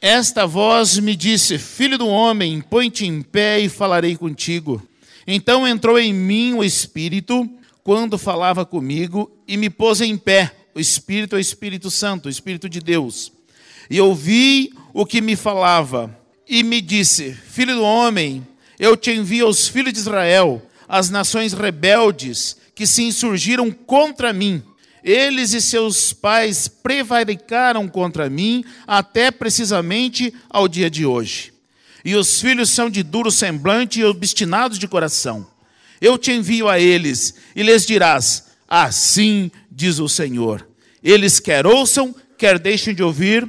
Esta 0.00 0.46
voz 0.46 0.96
me 1.00 1.16
disse: 1.16 1.58
Filho 1.58 1.98
do 1.98 2.06
homem, 2.06 2.60
põe-te 2.60 3.04
em 3.04 3.20
pé 3.20 3.58
e 3.58 3.68
falarei 3.68 4.16
contigo. 4.16 4.80
Então 5.30 5.68
entrou 5.68 5.98
em 5.98 6.10
mim 6.10 6.54
o 6.54 6.64
Espírito 6.64 7.46
quando 7.84 8.16
falava 8.16 8.64
comigo 8.64 9.30
e 9.46 9.58
me 9.58 9.68
pôs 9.68 10.00
em 10.00 10.16
pé. 10.16 10.54
O 10.74 10.80
Espírito 10.80 11.36
é 11.36 11.38
o 11.38 11.40
Espírito 11.40 11.90
Santo, 11.90 12.26
o 12.26 12.30
Espírito 12.30 12.66
de 12.66 12.80
Deus. 12.80 13.30
E 13.90 14.00
ouvi 14.00 14.72
o 14.94 15.04
que 15.04 15.20
me 15.20 15.36
falava 15.36 16.18
e 16.48 16.62
me 16.62 16.80
disse: 16.80 17.34
Filho 17.34 17.74
do 17.74 17.82
homem, 17.82 18.46
eu 18.78 18.96
te 18.96 19.10
envio 19.10 19.44
aos 19.44 19.68
filhos 19.68 19.92
de 19.92 19.98
Israel, 19.98 20.62
as 20.88 21.10
nações 21.10 21.52
rebeldes 21.52 22.56
que 22.74 22.86
se 22.86 23.02
insurgiram 23.02 23.70
contra 23.70 24.32
mim. 24.32 24.62
Eles 25.04 25.52
e 25.52 25.60
seus 25.60 26.10
pais 26.14 26.68
prevaricaram 26.68 27.86
contra 27.86 28.30
mim 28.30 28.64
até 28.86 29.30
precisamente 29.30 30.32
ao 30.48 30.66
dia 30.66 30.88
de 30.88 31.04
hoje. 31.04 31.57
E 32.08 32.16
os 32.16 32.40
filhos 32.40 32.70
são 32.70 32.88
de 32.88 33.02
duro 33.02 33.30
semblante 33.30 34.00
e 34.00 34.04
obstinados 34.04 34.78
de 34.78 34.88
coração. 34.88 35.46
Eu 36.00 36.16
te 36.16 36.32
envio 36.32 36.66
a 36.66 36.80
eles 36.80 37.34
e 37.54 37.62
lhes 37.62 37.84
dirás: 37.84 38.44
Assim 38.66 39.50
diz 39.70 39.98
o 39.98 40.08
Senhor. 40.08 40.66
Eles 41.04 41.38
quer 41.38 41.66
ouçam, 41.66 42.14
quer 42.38 42.58
deixem 42.58 42.94
de 42.94 43.02
ouvir, 43.02 43.46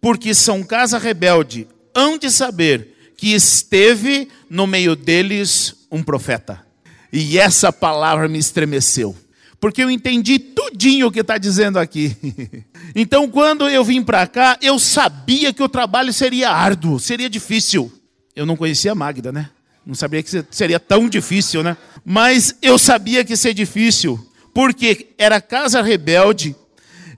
porque 0.00 0.34
são 0.34 0.62
casa 0.62 0.98
rebelde, 0.98 1.66
hão 1.92 2.16
de 2.16 2.30
saber 2.30 3.12
que 3.16 3.34
esteve 3.34 4.28
no 4.48 4.68
meio 4.68 4.94
deles 4.94 5.74
um 5.90 6.00
profeta. 6.00 6.64
E 7.12 7.36
essa 7.36 7.72
palavra 7.72 8.28
me 8.28 8.38
estremeceu, 8.38 9.16
porque 9.58 9.82
eu 9.82 9.90
entendi 9.90 10.38
tudinho 10.38 11.08
o 11.08 11.10
que 11.10 11.22
está 11.22 11.38
dizendo 11.38 11.76
aqui. 11.76 12.16
Então, 12.98 13.28
quando 13.28 13.68
eu 13.68 13.84
vim 13.84 14.02
para 14.02 14.26
cá, 14.26 14.56
eu 14.62 14.78
sabia 14.78 15.52
que 15.52 15.62
o 15.62 15.68
trabalho 15.68 16.14
seria 16.14 16.50
árduo, 16.50 16.98
seria 16.98 17.28
difícil. 17.28 17.92
Eu 18.36 18.44
não 18.44 18.54
conhecia 18.54 18.92
a 18.92 18.94
Magda, 18.94 19.32
né? 19.32 19.48
Não 19.84 19.94
sabia 19.94 20.22
que 20.22 20.44
seria 20.50 20.78
tão 20.78 21.08
difícil, 21.08 21.62
né? 21.62 21.74
Mas 22.04 22.54
eu 22.60 22.76
sabia 22.76 23.24
que 23.24 23.34
seria 23.34 23.54
difícil, 23.54 24.30
porque 24.52 25.14
era 25.16 25.40
casa 25.40 25.80
rebelde, 25.80 26.54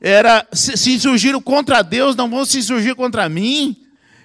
era 0.00 0.46
se 0.52 0.92
insurgiram 0.92 1.42
contra 1.42 1.82
Deus, 1.82 2.14
não 2.14 2.30
vão 2.30 2.44
se 2.44 2.58
insurgir 2.58 2.94
contra 2.94 3.28
mim. 3.28 3.76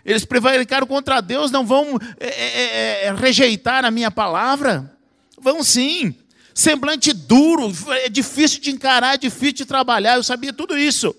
Eles 0.05 0.23
prevaricaram 0.23 0.85
contra 0.85 1.19
Deus, 1.19 1.49
não 1.49 1.65
vão 1.65 1.97
é, 2.19 2.27
é, 2.27 2.61
é, 2.61 3.05
é, 3.05 3.13
rejeitar 3.15 3.83
a 3.85 3.89
minha 3.89 4.11
palavra? 4.11 4.93
Vão 5.41 5.63
sim. 5.63 6.13
Semblante 6.53 7.11
duro, 7.11 7.73
é 8.03 8.09
difícil 8.09 8.61
de 8.61 8.69
encarar, 8.69 9.15
é 9.15 9.17
difícil 9.17 9.53
de 9.53 9.65
trabalhar, 9.65 10.17
eu 10.17 10.23
sabia 10.23 10.53
tudo 10.53 10.77
isso. 10.77 11.15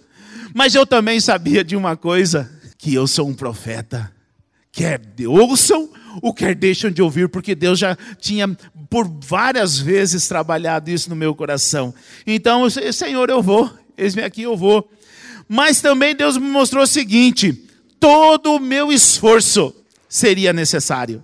Mas 0.54 0.76
eu 0.76 0.86
também 0.86 1.18
sabia 1.18 1.64
de 1.64 1.74
uma 1.74 1.96
coisa: 1.96 2.48
que 2.78 2.94
eu 2.94 3.08
sou 3.08 3.26
um 3.26 3.34
profeta. 3.34 4.13
Quer 4.74 5.00
ouçam 5.28 5.88
ou 6.20 6.34
quer 6.34 6.52
deixam 6.52 6.90
de 6.90 7.00
ouvir, 7.00 7.28
porque 7.28 7.54
Deus 7.54 7.78
já 7.78 7.96
tinha 8.18 8.48
por 8.90 9.08
várias 9.24 9.78
vezes 9.78 10.26
trabalhado 10.26 10.90
isso 10.90 11.08
no 11.08 11.14
meu 11.14 11.32
coração. 11.32 11.94
Então, 12.26 12.68
Senhor, 12.68 13.30
eu 13.30 13.40
vou, 13.40 13.70
eis-me 13.96 14.24
aqui, 14.24 14.42
eu 14.42 14.56
vou. 14.56 14.90
Mas 15.48 15.80
também 15.80 16.16
Deus 16.16 16.36
me 16.36 16.48
mostrou 16.48 16.82
o 16.82 16.88
seguinte: 16.88 17.52
todo 18.00 18.56
o 18.56 18.58
meu 18.58 18.90
esforço 18.90 19.72
seria 20.08 20.52
necessário. 20.52 21.22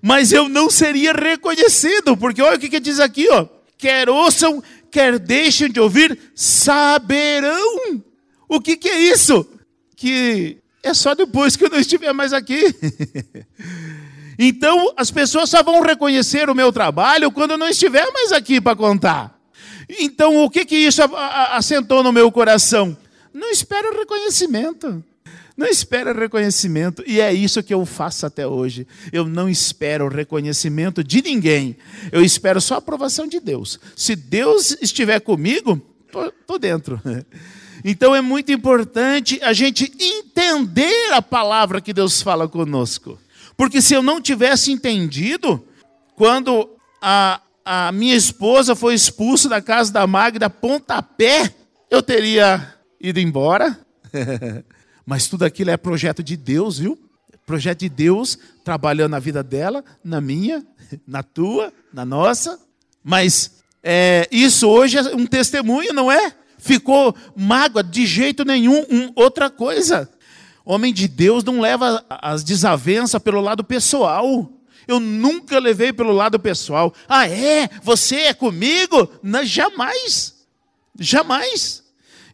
Mas 0.00 0.30
eu 0.30 0.48
não 0.48 0.70
seria 0.70 1.12
reconhecido, 1.12 2.16
porque 2.16 2.40
olha 2.40 2.56
o 2.56 2.60
que, 2.60 2.68
que 2.68 2.78
diz 2.78 3.00
aqui, 3.00 3.28
ó. 3.30 3.48
Quer 3.76 4.08
ouçam, 4.08 4.62
quer 4.92 5.18
deixem 5.18 5.68
de 5.68 5.80
ouvir, 5.80 6.16
saberão. 6.36 8.00
O 8.48 8.60
que, 8.60 8.76
que 8.76 8.88
é 8.88 9.00
isso? 9.00 9.44
Que 9.96 10.61
é 10.82 10.92
só 10.94 11.14
depois 11.14 11.56
que 11.56 11.64
eu 11.64 11.70
não 11.70 11.78
estiver 11.78 12.12
mais 12.12 12.32
aqui. 12.32 12.74
então, 14.38 14.92
as 14.96 15.10
pessoas 15.10 15.48
só 15.48 15.62
vão 15.62 15.80
reconhecer 15.80 16.50
o 16.50 16.54
meu 16.54 16.72
trabalho 16.72 17.30
quando 17.30 17.52
eu 17.52 17.58
não 17.58 17.68
estiver 17.68 18.10
mais 18.12 18.32
aqui 18.32 18.60
para 18.60 18.76
contar. 18.76 19.38
Então, 19.88 20.42
o 20.44 20.50
que, 20.50 20.64
que 20.64 20.76
isso 20.76 21.02
assentou 21.50 22.02
no 22.02 22.12
meu 22.12 22.30
coração? 22.32 22.96
Não 23.32 23.50
espero 23.50 23.96
reconhecimento. 23.96 25.04
Não 25.56 25.66
espera 25.66 26.12
reconhecimento, 26.12 27.04
e 27.06 27.20
é 27.20 27.32
isso 27.32 27.62
que 27.62 27.74
eu 27.74 27.84
faço 27.84 28.24
até 28.24 28.46
hoje. 28.46 28.86
Eu 29.12 29.26
não 29.26 29.48
espero 29.48 30.08
reconhecimento 30.08 31.04
de 31.04 31.20
ninguém, 31.20 31.76
eu 32.10 32.24
espero 32.24 32.58
só 32.60 32.76
a 32.76 32.78
aprovação 32.78 33.26
de 33.26 33.38
Deus. 33.38 33.78
Se 33.94 34.16
Deus 34.16 34.76
estiver 34.80 35.20
comigo, 35.20 35.80
estou 36.40 36.58
dentro. 36.58 37.00
Então 37.84 38.14
é 38.14 38.20
muito 38.20 38.52
importante 38.52 39.40
a 39.42 39.52
gente 39.52 39.92
entender 39.98 41.12
a 41.12 41.20
palavra 41.20 41.80
que 41.80 41.92
Deus 41.92 42.22
fala 42.22 42.48
conosco. 42.48 43.18
Porque 43.56 43.82
se 43.82 43.94
eu 43.94 44.02
não 44.02 44.20
tivesse 44.20 44.70
entendido, 44.72 45.64
quando 46.14 46.70
a, 47.00 47.40
a 47.64 47.92
minha 47.92 48.14
esposa 48.14 48.76
foi 48.76 48.94
expulsa 48.94 49.48
da 49.48 49.60
casa 49.60 49.92
da 49.92 50.06
Magda 50.06 50.48
pontapé, 50.48 51.52
eu 51.90 52.02
teria 52.02 52.74
ido 53.00 53.18
embora. 53.20 53.78
Mas 55.04 55.26
tudo 55.26 55.44
aquilo 55.44 55.70
é 55.70 55.76
projeto 55.76 56.22
de 56.22 56.36
Deus, 56.36 56.78
viu? 56.78 56.98
Projeto 57.44 57.80
de 57.80 57.88
Deus 57.88 58.38
trabalhando 58.64 59.10
na 59.10 59.18
vida 59.18 59.42
dela, 59.42 59.84
na 60.04 60.20
minha, 60.20 60.64
na 61.06 61.22
tua, 61.24 61.72
na 61.92 62.04
nossa. 62.04 62.58
Mas 63.02 63.62
é, 63.82 64.28
isso 64.30 64.68
hoje 64.68 64.98
é 64.98 65.02
um 65.14 65.26
testemunho, 65.26 65.92
não 65.92 66.10
é? 66.10 66.32
Ficou 66.62 67.12
mágoa 67.34 67.82
de 67.82 68.06
jeito 68.06 68.44
nenhum. 68.44 68.86
Um, 68.88 69.12
outra 69.16 69.50
coisa, 69.50 70.08
homem 70.64 70.94
de 70.94 71.08
Deus 71.08 71.42
não 71.42 71.60
leva 71.60 72.04
as 72.08 72.44
desavenças 72.44 73.20
pelo 73.20 73.40
lado 73.40 73.64
pessoal. 73.64 74.48
Eu 74.86 75.00
nunca 75.00 75.58
levei 75.58 75.92
pelo 75.92 76.12
lado 76.12 76.38
pessoal. 76.38 76.94
Ah, 77.08 77.28
é? 77.28 77.68
Você 77.82 78.14
é 78.14 78.32
comigo? 78.34 79.10
Não, 79.24 79.44
jamais. 79.44 80.46
Jamais. 80.96 81.82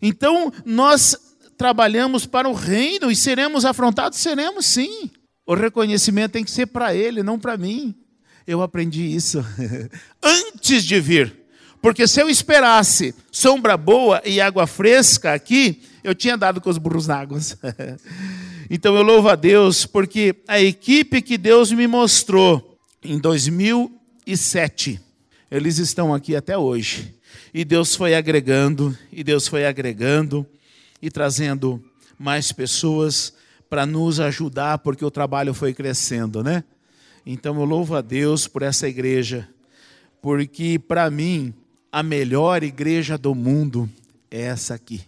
Então, 0.02 0.52
nós 0.62 1.16
trabalhamos 1.56 2.26
para 2.26 2.50
o 2.50 2.52
reino 2.52 3.10
e 3.10 3.16
seremos 3.16 3.64
afrontados? 3.64 4.18
Seremos 4.18 4.66
sim. 4.66 5.10
O 5.46 5.54
reconhecimento 5.54 6.32
tem 6.32 6.44
que 6.44 6.50
ser 6.50 6.66
para 6.66 6.94
ele, 6.94 7.22
não 7.22 7.38
para 7.38 7.56
mim. 7.56 7.94
Eu 8.46 8.60
aprendi 8.60 9.04
isso 9.04 9.42
antes 10.22 10.84
de 10.84 11.00
vir. 11.00 11.47
Porque 11.88 12.06
se 12.06 12.20
eu 12.20 12.28
esperasse 12.28 13.14
sombra 13.32 13.74
boa 13.74 14.20
e 14.22 14.42
água 14.42 14.66
fresca 14.66 15.32
aqui, 15.32 15.80
eu 16.04 16.14
tinha 16.14 16.36
dado 16.36 16.60
com 16.60 16.68
os 16.68 16.76
burros 16.76 17.06
na 17.06 17.16
água. 17.16 17.40
então 18.68 18.94
eu 18.94 19.02
louvo 19.02 19.30
a 19.30 19.34
Deus, 19.34 19.86
porque 19.86 20.36
a 20.46 20.60
equipe 20.60 21.22
que 21.22 21.38
Deus 21.38 21.72
me 21.72 21.86
mostrou 21.86 22.78
em 23.02 23.18
2007, 23.18 25.00
eles 25.50 25.78
estão 25.78 26.12
aqui 26.12 26.36
até 26.36 26.58
hoje. 26.58 27.14
E 27.54 27.64
Deus 27.64 27.96
foi 27.96 28.14
agregando, 28.14 28.94
e 29.10 29.24
Deus 29.24 29.48
foi 29.48 29.64
agregando 29.64 30.46
e 31.00 31.10
trazendo 31.10 31.82
mais 32.18 32.52
pessoas 32.52 33.32
para 33.70 33.86
nos 33.86 34.20
ajudar, 34.20 34.76
porque 34.80 35.06
o 35.06 35.10
trabalho 35.10 35.54
foi 35.54 35.72
crescendo, 35.72 36.44
né? 36.44 36.64
Então 37.24 37.58
eu 37.58 37.64
louvo 37.64 37.96
a 37.96 38.02
Deus 38.02 38.46
por 38.46 38.60
essa 38.60 38.86
igreja, 38.86 39.48
porque 40.20 40.78
para 40.78 41.08
mim 41.10 41.54
a 41.90 42.02
melhor 42.02 42.62
igreja 42.62 43.16
do 43.16 43.34
mundo 43.34 43.88
é 44.30 44.42
essa 44.42 44.74
aqui. 44.74 45.02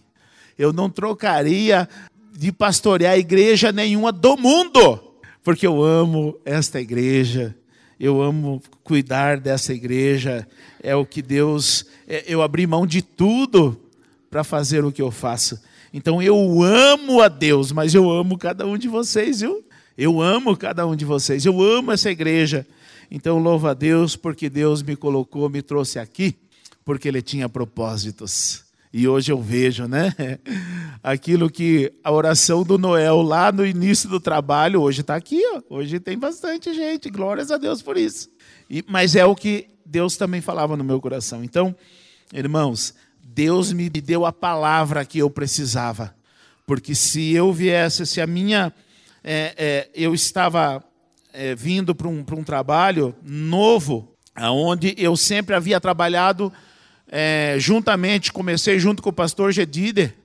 Eu 0.57 0.73
não 0.73 0.89
trocaria 0.89 1.87
de 2.33 2.51
pastorear 2.51 3.17
igreja 3.17 3.71
nenhuma 3.71 4.11
do 4.11 4.37
mundo, 4.37 4.99
porque 5.43 5.65
eu 5.65 5.83
amo 5.83 6.37
esta 6.45 6.79
igreja, 6.79 7.55
eu 7.99 8.21
amo 8.21 8.61
cuidar 8.83 9.39
dessa 9.39 9.73
igreja, 9.73 10.47
é 10.81 10.95
o 10.95 11.05
que 11.05 11.21
Deus, 11.21 11.85
é, 12.07 12.23
eu 12.27 12.41
abri 12.41 12.65
mão 12.65 12.85
de 12.85 13.01
tudo 13.01 13.79
para 14.29 14.43
fazer 14.43 14.83
o 14.83 14.91
que 14.91 15.01
eu 15.01 15.11
faço. 15.11 15.61
Então 15.93 16.21
eu 16.21 16.63
amo 16.63 17.21
a 17.21 17.27
Deus, 17.27 17.71
mas 17.71 17.93
eu 17.93 18.09
amo 18.09 18.37
cada 18.37 18.65
um 18.65 18.77
de 18.77 18.87
vocês, 18.87 19.41
viu? 19.41 19.63
Eu 19.97 20.21
amo 20.21 20.55
cada 20.55 20.87
um 20.87 20.95
de 20.95 21.05
vocês, 21.05 21.45
eu 21.45 21.61
amo 21.61 21.91
essa 21.91 22.09
igreja. 22.09 22.65
Então 23.09 23.37
louvo 23.37 23.67
a 23.67 23.73
Deus 23.73 24.15
porque 24.15 24.49
Deus 24.49 24.81
me 24.81 24.95
colocou, 24.95 25.49
me 25.49 25.61
trouxe 25.61 25.99
aqui, 25.99 26.35
porque 26.83 27.07
Ele 27.07 27.21
tinha 27.21 27.47
propósitos. 27.47 28.63
E 28.93 29.07
hoje 29.07 29.31
eu 29.31 29.41
vejo, 29.41 29.87
né? 29.87 30.13
Aquilo 31.01 31.49
que 31.49 31.93
a 32.03 32.11
oração 32.11 32.63
do 32.63 32.77
Noel 32.77 33.21
lá 33.21 33.51
no 33.51 33.65
início 33.65 34.09
do 34.09 34.19
trabalho, 34.19 34.81
hoje 34.81 35.01
está 35.01 35.15
aqui, 35.15 35.41
ó. 35.55 35.61
hoje 35.69 35.99
tem 35.99 36.17
bastante 36.17 36.73
gente, 36.73 37.09
glórias 37.09 37.51
a 37.51 37.57
Deus 37.57 37.81
por 37.81 37.97
isso. 37.97 38.29
E, 38.69 38.83
mas 38.87 39.15
é 39.15 39.25
o 39.25 39.35
que 39.35 39.67
Deus 39.85 40.17
também 40.17 40.41
falava 40.41 40.75
no 40.75 40.83
meu 40.83 40.99
coração. 40.99 41.43
Então, 41.43 41.73
irmãos, 42.33 42.93
Deus 43.23 43.71
me 43.71 43.89
deu 43.89 44.25
a 44.25 44.33
palavra 44.33 45.05
que 45.05 45.19
eu 45.19 45.29
precisava. 45.29 46.13
Porque 46.65 46.93
se 46.93 47.31
eu 47.33 47.51
viesse, 47.53 48.05
se 48.05 48.21
a 48.21 48.27
minha. 48.27 48.73
É, 49.23 49.53
é, 49.57 49.89
eu 49.93 50.13
estava 50.15 50.83
é, 51.31 51.53
vindo 51.53 51.93
para 51.93 52.07
um, 52.07 52.25
um 52.31 52.43
trabalho 52.43 53.15
novo, 53.23 54.15
onde 54.37 54.95
eu 54.97 55.15
sempre 55.15 55.55
havia 55.55 55.79
trabalhado 55.79 56.51
é, 57.11 57.57
juntamente, 57.59 58.31
comecei 58.31 58.79
junto 58.79 59.03
com 59.03 59.09
o 59.09 59.13
pastor 59.13 59.51
Gedider, 59.51 60.15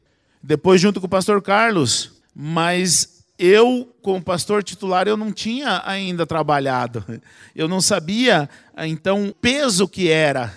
depois 0.42 0.80
junto 0.80 1.00
com 1.00 1.06
o 1.06 1.10
pastor 1.10 1.42
Carlos, 1.42 2.12
mas 2.34 3.24
eu, 3.38 3.92
como 4.00 4.22
pastor 4.22 4.62
titular, 4.62 5.06
eu 5.06 5.16
não 5.16 5.32
tinha 5.32 5.82
ainda 5.84 6.24
trabalhado. 6.24 7.04
Eu 7.54 7.68
não 7.68 7.80
sabia, 7.80 8.48
então, 8.78 9.28
o 9.28 9.34
peso 9.34 9.88
que 9.88 10.08
era 10.08 10.54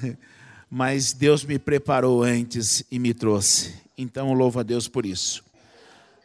mas 0.69 1.13
Deus 1.13 1.43
me 1.43 1.57
preparou 1.57 2.23
antes 2.23 2.83
e 2.91 2.99
me 2.99 3.13
trouxe. 3.13 3.73
Então, 3.97 4.33
louvo 4.33 4.59
a 4.59 4.63
Deus 4.63 4.87
por 4.87 5.05
isso. 5.05 5.43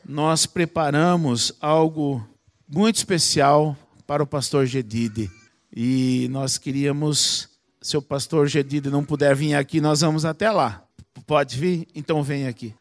Nós 0.04 0.44
preparamos 0.44 1.52
algo 1.60 2.26
muito 2.68 2.96
especial 2.96 3.76
para 4.06 4.22
o 4.22 4.26
pastor 4.26 4.66
Gedide. 4.66 5.30
E 5.74 6.28
nós 6.30 6.58
queríamos, 6.58 7.48
se 7.84 7.98
o 7.98 8.02
pastor 8.02 8.48
Gedide 8.48 8.88
não 8.88 9.04
puder 9.04 9.36
vir 9.36 9.54
aqui, 9.54 9.78
nós 9.78 10.00
vamos 10.00 10.24
até 10.24 10.50
lá. 10.50 10.82
Pode 11.26 11.58
vir? 11.58 11.86
Então 11.94 12.22
vem 12.22 12.46
aqui. 12.46 12.74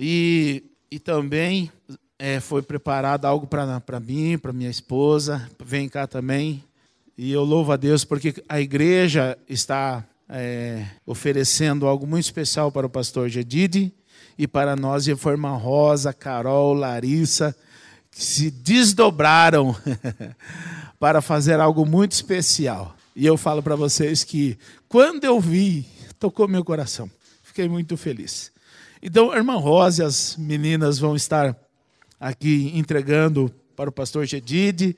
E, 0.00 0.64
e 0.90 0.98
também 0.98 1.70
é, 2.18 2.40
foi 2.40 2.62
preparado 2.62 3.26
algo 3.26 3.46
para 3.46 4.00
mim, 4.00 4.38
para 4.38 4.54
minha 4.54 4.70
esposa. 4.70 5.46
Vem 5.62 5.90
cá 5.90 6.06
também. 6.06 6.64
E 7.18 7.30
eu 7.30 7.44
louvo 7.44 7.70
a 7.70 7.76
Deus 7.76 8.02
porque 8.02 8.42
a 8.48 8.58
igreja 8.58 9.36
está 9.46 10.02
é, 10.26 10.86
oferecendo 11.04 11.86
algo 11.86 12.06
muito 12.06 12.24
especial 12.24 12.72
para 12.72 12.86
o 12.86 12.90
pastor 12.90 13.28
Gedide 13.28 13.92
e 14.38 14.48
para 14.48 14.74
nós, 14.74 15.04
Reforma 15.04 15.50
Rosa, 15.50 16.14
Carol, 16.14 16.72
Larissa, 16.72 17.54
que 18.10 18.24
se 18.24 18.50
desdobraram 18.50 19.76
para 20.98 21.20
fazer 21.20 21.60
algo 21.60 21.84
muito 21.84 22.12
especial. 22.12 22.95
E 23.16 23.24
eu 23.24 23.38
falo 23.38 23.62
para 23.62 23.74
vocês 23.74 24.22
que 24.22 24.58
quando 24.86 25.24
eu 25.24 25.40
vi, 25.40 25.86
tocou 26.18 26.46
meu 26.46 26.62
coração. 26.62 27.10
Fiquei 27.42 27.66
muito 27.66 27.96
feliz. 27.96 28.52
Então, 29.02 29.34
irmã 29.34 29.56
Rosa 29.56 30.02
e 30.02 30.06
as 30.06 30.36
meninas 30.36 30.98
vão 30.98 31.16
estar 31.16 31.56
aqui 32.20 32.70
entregando 32.74 33.50
para 33.74 33.88
o 33.88 33.92
pastor 33.92 34.26
Gedide 34.26 34.94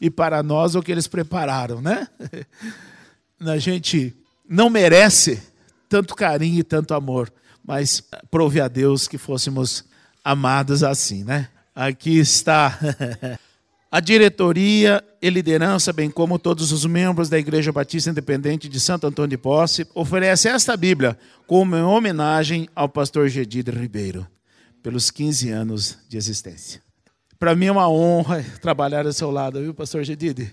e 0.00 0.08
para 0.08 0.42
nós 0.42 0.74
o 0.74 0.82
que 0.82 0.90
eles 0.90 1.06
prepararam, 1.06 1.82
né? 1.82 2.08
A 3.40 3.58
gente 3.58 4.16
não 4.48 4.70
merece 4.70 5.42
tanto 5.90 6.14
carinho 6.14 6.60
e 6.60 6.64
tanto 6.64 6.94
amor, 6.94 7.30
mas 7.62 8.02
prove 8.30 8.62
a 8.62 8.68
Deus 8.68 9.06
que 9.06 9.18
fôssemos 9.18 9.84
amados 10.24 10.82
assim, 10.82 11.22
né? 11.22 11.48
Aqui 11.74 12.18
está 12.18 12.78
a 13.90 14.00
diretoria 14.00 15.02
e 15.20 15.30
liderança, 15.30 15.92
bem 15.92 16.10
como 16.10 16.38
todos 16.38 16.72
os 16.72 16.84
membros 16.84 17.28
da 17.28 17.38
Igreja 17.38 17.72
Batista 17.72 18.10
Independente 18.10 18.68
de 18.68 18.78
Santo 18.78 19.06
Antônio 19.06 19.30
de 19.30 19.38
Posse, 19.38 19.86
oferece 19.94 20.48
esta 20.48 20.76
Bíblia 20.76 21.18
como 21.46 21.74
homenagem 21.76 22.68
ao 22.74 22.88
pastor 22.88 23.28
Gedido 23.28 23.70
Ribeiro, 23.70 24.26
pelos 24.82 25.10
15 25.10 25.50
anos 25.50 25.98
de 26.06 26.18
existência. 26.18 26.82
Para 27.38 27.54
mim 27.54 27.66
é 27.66 27.72
uma 27.72 27.88
honra 27.88 28.44
trabalhar 28.60 29.06
ao 29.06 29.12
seu 29.12 29.30
lado, 29.30 29.60
viu, 29.60 29.72
pastor 29.72 30.04
Gedide? 30.04 30.52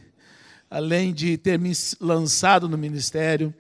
Além 0.70 1.14
de 1.14 1.38
ter 1.38 1.60
me 1.60 1.74
lançado 2.00 2.70
no 2.70 2.78
ministério, 2.78 3.54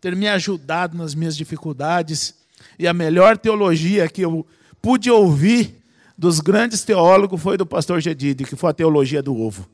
ter 0.00 0.16
me 0.16 0.26
ajudado 0.28 0.96
nas 0.96 1.14
minhas 1.14 1.36
dificuldades. 1.36 2.34
E 2.78 2.86
a 2.86 2.94
melhor 2.94 3.36
teologia 3.36 4.08
que 4.08 4.22
eu 4.22 4.46
pude 4.80 5.10
ouvir 5.10 5.77
dos 6.18 6.40
grandes 6.40 6.82
teólogos 6.82 7.40
foi 7.40 7.56
do 7.56 7.64
pastor 7.64 8.00
Gedide, 8.00 8.42
que 8.42 8.56
foi 8.56 8.70
a 8.70 8.74
teologia 8.74 9.22
do 9.22 9.40
ovo. 9.40 9.68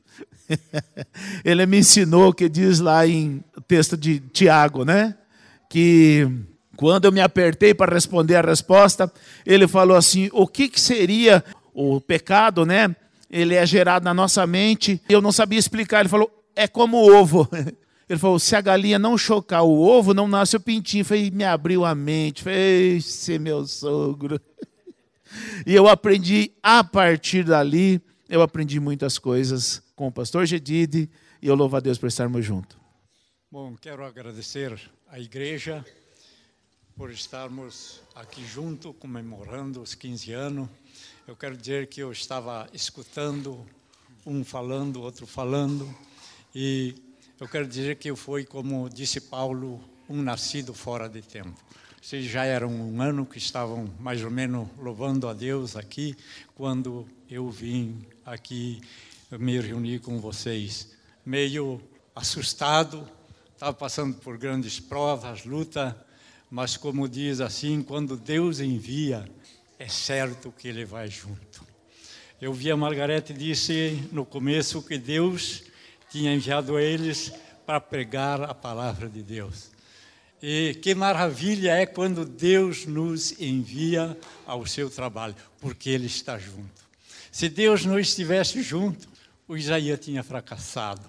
Ele 1.43 1.65
me 1.65 1.79
ensinou 1.79 2.31
que 2.31 2.47
diz 2.47 2.79
lá 2.79 3.07
em 3.07 3.43
texto 3.67 3.97
de 3.97 4.19
Tiago, 4.19 4.85
né? 4.85 5.15
Que 5.67 6.29
quando 6.77 7.05
eu 7.05 7.11
me 7.11 7.19
apertei 7.19 7.73
para 7.73 7.91
responder 7.91 8.35
a 8.35 8.41
resposta, 8.41 9.11
ele 9.43 9.67
falou 9.67 9.97
assim: 9.97 10.29
o 10.31 10.45
que, 10.45 10.67
que 10.67 10.79
seria 10.79 11.43
o 11.73 11.99
pecado, 11.99 12.63
né? 12.63 12.95
Ele 13.27 13.55
é 13.55 13.65
gerado 13.65 14.05
na 14.05 14.13
nossa 14.13 14.45
mente. 14.45 15.01
Eu 15.09 15.21
não 15.21 15.31
sabia 15.31 15.57
explicar. 15.57 16.01
Ele 16.01 16.09
falou: 16.09 16.29
é 16.55 16.67
como 16.67 16.97
o 16.97 17.11
ovo. 17.11 17.49
Ele 18.07 18.19
falou: 18.19 18.37
se 18.37 18.55
a 18.55 18.61
galinha 18.61 18.99
não 18.99 19.17
chocar 19.17 19.63
o 19.63 19.81
ovo, 19.81 20.13
não 20.13 20.27
nasce 20.27 20.55
o 20.55 20.59
pintinho. 20.59 21.03
Falei, 21.03 21.31
me 21.31 21.43
abriu 21.43 21.83
a 21.83 21.95
mente. 21.95 22.43
Falei, 22.43 22.97
esse 22.97 23.39
meu 23.39 23.65
sogro. 23.65 24.39
E 25.65 25.73
eu 25.73 25.87
aprendi 25.87 26.51
a 26.61 26.83
partir 26.83 27.43
dali, 27.43 28.01
eu 28.29 28.41
aprendi 28.41 28.79
muitas 28.79 29.17
coisas 29.17 29.81
com 29.95 30.07
o 30.07 30.11
pastor 30.11 30.45
Gedide 30.45 31.09
e 31.41 31.47
eu 31.47 31.55
louvo 31.55 31.77
a 31.77 31.79
Deus 31.79 31.97
por 31.97 32.07
estarmos 32.07 32.45
juntos. 32.45 32.77
Bom, 33.51 33.75
quero 33.75 34.03
agradecer 34.03 34.79
à 35.07 35.19
igreja 35.19 35.85
por 36.95 37.11
estarmos 37.11 38.01
aqui 38.13 38.45
junto 38.45 38.93
comemorando 38.93 39.81
os 39.81 39.95
15 39.95 40.31
anos. 40.31 40.69
Eu 41.27 41.35
quero 41.35 41.55
dizer 41.55 41.87
que 41.87 42.01
eu 42.01 42.11
estava 42.11 42.67
escutando 42.73 43.65
um 44.25 44.43
falando, 44.43 45.01
outro 45.01 45.27
falando 45.27 45.93
e 46.53 46.95
eu 47.39 47.49
quero 47.49 47.67
dizer 47.67 47.97
que 47.97 48.09
eu 48.09 48.15
fui, 48.15 48.45
como 48.45 48.89
disse 48.89 49.19
Paulo, 49.19 49.83
um 50.07 50.21
nascido 50.21 50.73
fora 50.73 51.09
de 51.09 51.21
tempo. 51.21 51.53
Vocês 52.05 52.25
já 52.25 52.45
eram 52.45 52.69
um 52.69 53.01
ano 53.01 53.25
que 53.25 53.39
estavam 53.39 53.91
mais 53.99 54.23
ou 54.23 54.29
menos 54.29 54.67
louvando 54.77 55.27
a 55.27 55.33
Deus 55.33 55.75
aqui, 55.75 56.15
quando 56.53 57.09
eu 57.27 57.49
vim 57.49 58.05
aqui 58.23 58.79
me 59.31 59.59
reunir 59.59 60.01
com 60.01 60.19
vocês. 60.19 60.91
Meio 61.25 61.81
assustado, 62.15 63.09
estava 63.51 63.73
passando 63.73 64.17
por 64.17 64.37
grandes 64.37 64.79
provas, 64.79 65.45
luta, 65.45 65.99
mas 66.47 66.77
como 66.77 67.09
diz 67.09 67.41
assim, 67.41 67.81
quando 67.81 68.15
Deus 68.15 68.59
envia, 68.59 69.27
é 69.79 69.87
certo 69.87 70.53
que 70.55 70.67
Ele 70.67 70.85
vai 70.85 71.07
junto. 71.07 71.65
Eu 72.39 72.53
vi 72.53 72.69
a 72.69 72.77
Margarete 72.77 73.33
disse 73.33 74.07
no 74.11 74.23
começo 74.23 74.83
que 74.83 74.99
Deus 74.99 75.63
tinha 76.11 76.35
enviado 76.35 76.77
eles 76.77 77.33
para 77.65 77.81
pregar 77.81 78.43
a 78.43 78.53
palavra 78.53 79.09
de 79.09 79.23
Deus. 79.23 79.73
E 80.47 80.75
que 80.75 80.93
maravilha 80.93 81.71
é 81.71 81.87
quando 81.87 82.23
Deus 82.23 82.85
nos 82.85 83.31
envia 83.41 84.15
ao 84.45 84.63
seu 84.67 84.91
trabalho, 84.91 85.33
porque 85.59 85.89
Ele 85.89 86.05
está 86.05 86.37
junto. 86.37 86.85
Se 87.31 87.49
Deus 87.49 87.83
não 87.83 87.97
estivesse 87.97 88.61
junto, 88.61 89.07
o 89.47 89.57
Isaías 89.57 89.99
tinha 89.99 90.21
fracassado, 90.21 91.01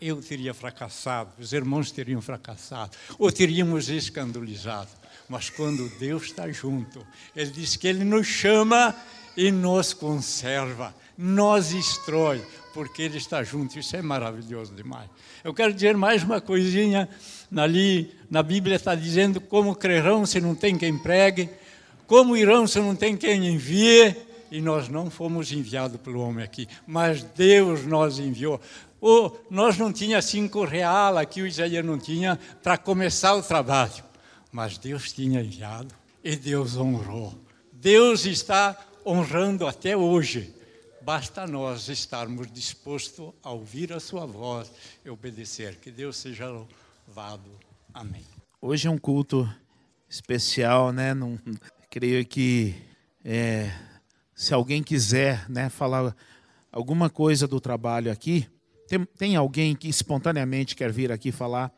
eu 0.00 0.22
teria 0.22 0.54
fracassado, 0.54 1.32
os 1.36 1.52
irmãos 1.52 1.90
teriam 1.90 2.22
fracassado, 2.22 2.96
ou 3.18 3.32
teríamos 3.32 3.88
escandalizado. 3.88 4.90
Mas 5.28 5.50
quando 5.50 5.88
Deus 5.98 6.24
está 6.24 6.50
junto, 6.50 7.04
Ele 7.34 7.50
diz 7.50 7.76
que 7.76 7.88
Ele 7.88 8.04
nos 8.04 8.26
chama 8.26 8.94
e 9.36 9.50
nos 9.50 9.92
conserva, 9.92 10.94
nos 11.18 11.70
destrói, 11.70 12.42
porque 12.72 13.02
Ele 13.02 13.18
está 13.18 13.42
junto. 13.42 13.78
Isso 13.78 13.96
é 13.96 14.02
maravilhoso 14.02 14.74
demais. 14.74 15.08
Eu 15.42 15.52
quero 15.52 15.72
dizer 15.72 15.96
mais 15.96 16.22
uma 16.22 16.40
coisinha. 16.40 17.08
Ali 17.56 18.14
na 18.30 18.42
Bíblia 18.42 18.76
está 18.76 18.94
dizendo 18.94 19.40
como 19.40 19.74
crerão 19.74 20.24
se 20.26 20.40
não 20.40 20.54
tem 20.54 20.76
quem 20.76 20.96
pregue, 20.96 21.48
como 22.06 22.36
irão 22.36 22.66
se 22.66 22.78
não 22.78 22.94
tem 22.94 23.16
quem 23.16 23.46
envie. 23.48 24.16
E 24.50 24.60
nós 24.60 24.88
não 24.88 25.10
fomos 25.10 25.50
enviados 25.50 26.00
pelo 26.00 26.20
homem 26.20 26.44
aqui, 26.44 26.68
mas 26.86 27.22
Deus 27.22 27.84
nos 27.84 28.20
enviou. 28.20 28.60
Oh, 29.00 29.30
nós 29.50 29.76
não 29.76 29.92
tinha 29.92 30.22
cinco 30.22 30.64
real 30.64 31.18
aqui, 31.18 31.42
o 31.42 31.46
Isaías 31.46 31.84
não 31.84 31.98
tinha, 31.98 32.38
para 32.62 32.78
começar 32.78 33.34
o 33.34 33.42
trabalho. 33.42 34.05
Mas 34.56 34.78
Deus 34.78 35.12
tinha 35.12 35.42
enviado 35.42 35.94
e 36.24 36.34
Deus 36.34 36.78
honrou. 36.78 37.38
Deus 37.70 38.24
está 38.24 38.74
honrando 39.04 39.66
até 39.66 39.94
hoje. 39.94 40.54
Basta 41.02 41.46
nós 41.46 41.90
estarmos 41.90 42.50
dispostos 42.50 43.34
a 43.42 43.50
ouvir 43.50 43.92
a 43.92 44.00
sua 44.00 44.24
voz 44.24 44.72
e 45.04 45.10
obedecer. 45.10 45.76
Que 45.76 45.90
Deus 45.90 46.16
seja 46.16 46.48
louvado. 46.48 47.50
Amém. 47.92 48.24
Hoje 48.58 48.88
é 48.88 48.90
um 48.90 48.96
culto 48.96 49.46
especial, 50.08 50.90
né? 50.90 51.12
Não, 51.12 51.38
creio 51.90 52.24
que 52.24 52.74
é, 53.22 53.70
se 54.34 54.54
alguém 54.54 54.82
quiser 54.82 55.46
né, 55.50 55.68
falar 55.68 56.16
alguma 56.72 57.10
coisa 57.10 57.46
do 57.46 57.60
trabalho 57.60 58.10
aqui, 58.10 58.48
tem, 58.88 59.04
tem 59.04 59.36
alguém 59.36 59.76
que 59.76 59.86
espontaneamente 59.86 60.74
quer 60.74 60.90
vir 60.90 61.12
aqui 61.12 61.30
falar 61.30 61.70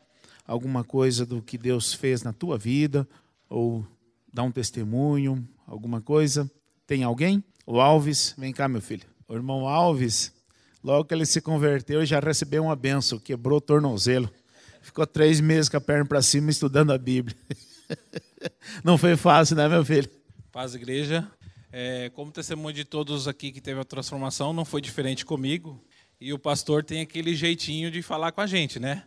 alguma 0.49 0.83
coisa 0.83 1.27
do 1.27 1.43
que 1.43 1.59
Deus 1.59 1.93
fez 1.93 2.23
na 2.23 2.33
tua 2.33 2.57
vida, 2.57 3.07
ou 3.47 3.85
dar 4.33 4.41
um 4.43 4.51
testemunho, 4.51 5.47
alguma 5.67 6.01
coisa? 6.01 6.49
Tem 6.87 7.03
alguém? 7.03 7.43
O 7.67 7.79
Alves, 7.79 8.33
vem 8.35 8.51
cá, 8.51 8.67
meu 8.67 8.81
filho. 8.81 9.05
O 9.27 9.35
irmão 9.35 9.67
Alves, 9.67 10.33
logo 10.83 11.05
que 11.05 11.13
ele 11.13 11.25
se 11.25 11.39
converteu, 11.39 12.03
já 12.03 12.19
recebeu 12.19 12.63
uma 12.63 12.75
benção, 12.75 13.19
quebrou 13.19 13.59
o 13.59 13.61
tornozelo. 13.61 14.27
Ficou 14.81 15.05
três 15.05 15.39
meses 15.39 15.69
com 15.69 15.77
a 15.77 15.81
perna 15.81 16.05
para 16.05 16.21
cima 16.21 16.49
estudando 16.49 16.91
a 16.91 16.97
Bíblia. 16.97 17.37
Não 18.83 18.97
foi 18.97 19.15
fácil, 19.15 19.55
né, 19.55 19.67
meu 19.67 19.85
filho? 19.85 20.09
Paz, 20.51 20.73
igreja. 20.73 21.29
É, 21.71 22.09
como 22.15 22.31
testemunho 22.31 22.73
de 22.73 22.85
todos 22.85 23.27
aqui 23.27 23.51
que 23.51 23.61
teve 23.61 23.79
a 23.79 23.83
transformação, 23.83 24.51
não 24.51 24.65
foi 24.65 24.81
diferente 24.81 25.23
comigo. 25.23 25.79
E 26.19 26.33
o 26.33 26.39
pastor 26.39 26.83
tem 26.83 27.01
aquele 27.01 27.35
jeitinho 27.35 27.91
de 27.91 28.01
falar 28.01 28.31
com 28.31 28.41
a 28.41 28.47
gente, 28.47 28.79
né? 28.79 29.03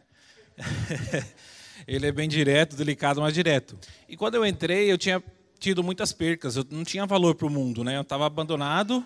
Ele 1.87 2.07
é 2.07 2.13
bem 2.13 2.29
direto, 2.29 2.77
delicado, 2.77 3.21
mas 3.21 3.35
direto. 3.35 3.77
E 4.09 4.17
quando 4.17 4.37
eu 4.37 4.47
entrei, 4.47 4.91
eu 4.91 4.99
tinha 4.99 5.23
tido 5.59 5.83
muitas 5.83 6.13
percas. 6.13 6.57
Eu 6.57 6.67
não 6.71 6.85
tinha 6.85 7.07
valor 7.07 7.35
para 7.35 7.47
o 7.47 7.51
mundo, 7.51 7.83
né? 7.83 7.97
Eu 7.97 8.03
estava 8.03 8.27
abandonado 8.27 9.05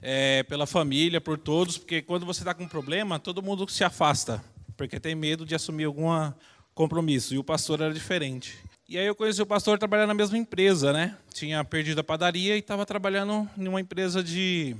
é, 0.00 0.42
pela 0.42 0.66
família, 0.66 1.20
por 1.20 1.38
todos, 1.38 1.78
porque 1.78 2.02
quando 2.02 2.26
você 2.26 2.40
está 2.40 2.52
com 2.52 2.64
um 2.64 2.68
problema, 2.68 3.18
todo 3.18 3.42
mundo 3.42 3.68
se 3.70 3.84
afasta, 3.84 4.42
porque 4.76 4.98
tem 4.98 5.14
medo 5.14 5.46
de 5.46 5.54
assumir 5.54 5.84
algum 5.84 6.08
compromisso. 6.74 7.34
E 7.34 7.38
o 7.38 7.44
pastor 7.44 7.80
era 7.80 7.92
diferente. 7.92 8.58
E 8.88 8.98
aí 8.98 9.06
eu 9.06 9.14
conheci 9.14 9.40
o 9.40 9.46
pastor 9.46 9.78
trabalhando 9.78 10.08
na 10.08 10.14
mesma 10.14 10.36
empresa, 10.36 10.92
né? 10.92 11.16
Tinha 11.32 11.64
perdido 11.64 12.00
a 12.00 12.04
padaria 12.04 12.56
e 12.56 12.58
estava 12.58 12.84
trabalhando 12.84 13.48
em 13.56 13.68
uma 13.68 13.80
empresa 13.80 14.22
de 14.22 14.76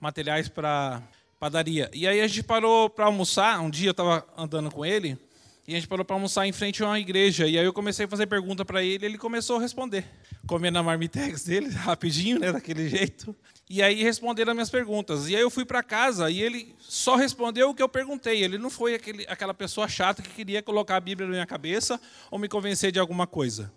materiais 0.00 0.48
para 0.48 1.02
padaria. 1.38 1.90
E 1.92 2.06
aí 2.06 2.20
a 2.20 2.26
gente 2.26 2.44
parou 2.44 2.88
para 2.88 3.06
almoçar. 3.06 3.60
Um 3.60 3.68
dia 3.68 3.88
eu 3.88 3.92
estava 3.92 4.26
andando 4.38 4.70
com 4.70 4.86
ele 4.86 5.18
e 5.66 5.72
a 5.72 5.78
gente 5.78 5.86
parou 5.86 6.04
para 6.04 6.16
almoçar 6.16 6.46
em 6.46 6.52
frente 6.52 6.82
a 6.82 6.86
uma 6.86 6.98
igreja. 6.98 7.46
E 7.46 7.56
aí 7.56 7.64
eu 7.64 7.72
comecei 7.72 8.06
a 8.06 8.08
fazer 8.08 8.26
pergunta 8.26 8.64
para 8.64 8.82
ele 8.82 9.06
ele 9.06 9.18
começou 9.18 9.58
a 9.58 9.60
responder. 9.60 10.04
Comendo 10.46 10.78
a 10.78 10.82
marmitex 10.82 11.44
dele, 11.44 11.68
rapidinho, 11.74 12.38
né, 12.38 12.52
daquele 12.52 12.88
jeito. 12.88 13.34
E 13.70 13.80
aí 13.80 14.02
responderam 14.02 14.50
as 14.50 14.56
minhas 14.56 14.70
perguntas. 14.70 15.28
E 15.28 15.36
aí 15.36 15.42
eu 15.42 15.50
fui 15.50 15.64
para 15.64 15.82
casa 15.82 16.28
e 16.30 16.42
ele 16.42 16.74
só 16.80 17.14
respondeu 17.14 17.70
o 17.70 17.74
que 17.74 17.82
eu 17.82 17.88
perguntei. 17.88 18.42
Ele 18.42 18.58
não 18.58 18.68
foi 18.68 18.94
aquele, 18.94 19.24
aquela 19.28 19.54
pessoa 19.54 19.88
chata 19.88 20.20
que 20.20 20.30
queria 20.30 20.62
colocar 20.62 20.96
a 20.96 21.00
Bíblia 21.00 21.28
na 21.28 21.32
minha 21.32 21.46
cabeça 21.46 22.00
ou 22.30 22.38
me 22.38 22.48
convencer 22.48 22.90
de 22.90 22.98
alguma 22.98 23.26
coisa. 23.26 23.72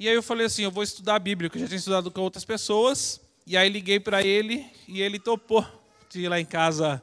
E 0.00 0.08
aí 0.08 0.14
eu 0.14 0.22
falei 0.22 0.46
assim, 0.46 0.64
eu 0.64 0.70
vou 0.70 0.82
estudar 0.82 1.16
a 1.16 1.18
Bíblia, 1.18 1.48
que 1.48 1.56
eu 1.56 1.60
já 1.60 1.68
tinha 1.68 1.78
estudado 1.78 2.10
com 2.10 2.20
outras 2.22 2.44
pessoas. 2.44 3.20
E 3.46 3.56
aí 3.56 3.68
liguei 3.68 4.00
para 4.00 4.22
ele 4.22 4.66
e 4.88 5.02
ele 5.02 5.18
topou 5.18 5.64
de 6.10 6.22
ir 6.22 6.28
lá 6.28 6.40
em 6.40 6.44
casa 6.44 7.02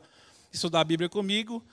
estudar 0.52 0.82
a 0.82 0.84
Bíblia 0.84 1.08
comigo. 1.08 1.64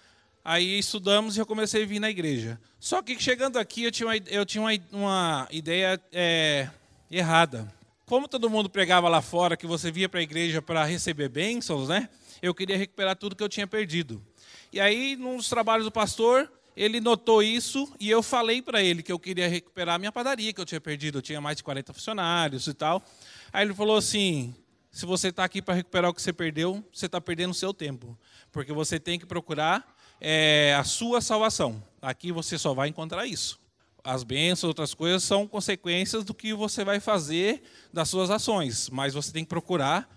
Aí 0.44 0.78
estudamos 0.78 1.36
e 1.36 1.40
eu 1.40 1.46
comecei 1.46 1.82
a 1.82 1.86
vir 1.86 2.00
na 2.00 2.08
igreja. 2.08 2.58
Só 2.78 3.02
que 3.02 3.20
chegando 3.20 3.58
aqui 3.58 3.84
eu 3.84 3.92
tinha 3.92 4.06
uma, 4.06 4.16
eu 4.16 4.46
tinha 4.46 4.62
uma, 4.62 4.70
uma 4.90 5.48
ideia 5.50 6.00
é, 6.12 6.68
errada. 7.10 7.72
Como 8.06 8.26
todo 8.26 8.48
mundo 8.48 8.70
pregava 8.70 9.08
lá 9.08 9.20
fora 9.20 9.56
que 9.56 9.66
você 9.66 9.90
via 9.90 10.08
para 10.08 10.20
a 10.20 10.22
igreja 10.22 10.62
para 10.62 10.84
receber 10.84 11.28
bênçãos, 11.28 11.88
né? 11.88 12.08
Eu 12.40 12.54
queria 12.54 12.76
recuperar 12.76 13.14
tudo 13.16 13.36
que 13.36 13.42
eu 13.42 13.48
tinha 13.48 13.66
perdido. 13.66 14.24
E 14.72 14.80
aí, 14.80 15.14
num 15.14 15.36
dos 15.36 15.48
trabalhos 15.48 15.84
do 15.84 15.92
pastor, 15.92 16.50
ele 16.74 17.00
notou 17.00 17.42
isso 17.42 17.92
e 18.00 18.08
eu 18.08 18.22
falei 18.22 18.62
para 18.62 18.82
ele 18.82 19.02
que 19.02 19.12
eu 19.12 19.18
queria 19.18 19.46
recuperar 19.46 19.96
a 19.96 19.98
minha 19.98 20.10
padaria 20.10 20.52
que 20.52 20.60
eu 20.60 20.64
tinha 20.64 20.80
perdido. 20.80 21.18
Eu 21.18 21.22
tinha 21.22 21.40
mais 21.40 21.58
de 21.58 21.62
40 21.62 21.92
funcionários 21.92 22.66
e 22.66 22.72
tal. 22.72 23.04
Aí 23.52 23.64
ele 23.64 23.74
falou 23.74 23.96
assim: 23.96 24.54
se 24.90 25.04
você 25.04 25.28
está 25.28 25.44
aqui 25.44 25.60
para 25.60 25.74
recuperar 25.74 26.10
o 26.10 26.14
que 26.14 26.22
você 26.22 26.32
perdeu, 26.32 26.82
você 26.92 27.06
está 27.06 27.20
perdendo 27.20 27.50
o 27.50 27.54
seu 27.54 27.74
tempo. 27.74 28.18
Porque 28.50 28.72
você 28.72 28.98
tem 28.98 29.18
que 29.18 29.26
procurar 29.26 29.99
é, 30.20 30.76
a 30.78 30.84
sua 30.84 31.20
salvação. 31.20 31.82
Aqui 32.02 32.30
você 32.30 32.58
só 32.58 32.74
vai 32.74 32.88
encontrar 32.88 33.26
isso. 33.26 33.58
As 34.02 34.22
bênçãos, 34.22 34.68
outras 34.68 34.94
coisas, 34.94 35.22
são 35.22 35.46
consequências 35.46 36.24
do 36.24 36.34
que 36.34 36.54
você 36.54 36.84
vai 36.84 37.00
fazer 37.00 37.62
das 37.92 38.08
suas 38.08 38.30
ações. 38.30 38.88
Mas 38.90 39.14
você 39.14 39.32
tem 39.32 39.44
que 39.44 39.48
procurar 39.48 40.08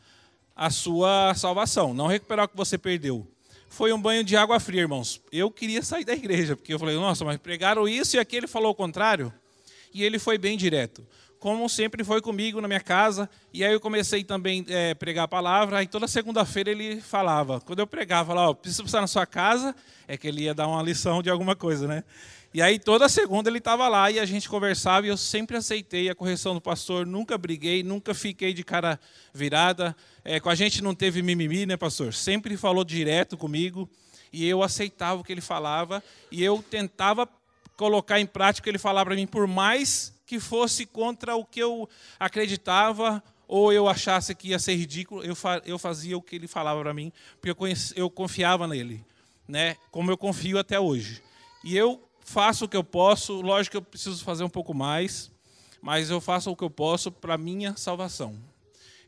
a 0.55 0.69
sua 0.69 1.33
salvação, 1.35 1.93
não 1.93 2.07
recuperar 2.07 2.45
o 2.45 2.49
que 2.49 2.55
você 2.55 2.77
perdeu. 2.77 3.27
Foi 3.67 3.91
um 3.91 3.99
banho 3.99 4.23
de 4.23 4.35
água 4.37 4.59
fria, 4.59 4.81
irmãos. 4.81 5.19
Eu 5.31 5.49
queria 5.49 5.81
sair 5.81 6.05
da 6.05 6.13
igreja, 6.13 6.55
porque 6.55 6.73
eu 6.73 6.79
falei, 6.79 6.95
nossa, 6.95 7.25
mas 7.25 7.37
pregaram 7.37 7.87
isso 7.87 8.15
e 8.15 8.19
aquele 8.19 8.45
falou 8.45 8.71
o 8.71 8.75
contrário. 8.75 9.33
E 9.93 10.03
ele 10.03 10.19
foi 10.19 10.37
bem 10.37 10.57
direto 10.57 11.05
como 11.43 11.67
sempre 11.67 12.05
foi 12.05 12.21
comigo 12.21 12.61
na 12.61 12.69
minha 12.69 12.79
casa. 12.79 13.29
E 13.53 13.65
aí 13.65 13.73
eu 13.73 13.79
comecei 13.81 14.23
também 14.23 14.65
a 14.69 14.71
é, 14.71 14.93
pregar 14.93 15.25
a 15.25 15.27
palavra. 15.27 15.83
E 15.83 15.87
toda 15.87 16.07
segunda-feira 16.07 16.71
ele 16.71 17.01
falava. 17.01 17.59
Quando 17.59 17.79
eu 17.79 17.85
pregava 17.85 18.33
lá, 18.33 18.49
ó, 18.49 18.53
preciso 18.53 18.83
passar 18.83 19.01
na 19.01 19.07
sua 19.07 19.25
casa, 19.25 19.75
é 20.07 20.15
que 20.15 20.25
ele 20.25 20.43
ia 20.43 20.53
dar 20.53 20.69
uma 20.69 20.81
lição 20.81 21.21
de 21.21 21.29
alguma 21.29 21.53
coisa, 21.53 21.85
né? 21.85 22.05
E 22.53 22.61
aí 22.61 22.79
toda 22.79 23.09
segunda 23.09 23.49
ele 23.49 23.57
estava 23.57 23.89
lá 23.89 24.09
e 24.09 24.21
a 24.21 24.25
gente 24.25 24.47
conversava 24.47 25.05
e 25.05 25.09
eu 25.09 25.17
sempre 25.17 25.57
aceitei 25.57 26.09
a 26.09 26.15
correção 26.15 26.53
do 26.53 26.61
pastor, 26.61 27.05
nunca 27.05 27.37
briguei, 27.37 27.83
nunca 27.83 28.13
fiquei 28.13 28.53
de 28.53 28.63
cara 28.63 28.97
virada. 29.33 29.93
É, 30.23 30.39
com 30.39 30.47
a 30.47 30.55
gente 30.55 30.81
não 30.81 30.95
teve 30.95 31.21
mimimi, 31.21 31.65
né, 31.65 31.75
pastor? 31.75 32.13
Sempre 32.13 32.55
falou 32.55 32.85
direto 32.85 33.35
comigo 33.35 33.89
e 34.31 34.47
eu 34.47 34.63
aceitava 34.63 35.19
o 35.19 35.23
que 35.25 35.33
ele 35.33 35.41
falava 35.41 36.01
e 36.31 36.41
eu 36.41 36.63
tentava 36.63 37.27
colocar 37.75 38.17
em 38.17 38.25
prática 38.25 38.61
o 38.61 38.63
que 38.63 38.69
ele 38.69 38.77
falava 38.77 39.07
para 39.07 39.15
mim, 39.15 39.27
por 39.27 39.45
mais 39.45 40.12
que 40.33 40.39
fosse 40.39 40.83
contra 40.83 41.35
o 41.35 41.45
que 41.45 41.59
eu 41.59 41.87
acreditava 42.19 43.23
ou 43.47 43.71
eu 43.71 43.87
achasse 43.87 44.33
que 44.33 44.47
ia 44.47 44.57
ser 44.57 44.73
ridículo, 44.73 45.23
eu, 45.23 45.35
fa 45.35 45.61
eu 45.63 45.77
fazia 45.77 46.17
o 46.17 46.21
que 46.23 46.35
ele 46.35 46.47
falava 46.47 46.81
para 46.81 46.91
mim, 46.91 47.13
porque 47.39 47.51
eu, 47.51 47.73
eu 47.95 48.09
confiava 48.09 48.67
nele, 48.67 49.05
né? 49.47 49.77
como 49.91 50.09
eu 50.09 50.17
confio 50.17 50.57
até 50.57 50.79
hoje. 50.79 51.21
E 51.63 51.77
eu 51.77 52.01
faço 52.21 52.65
o 52.65 52.67
que 52.67 52.75
eu 52.75 52.83
posso, 52.83 53.41
lógico 53.41 53.73
que 53.73 53.77
eu 53.77 53.81
preciso 53.83 54.23
fazer 54.23 54.43
um 54.43 54.49
pouco 54.49 54.73
mais, 54.73 55.31
mas 55.79 56.09
eu 56.09 56.19
faço 56.19 56.49
o 56.49 56.55
que 56.55 56.63
eu 56.63 56.69
posso 56.69 57.11
para 57.11 57.37
minha 57.37 57.77
salvação. 57.77 58.35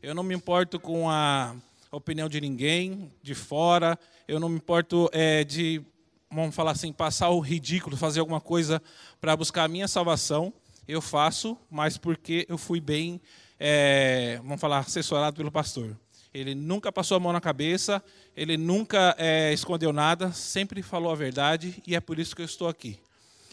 Eu 0.00 0.14
não 0.14 0.22
me 0.22 0.32
importo 0.32 0.78
com 0.78 1.10
a 1.10 1.56
opinião 1.90 2.28
de 2.28 2.40
ninguém 2.40 3.10
de 3.20 3.34
fora, 3.34 3.98
eu 4.28 4.38
não 4.38 4.48
me 4.48 4.58
importo 4.58 5.10
é, 5.12 5.42
de, 5.42 5.82
vamos 6.30 6.54
falar 6.54 6.70
assim, 6.70 6.92
passar 6.92 7.30
o 7.30 7.40
ridículo, 7.40 7.96
fazer 7.96 8.20
alguma 8.20 8.40
coisa 8.40 8.80
para 9.20 9.36
buscar 9.36 9.64
a 9.64 9.68
minha 9.68 9.88
salvação 9.88 10.54
eu 10.86 11.00
faço, 11.00 11.56
mas 11.70 11.96
porque 11.96 12.46
eu 12.48 12.56
fui 12.56 12.80
bem, 12.80 13.20
é, 13.58 14.38
vamos 14.42 14.60
falar, 14.60 14.78
assessorado 14.78 15.36
pelo 15.36 15.50
pastor. 15.50 15.96
Ele 16.32 16.54
nunca 16.54 16.92
passou 16.92 17.16
a 17.16 17.20
mão 17.20 17.32
na 17.32 17.40
cabeça, 17.40 18.02
ele 18.36 18.56
nunca 18.56 19.14
é, 19.18 19.52
escondeu 19.52 19.92
nada, 19.92 20.32
sempre 20.32 20.82
falou 20.82 21.10
a 21.10 21.14
verdade 21.14 21.82
e 21.86 21.96
é 21.96 22.00
por 22.00 22.18
isso 22.18 22.36
que 22.36 22.42
eu 22.42 22.46
estou 22.46 22.68
aqui. 22.68 22.98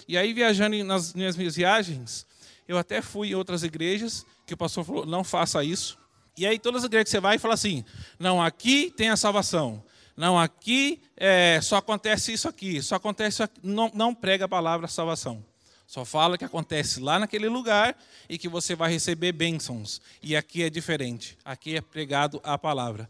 E 0.08 0.18
aí, 0.18 0.34
viajando 0.34 0.84
nas 0.84 1.14
minhas 1.14 1.36
viagens, 1.36 2.26
eu 2.68 2.78
até 2.78 3.02
fui 3.02 3.30
em 3.30 3.36
outras 3.36 3.64
igrejas 3.64 4.26
que 4.46 4.54
o 4.54 4.58
pastor 4.58 4.84
falou: 4.84 5.06
não 5.06 5.24
faça 5.24 5.64
isso. 5.64 5.98
E 6.38 6.46
aí, 6.46 6.60
todas 6.60 6.82
as 6.82 6.88
igrejas 6.88 7.06
que 7.06 7.12
você 7.12 7.20
vai, 7.22 7.38
fala 7.38 7.54
assim: 7.54 7.86
não, 8.20 8.42
aqui 8.42 8.92
tem 8.96 9.10
a 9.10 9.16
salvação. 9.16 9.84
Não, 10.16 10.38
aqui 10.38 11.02
é, 11.18 11.60
só 11.62 11.78
acontece 11.78 12.34
isso 12.34 12.48
aqui, 12.48 12.82
só 12.82 12.96
acontece 12.96 13.44
aqui. 13.44 13.60
Não, 13.64 13.90
não 13.94 14.14
prega 14.14 14.46
a 14.46 14.50
palavra 14.50 14.88
salvação. 14.88 15.44
Só 15.86 16.04
fala 16.06 16.38
que 16.38 16.46
acontece 16.46 17.00
lá 17.00 17.20
naquele 17.20 17.48
lugar 17.48 17.98
e 18.28 18.38
que 18.38 18.48
você 18.48 18.76
vai 18.76 18.92
receber 18.92 19.32
bênçãos. 19.32 20.02
E 20.22 20.36
aqui 20.36 20.64
é 20.64 20.70
diferente. 20.70 21.38
Aqui 21.44 21.76
é 21.76 21.82
pregado 21.82 22.42
a 22.44 22.58
palavra. 22.58 23.10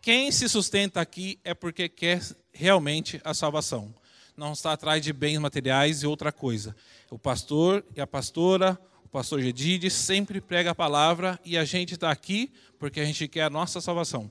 Quem 0.00 0.30
se 0.30 0.48
sustenta 0.48 1.00
aqui 1.00 1.38
é 1.44 1.52
porque 1.52 1.88
quer 1.88 2.22
realmente 2.52 3.20
a 3.24 3.34
salvação. 3.34 3.94
Não 4.36 4.52
está 4.52 4.72
atrás 4.72 5.02
de 5.02 5.12
bens 5.12 5.38
materiais 5.38 6.02
e 6.02 6.06
outra 6.06 6.32
coisa. 6.32 6.74
O 7.10 7.18
pastor 7.18 7.84
e 7.94 8.00
a 8.00 8.06
pastora, 8.06 8.78
o 9.04 9.08
pastor 9.08 9.42
Gedide, 9.42 9.90
sempre 9.90 10.40
prega 10.40 10.70
a 10.70 10.74
palavra 10.74 11.38
e 11.44 11.58
a 11.58 11.64
gente 11.64 11.94
está 11.94 12.10
aqui 12.10 12.50
porque 12.78 13.00
a 13.00 13.04
gente 13.04 13.28
quer 13.28 13.42
a 13.42 13.50
nossa 13.50 13.80
salvação. 13.80 14.30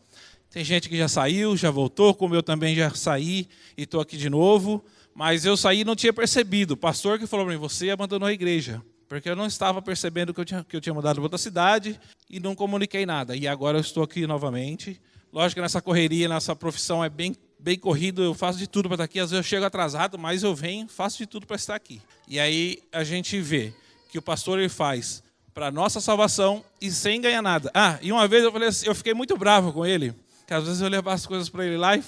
Tem 0.50 0.64
gente 0.64 0.90
que 0.90 0.98
já 0.98 1.08
saiu, 1.08 1.56
já 1.56 1.70
voltou, 1.70 2.16
como 2.16 2.34
eu 2.34 2.42
também 2.42 2.76
já 2.76 2.90
saí 2.96 3.48
e 3.78 3.84
estou 3.84 4.02
aqui 4.02 4.18
de 4.18 4.32
novo. 4.32 4.84
Mas 5.14 5.46
eu 5.46 5.58
saí 5.58 5.82
e 5.82 5.86
não 5.86 5.96
tinha 5.96 6.14
percebido. 6.14 6.72
O 6.72 6.78
pastor 6.78 7.20
que 7.20 7.28
falou 7.28 7.46
para 7.46 7.54
mim, 7.54 7.60
você 7.60 7.90
abandonou 7.90 8.28
a 8.28 8.34
igreja. 8.34 8.82
Porque 9.08 9.30
eu 9.30 9.36
não 9.36 9.48
estava 9.48 9.82
percebendo 9.82 10.34
que 10.34 10.40
eu 10.40 10.46
tinha, 10.46 10.64
que 10.64 10.76
eu 10.76 10.82
tinha 10.82 10.94
mudado 10.94 11.16
para 11.16 11.24
outra 11.24 11.38
cidade 11.38 12.00
e 12.30 12.40
não 12.40 12.56
comuniquei 12.56 13.06
nada. 13.06 13.36
E 13.36 13.48
agora 13.48 13.78
eu 13.78 13.82
estou 13.82 14.04
aqui 14.04 14.28
novamente. 14.28 15.02
Lógico 15.34 15.56
que 15.56 15.62
nessa 15.62 15.82
correria, 15.82 16.30
nessa 16.30 16.56
profissão 16.56 17.04
é 17.04 17.10
bem, 17.10 17.36
bem 17.60 17.78
corrido, 17.78 18.24
eu 18.24 18.34
faço 18.34 18.60
de 18.60 18.68
tudo 18.68 18.88
para 18.88 18.96
estar 18.96 19.04
aqui. 19.06 19.20
Às 19.20 19.32
vezes 19.32 19.46
eu 19.46 19.50
chego 19.50 19.66
atrasado, 19.66 20.18
mas 20.18 20.44
eu 20.44 20.54
venho, 20.54 20.88
faço 20.88 21.18
de 21.18 21.26
tudo 21.26 21.48
para 21.48 21.56
estar 21.56 21.76
aqui. 21.76 22.02
E 22.28 22.40
aí 22.40 22.80
a 22.92 23.04
gente 23.04 23.40
vê 23.42 23.74
que 24.12 24.18
o 24.18 24.22
pastor 24.22 24.60
ele 24.60 24.70
faz 24.70 25.24
para 25.54 25.72
nossa 25.72 26.00
salvação 26.00 26.64
e 26.80 26.92
sem 26.92 27.20
ganhar 27.20 27.42
nada. 27.42 27.72
Ah, 27.74 27.98
e 28.02 28.12
uma 28.12 28.28
vez 28.28 28.44
eu 28.44 28.52
falei 28.52 28.70
assim, 28.70 28.88
eu 28.88 28.96
fiquei 28.96 29.14
muito 29.14 29.36
bravo 29.36 29.74
com 29.74 29.86
ele 29.86 30.14
que 30.50 30.54
às 30.56 30.66
vezes 30.66 30.82
eu 30.82 30.90
levava 30.90 31.14
as 31.14 31.28
coisas 31.28 31.48
para 31.48 31.64
ele 31.64 31.78
lá 31.78 31.96
e 31.96 32.04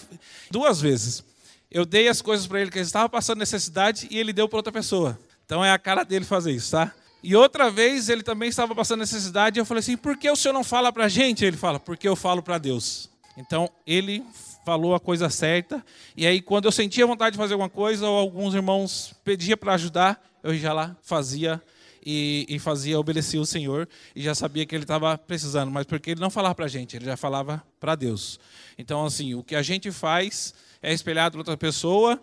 duas 0.49 0.81
vezes. 0.81 1.23
Eu 1.71 1.85
dei 1.85 2.07
as 2.09 2.21
coisas 2.21 2.45
para 2.45 2.59
ele 2.61 2.69
que 2.69 2.77
ele 2.77 2.85
estava 2.85 3.07
passando 3.07 3.39
necessidade 3.39 4.07
e 4.11 4.19
ele 4.19 4.33
deu 4.33 4.49
para 4.49 4.57
outra 4.57 4.73
pessoa. 4.73 5.17
Então 5.45 5.63
é 5.63 5.71
a 5.71 5.79
cara 5.79 6.03
dele 6.03 6.25
fazer 6.25 6.51
isso, 6.51 6.71
tá? 6.71 6.93
E 7.23 7.35
outra 7.35 7.69
vez 7.69 8.09
ele 8.09 8.23
também 8.23 8.49
estava 8.49 8.75
passando 8.75 8.99
necessidade 8.99 9.57
e 9.57 9.61
eu 9.61 9.65
falei 9.65 9.79
assim: 9.79 9.95
por 9.95 10.17
que 10.17 10.29
o 10.29 10.35
senhor 10.35 10.53
não 10.53 10.63
fala 10.63 10.91
para 10.91 11.05
a 11.05 11.09
gente? 11.09 11.45
Ele 11.45 11.55
fala: 11.55 11.79
porque 11.79 12.07
eu 12.07 12.15
falo 12.15 12.43
para 12.43 12.57
Deus. 12.57 13.09
Então 13.37 13.69
ele 13.87 14.23
falou 14.65 14.93
a 14.95 14.99
coisa 14.99 15.29
certa. 15.29 15.83
E 16.15 16.27
aí, 16.27 16.41
quando 16.41 16.65
eu 16.65 16.71
sentia 16.71 17.05
vontade 17.05 17.33
de 17.33 17.37
fazer 17.37 17.53
alguma 17.53 17.69
coisa, 17.69 18.07
ou 18.07 18.17
alguns 18.17 18.53
irmãos 18.53 19.13
pediam 19.23 19.57
para 19.57 19.73
ajudar, 19.73 20.21
eu 20.43 20.55
já 20.57 20.73
lá 20.73 20.95
fazia 21.01 21.61
e, 22.05 22.45
e 22.49 22.59
fazia, 22.59 22.99
obedecia 22.99 23.39
o 23.39 23.45
Senhor 23.45 23.87
e 24.15 24.21
já 24.21 24.33
sabia 24.35 24.65
que 24.65 24.75
ele 24.75 24.83
estava 24.83 25.17
precisando, 25.17 25.71
mas 25.71 25.85
porque 25.85 26.11
ele 26.11 26.21
não 26.21 26.29
falava 26.29 26.55
para 26.55 26.65
a 26.65 26.69
gente, 26.69 26.95
ele 26.95 27.05
já 27.05 27.15
falava 27.15 27.63
para 27.79 27.95
Deus. 27.95 28.39
Então, 28.77 29.05
assim, 29.05 29.35
o 29.35 29.43
que 29.43 29.55
a 29.55 29.61
gente 29.61 29.91
faz 29.91 30.53
é 30.81 30.93
espelhado 30.93 31.33
para 31.33 31.41
outra 31.41 31.57
pessoa, 31.57 32.21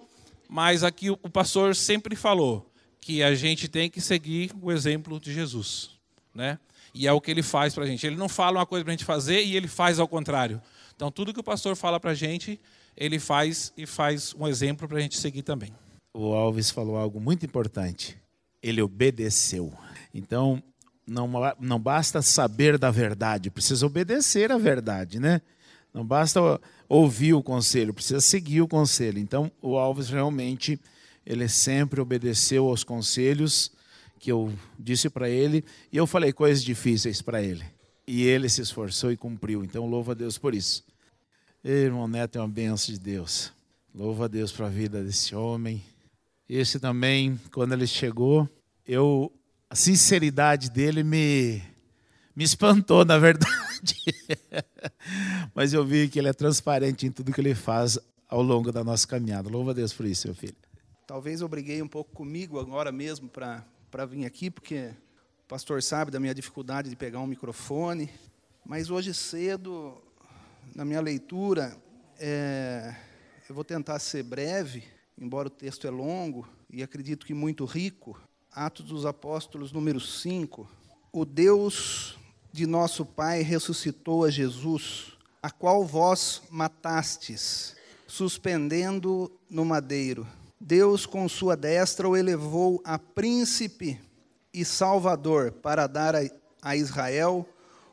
mas 0.49 0.83
aqui 0.83 1.11
o 1.11 1.17
pastor 1.17 1.75
sempre 1.75 2.17
falou 2.17 2.71
que 3.01 3.23
a 3.23 3.35
gente 3.35 3.69
tem 3.69 3.89
que 3.89 4.01
seguir 4.01 4.53
o 4.61 4.73
exemplo 4.73 5.21
de 5.21 5.33
Jesus, 5.33 5.91
né? 6.35 6.59
E 6.95 7.07
é 7.07 7.13
o 7.13 7.21
que 7.21 7.31
ele 7.31 7.43
faz 7.43 7.75
para 7.75 7.85
a 7.85 7.87
gente. 7.87 8.07
Ele 8.07 8.17
não 8.17 8.29
fala 8.29 8.59
uma 8.59 8.67
coisa 8.67 8.85
para 8.85 8.93
a 8.93 8.97
gente 8.97 9.05
fazer 9.05 9.43
e 9.45 9.57
ele 9.57 9.69
faz 9.69 9.99
ao 9.99 10.09
contrário. 10.09 10.61
Então, 10.97 11.11
tudo 11.11 11.33
que 11.33 11.41
o 11.41 11.45
pastor 11.45 11.77
fala 11.77 12.01
para 12.01 12.11
a 12.11 12.15
gente, 12.15 12.61
ele 12.97 13.19
faz 13.19 13.73
e 13.77 13.87
faz 13.87 14.35
um 14.35 14.49
exemplo 14.49 14.89
para 14.89 14.99
a 14.99 15.01
gente 15.01 15.17
seguir 15.17 15.43
também. 15.43 15.73
O 16.15 16.33
Alves 16.33 16.71
falou 16.71 16.97
algo 16.97 17.21
muito 17.21 17.47
importante 17.47 18.19
ele 18.63 18.83
obedeceu. 18.83 19.73
Então, 20.13 20.63
não, 21.07 21.31
não 21.59 21.79
basta 21.79 22.21
saber 22.21 22.79
da 22.79 22.91
verdade, 22.91 23.51
precisa 23.51 23.87
obedecer 23.87 24.53
à 24.53 24.59
verdade, 24.59 25.19
né? 25.19 25.41
Não 25.99 26.07
basta 26.07 26.61
ouvir 26.89 27.35
o 27.35 27.43
conselho, 27.43 27.93
precisa 27.93 28.21
seguir 28.21 28.63
o 28.63 28.69
conselho. 28.69 29.19
Então, 29.19 29.51
o 29.61 29.77
Alves 29.77 30.09
realmente, 30.09 30.79
ele 31.27 31.49
sempre 31.49 32.01
obedeceu 32.01 32.69
aos 32.69 32.85
conselhos 32.85 33.73
que 34.21 34.31
eu 34.31 34.53
disse 34.79 35.11
para 35.11 35.29
ele, 35.29 35.65
e 35.93 35.97
eu 35.97 36.07
falei 36.07 36.33
coisas 36.33 36.63
difíceis 36.63 37.21
para 37.21 37.43
ele. 37.43 37.65
E 38.07 38.23
ele 38.23 38.49
se 38.49 38.61
esforçou 38.61 39.11
e 39.11 39.17
cumpriu. 39.17 39.65
Então, 39.65 39.87
louva 39.87 40.13
a 40.13 40.15
Deus 40.15 40.39
por 40.39 40.55
isso. 40.55 40.85
Ei, 41.65 41.87
irmão 41.87 42.07
Neto 42.07 42.39
é 42.39 42.41
uma 42.41 42.47
benção 42.47 42.95
de 42.95 43.01
Deus. 43.01 43.53
Louva 43.93 44.27
a 44.27 44.29
Deus 44.29 44.53
para 44.53 44.67
a 44.67 44.71
vida 44.71 45.03
desse 45.03 45.35
homem. 45.35 45.83
Esse 46.49 46.79
também, 46.79 47.41
quando 47.53 47.73
ele 47.73 47.89
chegou, 47.89 48.49
eu 48.87 49.33
a 49.69 49.75
sinceridade 49.75 50.71
dele 50.71 51.03
me 51.03 51.61
me 52.37 52.45
espantou, 52.45 53.05
na 53.05 53.19
verdade. 53.19 53.68
Mas 55.55 55.73
eu 55.73 55.85
vi 55.85 56.09
que 56.09 56.19
ele 56.19 56.29
é 56.29 56.33
transparente 56.33 57.07
em 57.07 57.11
tudo 57.11 57.33
que 57.33 57.41
ele 57.41 57.55
faz 57.55 57.99
ao 58.29 58.43
longo 58.43 58.71
da 58.73 58.85
nossa 58.85 59.07
caminhada. 59.07 59.49
Louva 59.49 59.71
a 59.71 59.75
Deus 59.75 59.93
por 59.93 60.07
isso, 60.07 60.29
meu 60.29 60.35
filho. 60.35 60.57
Talvez 61.07 61.41
eu 61.41 61.49
briguei 61.49 61.81
um 61.81 61.89
pouco 61.89 62.13
comigo 62.13 62.59
agora 62.59 62.93
mesmo 62.93 63.29
para 63.29 64.07
vir 64.07 64.27
aqui, 64.27 64.51
porque 64.51 64.91
o 65.45 65.49
pastor 65.49 65.83
sabe 65.83 66.11
da 66.11 66.21
minha 66.21 66.35
dificuldade 66.35 66.91
de 66.91 66.97
pegar 66.97 67.21
um 67.21 67.27
microfone. 67.27 68.11
Mas 68.65 68.91
hoje 68.91 69.15
cedo, 69.15 69.97
na 70.75 70.85
minha 70.85 71.01
leitura, 71.01 71.77
é, 72.19 72.95
eu 73.49 73.55
vou 73.55 73.65
tentar 73.65 73.99
ser 73.99 74.23
breve 74.23 74.85
embora 75.21 75.49
o 75.49 75.51
texto 75.51 75.87
é 75.87 75.91
longo 75.91 76.49
e 76.71 76.83
acredito 76.83 77.27
que 77.27 77.35
muito 77.35 77.65
rico, 77.65 78.21
Atos 78.53 78.87
dos 78.87 79.05
Apóstolos, 79.05 79.73
número 79.73 80.01
5, 80.01 80.69
o 81.13 81.25
Deus 81.25 82.18
de 82.53 82.67
nosso 82.67 83.05
Pai 83.05 83.43
ressuscitou 83.43 84.25
a 84.25 84.31
Jesus, 84.31 85.13
a 85.43 85.51
qual 85.51 85.85
vós 85.85 86.43
matastes, 86.51 87.75
suspendendo 88.07 89.31
no 89.49 89.65
madeiro. 89.65 90.27
Deus, 90.61 91.07
com 91.07 91.29
sua 91.29 91.57
destra, 91.57 92.09
o 92.09 92.17
elevou 92.17 92.81
a 92.85 92.99
príncipe 92.99 94.01
e 94.53 94.65
salvador 94.65 95.53
para 95.53 95.87
dar 95.87 96.15
a 96.61 96.77
Israel 96.77 97.49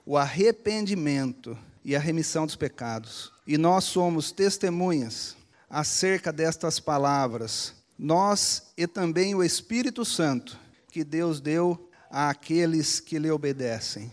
o 0.06 0.18
arrependimento 0.18 1.58
e 1.84 1.96
a 1.96 2.00
remissão 2.00 2.46
dos 2.46 2.56
pecados. 2.56 3.32
E 3.46 3.58
nós 3.58 3.84
somos 3.84 4.32
testemunhas 4.32 5.36
acerca 5.70 6.32
destas 6.32 6.80
palavras, 6.80 7.74
nós 7.98 8.64
e 8.78 8.88
também 8.88 9.36
o 9.36 9.44
Espírito 9.44 10.04
Santo, 10.04 10.60
que 10.90 11.04
Deus 11.04 11.40
deu 11.40 11.90
àqueles 12.10 13.00
que 13.00 13.20
lhe 13.20 13.30
obedecem. 13.30 14.12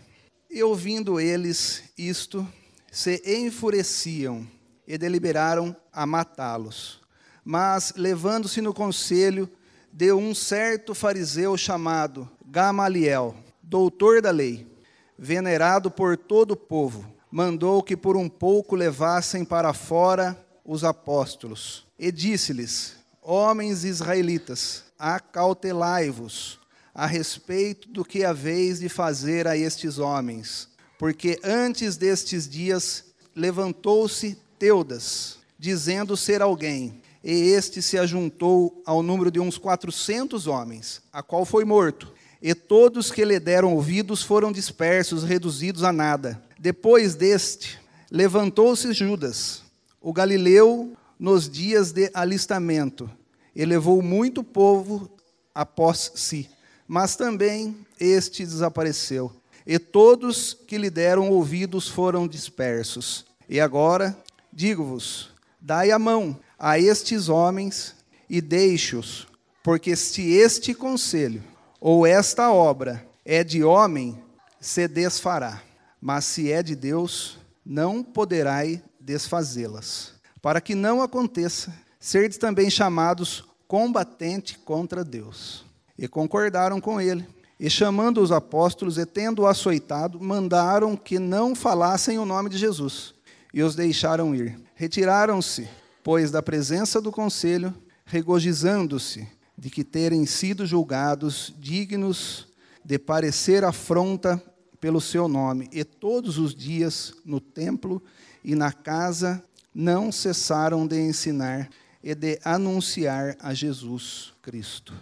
E 0.54 0.62
ouvindo 0.62 1.18
eles 1.18 1.82
isto, 1.96 2.46
se 2.90 3.22
enfureciam 3.24 4.46
e 4.86 4.98
deliberaram 4.98 5.74
a 5.90 6.04
matá-los. 6.04 7.00
Mas, 7.42 7.94
levando-se 7.96 8.60
no 8.60 8.74
conselho, 8.74 9.48
deu 9.90 10.18
um 10.18 10.34
certo 10.34 10.94
fariseu 10.94 11.56
chamado 11.56 12.30
Gamaliel, 12.44 13.34
doutor 13.62 14.20
da 14.20 14.30
lei, 14.30 14.70
venerado 15.18 15.90
por 15.90 16.18
todo 16.18 16.50
o 16.50 16.56
povo, 16.56 17.10
mandou 17.30 17.82
que 17.82 17.96
por 17.96 18.14
um 18.14 18.28
pouco 18.28 18.76
levassem 18.76 19.46
para 19.46 19.72
fora 19.72 20.38
os 20.62 20.84
apóstolos 20.84 21.86
e 21.98 22.12
disse-lhes: 22.12 22.98
Homens 23.22 23.84
israelitas, 23.84 24.84
acautelai-vos 24.98 26.60
a 26.94 27.06
respeito 27.06 27.88
do 27.88 28.04
que 28.04 28.24
haveis 28.24 28.80
de 28.80 28.88
fazer 28.88 29.46
a 29.46 29.56
estes 29.56 29.98
homens, 29.98 30.68
porque 30.98 31.38
antes 31.42 31.96
destes 31.96 32.48
dias 32.48 33.04
levantou-se 33.34 34.38
Teudas, 34.58 35.38
dizendo 35.58 36.16
ser 36.16 36.42
alguém, 36.42 37.00
e 37.24 37.30
este 37.30 37.80
se 37.80 37.98
ajuntou 37.98 38.82
ao 38.84 39.02
número 39.02 39.30
de 39.30 39.40
uns 39.40 39.58
quatrocentos 39.58 40.46
homens, 40.46 41.00
a 41.12 41.22
qual 41.22 41.44
foi 41.44 41.64
morto. 41.64 42.12
E 42.40 42.54
todos 42.54 43.12
que 43.12 43.24
lhe 43.24 43.38
deram 43.38 43.74
ouvidos 43.74 44.22
foram 44.22 44.50
dispersos, 44.50 45.22
reduzidos 45.22 45.84
a 45.84 45.92
nada. 45.92 46.42
Depois 46.58 47.14
deste, 47.14 47.78
levantou-se 48.10 48.92
Judas, 48.92 49.62
o 50.00 50.12
Galileu, 50.12 50.96
nos 51.18 51.48
dias 51.48 51.92
de 51.92 52.10
alistamento, 52.12 53.08
elevou 53.54 54.02
muito 54.02 54.42
povo 54.42 55.08
após 55.54 56.10
si, 56.16 56.48
mas 56.92 57.16
também 57.16 57.74
este 57.98 58.44
desapareceu, 58.44 59.32
e 59.66 59.78
todos 59.78 60.52
que 60.52 60.76
lhe 60.76 60.90
deram 60.90 61.30
ouvidos 61.30 61.88
foram 61.88 62.28
dispersos. 62.28 63.24
E 63.48 63.58
agora, 63.58 64.14
digo-vos, 64.52 65.30
dai 65.58 65.90
a 65.90 65.98
mão 65.98 66.38
a 66.58 66.78
estes 66.78 67.30
homens 67.30 67.94
e 68.28 68.42
deixe-os, 68.42 69.26
porque 69.62 69.96
se 69.96 70.32
este 70.32 70.74
conselho 70.74 71.42
ou 71.80 72.06
esta 72.06 72.52
obra 72.52 73.08
é 73.24 73.42
de 73.42 73.64
homem, 73.64 74.22
se 74.60 74.86
desfará, 74.86 75.62
mas 75.98 76.26
se 76.26 76.52
é 76.52 76.62
de 76.62 76.76
Deus, 76.76 77.38
não 77.64 78.02
poderai 78.02 78.82
desfazê-las. 79.00 80.12
Para 80.42 80.60
que 80.60 80.74
não 80.74 81.00
aconteça, 81.00 81.72
serdes 81.98 82.36
também 82.36 82.68
chamados 82.68 83.42
combatente 83.66 84.58
contra 84.58 85.02
Deus. 85.02 85.71
E 86.02 86.08
concordaram 86.08 86.80
com 86.80 87.00
ele. 87.00 87.24
E 87.60 87.70
chamando 87.70 88.20
os 88.20 88.32
apóstolos 88.32 88.98
e 88.98 89.06
tendo-o 89.06 89.46
açoitado, 89.46 90.20
mandaram 90.20 90.96
que 90.96 91.16
não 91.16 91.54
falassem 91.54 92.18
o 92.18 92.24
nome 92.24 92.50
de 92.50 92.58
Jesus. 92.58 93.14
E 93.54 93.62
os 93.62 93.76
deixaram 93.76 94.34
ir. 94.34 94.58
Retiraram-se, 94.74 95.68
pois, 96.02 96.32
da 96.32 96.42
presença 96.42 97.00
do 97.00 97.12
conselho, 97.12 97.72
regozijando-se 98.04 99.28
de 99.56 99.70
que 99.70 99.84
terem 99.84 100.26
sido 100.26 100.66
julgados 100.66 101.54
dignos 101.56 102.48
de 102.84 102.98
parecer 102.98 103.62
afronta 103.62 104.42
pelo 104.80 105.00
seu 105.00 105.28
nome, 105.28 105.68
e 105.70 105.84
todos 105.84 106.36
os 106.36 106.52
dias 106.52 107.14
no 107.24 107.38
templo 107.38 108.02
e 108.42 108.56
na 108.56 108.72
casa 108.72 109.40
não 109.72 110.10
cessaram 110.10 110.84
de 110.84 111.00
ensinar 111.00 111.70
e 112.02 112.12
de 112.12 112.40
anunciar 112.44 113.36
a 113.38 113.54
Jesus 113.54 114.32
Cristo. 114.42 114.92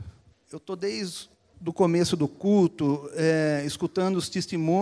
Eu 0.53 0.57
estou 0.57 0.75
desde 0.75 1.31
do 1.61 1.73
começo 1.73 2.17
do 2.17 2.27
culto, 2.27 3.09
é, 3.15 3.63
escutando 3.65 4.17
os, 4.17 4.29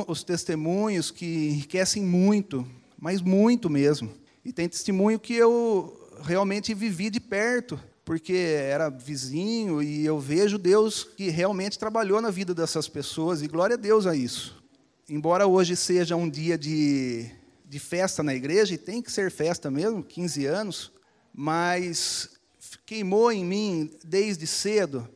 os 0.07 0.25
testemunhos 0.25 1.11
que 1.11 1.51
enriquecem 1.51 2.03
muito, 2.03 2.67
mas 2.99 3.21
muito 3.21 3.69
mesmo. 3.69 4.11
E 4.43 4.51
tem 4.51 4.67
testemunho 4.67 5.21
que 5.21 5.35
eu 5.35 6.09
realmente 6.23 6.73
vivi 6.73 7.11
de 7.11 7.21
perto, 7.21 7.79
porque 8.03 8.33
era 8.33 8.89
vizinho 8.89 9.83
e 9.83 10.07
eu 10.07 10.19
vejo 10.19 10.57
Deus 10.57 11.05
que 11.05 11.29
realmente 11.29 11.79
trabalhou 11.79 12.23
na 12.23 12.31
vida 12.31 12.55
dessas 12.55 12.89
pessoas, 12.89 13.43
e 13.43 13.47
glória 13.47 13.75
a 13.75 13.79
Deus 13.79 14.07
a 14.07 14.17
isso. 14.17 14.65
Embora 15.07 15.47
hoje 15.47 15.77
seja 15.77 16.17
um 16.17 16.31
dia 16.31 16.57
de, 16.57 17.31
de 17.67 17.79
festa 17.79 18.23
na 18.23 18.35
igreja, 18.35 18.73
e 18.73 18.79
tem 18.79 19.03
que 19.03 19.13
ser 19.13 19.31
festa 19.31 19.71
mesmo, 19.71 20.03
15 20.03 20.47
anos, 20.47 20.91
mas 21.31 22.31
queimou 22.87 23.31
em 23.31 23.45
mim 23.45 23.91
desde 24.03 24.47
cedo 24.47 25.07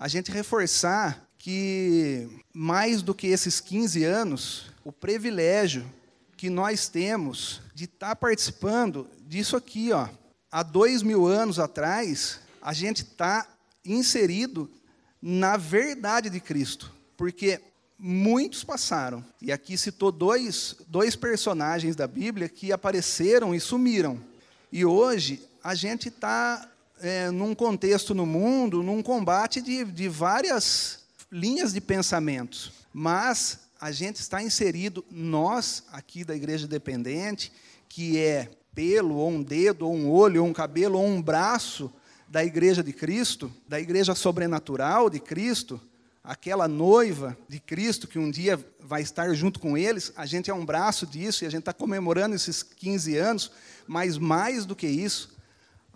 a 0.00 0.08
gente 0.08 0.32
reforçar 0.32 1.28
que, 1.36 2.26
mais 2.54 3.02
do 3.02 3.14
que 3.14 3.26
esses 3.26 3.60
15 3.60 4.02
anos, 4.02 4.72
o 4.82 4.90
privilégio 4.90 5.84
que 6.38 6.48
nós 6.48 6.88
temos 6.88 7.60
de 7.74 7.84
estar 7.84 8.08
tá 8.08 8.16
participando 8.16 9.06
disso 9.28 9.58
aqui, 9.58 9.92
ó. 9.92 10.08
Há 10.50 10.62
dois 10.62 11.02
mil 11.02 11.26
anos 11.26 11.58
atrás, 11.58 12.40
a 12.62 12.72
gente 12.72 13.02
está 13.02 13.46
inserido 13.84 14.70
na 15.20 15.58
verdade 15.58 16.30
de 16.30 16.40
Cristo, 16.40 16.90
porque 17.14 17.60
muitos 17.98 18.64
passaram. 18.64 19.22
E 19.38 19.52
aqui 19.52 19.76
citou 19.76 20.10
dois, 20.10 20.76
dois 20.88 21.14
personagens 21.14 21.94
da 21.94 22.06
Bíblia 22.06 22.48
que 22.48 22.72
apareceram 22.72 23.54
e 23.54 23.60
sumiram. 23.60 24.18
E 24.72 24.82
hoje 24.82 25.46
a 25.62 25.74
gente 25.74 26.08
está 26.08 26.66
é, 27.00 27.30
num 27.30 27.54
contexto 27.54 28.14
no 28.14 28.26
mundo, 28.26 28.82
num 28.82 29.02
combate 29.02 29.60
de, 29.60 29.84
de 29.84 30.08
várias 30.08 31.00
linhas 31.30 31.72
de 31.72 31.80
pensamentos. 31.80 32.72
Mas 32.92 33.60
a 33.80 33.90
gente 33.90 34.16
está 34.16 34.42
inserido, 34.42 35.04
nós 35.10 35.84
aqui 35.92 36.24
da 36.24 36.34
Igreja 36.36 36.66
Dependente, 36.66 37.52
que 37.88 38.18
é 38.18 38.50
pelo, 38.74 39.16
ou 39.16 39.30
um 39.30 39.42
dedo, 39.42 39.86
ou 39.86 39.94
um 39.94 40.10
olho, 40.10 40.42
ou 40.42 40.48
um 40.48 40.52
cabelo, 40.52 40.98
ou 40.98 41.06
um 41.06 41.20
braço 41.20 41.92
da 42.28 42.44
Igreja 42.44 42.82
de 42.82 42.92
Cristo, 42.92 43.52
da 43.68 43.80
Igreja 43.80 44.14
sobrenatural 44.14 45.10
de 45.10 45.18
Cristo, 45.18 45.80
aquela 46.22 46.68
noiva 46.68 47.36
de 47.48 47.58
Cristo 47.58 48.06
que 48.06 48.18
um 48.18 48.30
dia 48.30 48.58
vai 48.78 49.02
estar 49.02 49.32
junto 49.34 49.58
com 49.58 49.76
eles, 49.76 50.12
a 50.16 50.26
gente 50.26 50.50
é 50.50 50.54
um 50.54 50.64
braço 50.64 51.06
disso 51.06 51.42
e 51.42 51.46
a 51.46 51.50
gente 51.50 51.60
está 51.60 51.72
comemorando 51.72 52.36
esses 52.36 52.62
15 52.62 53.16
anos, 53.16 53.50
mas 53.86 54.18
mais 54.18 54.64
do 54.64 54.76
que 54.76 54.86
isso, 54.86 55.36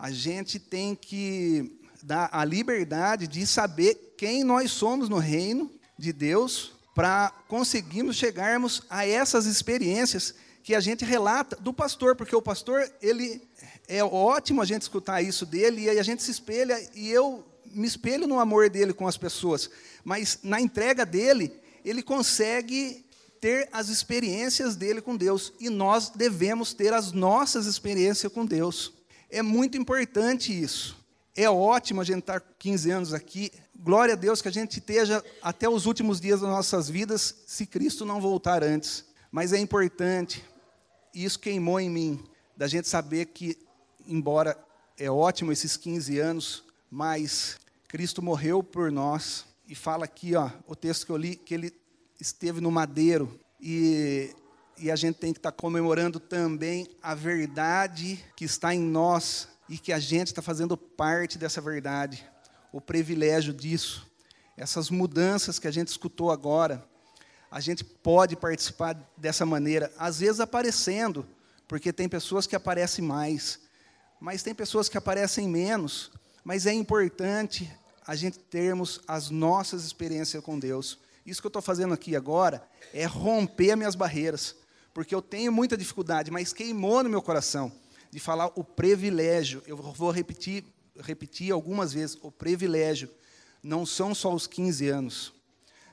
a 0.04 0.10
gente 0.10 0.58
tem 0.58 0.94
que 0.94 1.78
dar 2.02 2.28
a 2.30 2.44
liberdade 2.44 3.26
de 3.26 3.46
saber 3.46 4.14
quem 4.18 4.44
nós 4.44 4.70
somos 4.70 5.08
no 5.08 5.16
reino 5.16 5.70
de 5.98 6.12
Deus 6.12 6.74
para 6.94 7.30
conseguirmos 7.48 8.14
chegarmos 8.14 8.82
a 8.90 9.06
essas 9.06 9.46
experiências 9.46 10.34
que 10.62 10.74
a 10.74 10.80
gente 10.80 11.06
relata 11.06 11.56
do 11.56 11.72
pastor, 11.72 12.14
porque 12.16 12.36
o 12.36 12.42
pastor, 12.42 12.86
ele 13.00 13.48
é 13.88 14.04
ótimo 14.04 14.60
a 14.60 14.66
gente 14.66 14.82
escutar 14.82 15.22
isso 15.22 15.46
dele 15.46 15.84
e 15.84 15.98
a 15.98 16.02
gente 16.02 16.22
se 16.22 16.32
espelha 16.32 16.78
e 16.94 17.08
eu 17.10 17.42
me 17.64 17.86
espelho 17.86 18.26
no 18.26 18.38
amor 18.38 18.68
dele 18.68 18.92
com 18.92 19.08
as 19.08 19.16
pessoas, 19.16 19.70
mas 20.04 20.38
na 20.42 20.60
entrega 20.60 21.06
dele, 21.06 21.50
ele 21.82 22.02
consegue 22.02 23.06
ter 23.40 23.70
as 23.72 23.88
experiências 23.88 24.76
dele 24.76 25.00
com 25.00 25.16
Deus 25.16 25.54
e 25.58 25.70
nós 25.70 26.10
devemos 26.10 26.74
ter 26.74 26.92
as 26.92 27.10
nossas 27.10 27.64
experiências 27.64 28.30
com 28.30 28.44
Deus. 28.44 28.92
É 29.34 29.42
muito 29.42 29.76
importante 29.76 30.52
isso. 30.52 30.96
É 31.34 31.50
ótimo 31.50 32.00
a 32.00 32.04
gente 32.04 32.20
estar 32.20 32.40
15 32.40 32.90
anos 32.92 33.12
aqui. 33.12 33.50
Glória 33.74 34.14
a 34.14 34.16
Deus 34.16 34.40
que 34.40 34.46
a 34.46 34.52
gente 34.52 34.78
esteja 34.78 35.24
até 35.42 35.68
os 35.68 35.86
últimos 35.86 36.20
dias 36.20 36.40
das 36.40 36.48
nossas 36.48 36.88
vidas, 36.88 37.42
se 37.44 37.66
Cristo 37.66 38.04
não 38.04 38.20
voltar 38.20 38.62
antes. 38.62 39.04
Mas 39.32 39.52
é 39.52 39.58
importante, 39.58 40.44
isso 41.12 41.40
queimou 41.40 41.80
em 41.80 41.90
mim, 41.90 42.24
da 42.56 42.68
gente 42.68 42.86
saber 42.86 43.26
que, 43.26 43.58
embora 44.06 44.56
é 44.96 45.10
ótimo 45.10 45.50
esses 45.50 45.76
15 45.76 46.16
anos, 46.20 46.62
mas 46.88 47.58
Cristo 47.88 48.22
morreu 48.22 48.62
por 48.62 48.92
nós. 48.92 49.46
E 49.66 49.74
fala 49.74 50.04
aqui, 50.04 50.36
ó, 50.36 50.48
o 50.64 50.76
texto 50.76 51.06
que 51.06 51.10
eu 51.10 51.16
li, 51.16 51.34
que 51.34 51.54
ele 51.54 51.74
esteve 52.20 52.60
no 52.60 52.70
madeiro. 52.70 53.36
E 53.60 54.30
e 54.78 54.90
a 54.90 54.96
gente 54.96 55.16
tem 55.16 55.32
que 55.32 55.38
estar 55.38 55.52
tá 55.52 55.56
comemorando 55.56 56.18
também 56.18 56.88
a 57.02 57.14
verdade 57.14 58.24
que 58.36 58.44
está 58.44 58.74
em 58.74 58.80
nós 58.80 59.48
e 59.68 59.78
que 59.78 59.92
a 59.92 59.98
gente 59.98 60.28
está 60.28 60.42
fazendo 60.42 60.76
parte 60.76 61.38
dessa 61.38 61.60
verdade, 61.60 62.26
o 62.72 62.80
privilégio 62.80 63.52
disso, 63.52 64.06
essas 64.56 64.90
mudanças 64.90 65.58
que 65.58 65.68
a 65.68 65.70
gente 65.70 65.88
escutou 65.88 66.30
agora, 66.30 66.84
a 67.50 67.60
gente 67.60 67.84
pode 67.84 68.36
participar 68.36 68.96
dessa 69.16 69.46
maneira, 69.46 69.92
às 69.98 70.20
vezes 70.20 70.40
aparecendo, 70.40 71.26
porque 71.68 71.92
tem 71.92 72.08
pessoas 72.08 72.46
que 72.46 72.56
aparecem 72.56 73.04
mais, 73.04 73.60
mas 74.20 74.42
tem 74.42 74.54
pessoas 74.54 74.88
que 74.88 74.98
aparecem 74.98 75.48
menos, 75.48 76.10
mas 76.42 76.66
é 76.66 76.72
importante 76.72 77.70
a 78.06 78.14
gente 78.14 78.38
termos 78.38 79.00
as 79.08 79.30
nossas 79.30 79.84
experiências 79.84 80.42
com 80.42 80.58
Deus. 80.58 80.98
Isso 81.24 81.40
que 81.40 81.46
eu 81.46 81.50
estou 81.50 81.62
fazendo 81.62 81.94
aqui 81.94 82.14
agora 82.14 82.66
é 82.92 83.06
romper 83.06 83.70
as 83.70 83.78
minhas 83.78 83.94
barreiras 83.94 84.56
porque 84.94 85.14
eu 85.14 85.20
tenho 85.20 85.52
muita 85.52 85.76
dificuldade, 85.76 86.30
mas 86.30 86.52
queimou 86.52 87.02
no 87.02 87.10
meu 87.10 87.20
coração 87.20 87.70
de 88.10 88.20
falar 88.20 88.46
o 88.54 88.62
privilégio. 88.62 89.60
Eu 89.66 89.76
vou 89.76 90.12
repetir, 90.12 90.64
repetir 91.00 91.52
algumas 91.52 91.92
vezes: 91.92 92.16
o 92.22 92.30
privilégio 92.30 93.10
não 93.60 93.84
são 93.84 94.14
só 94.14 94.32
os 94.32 94.46
15 94.46 94.88
anos, 94.88 95.32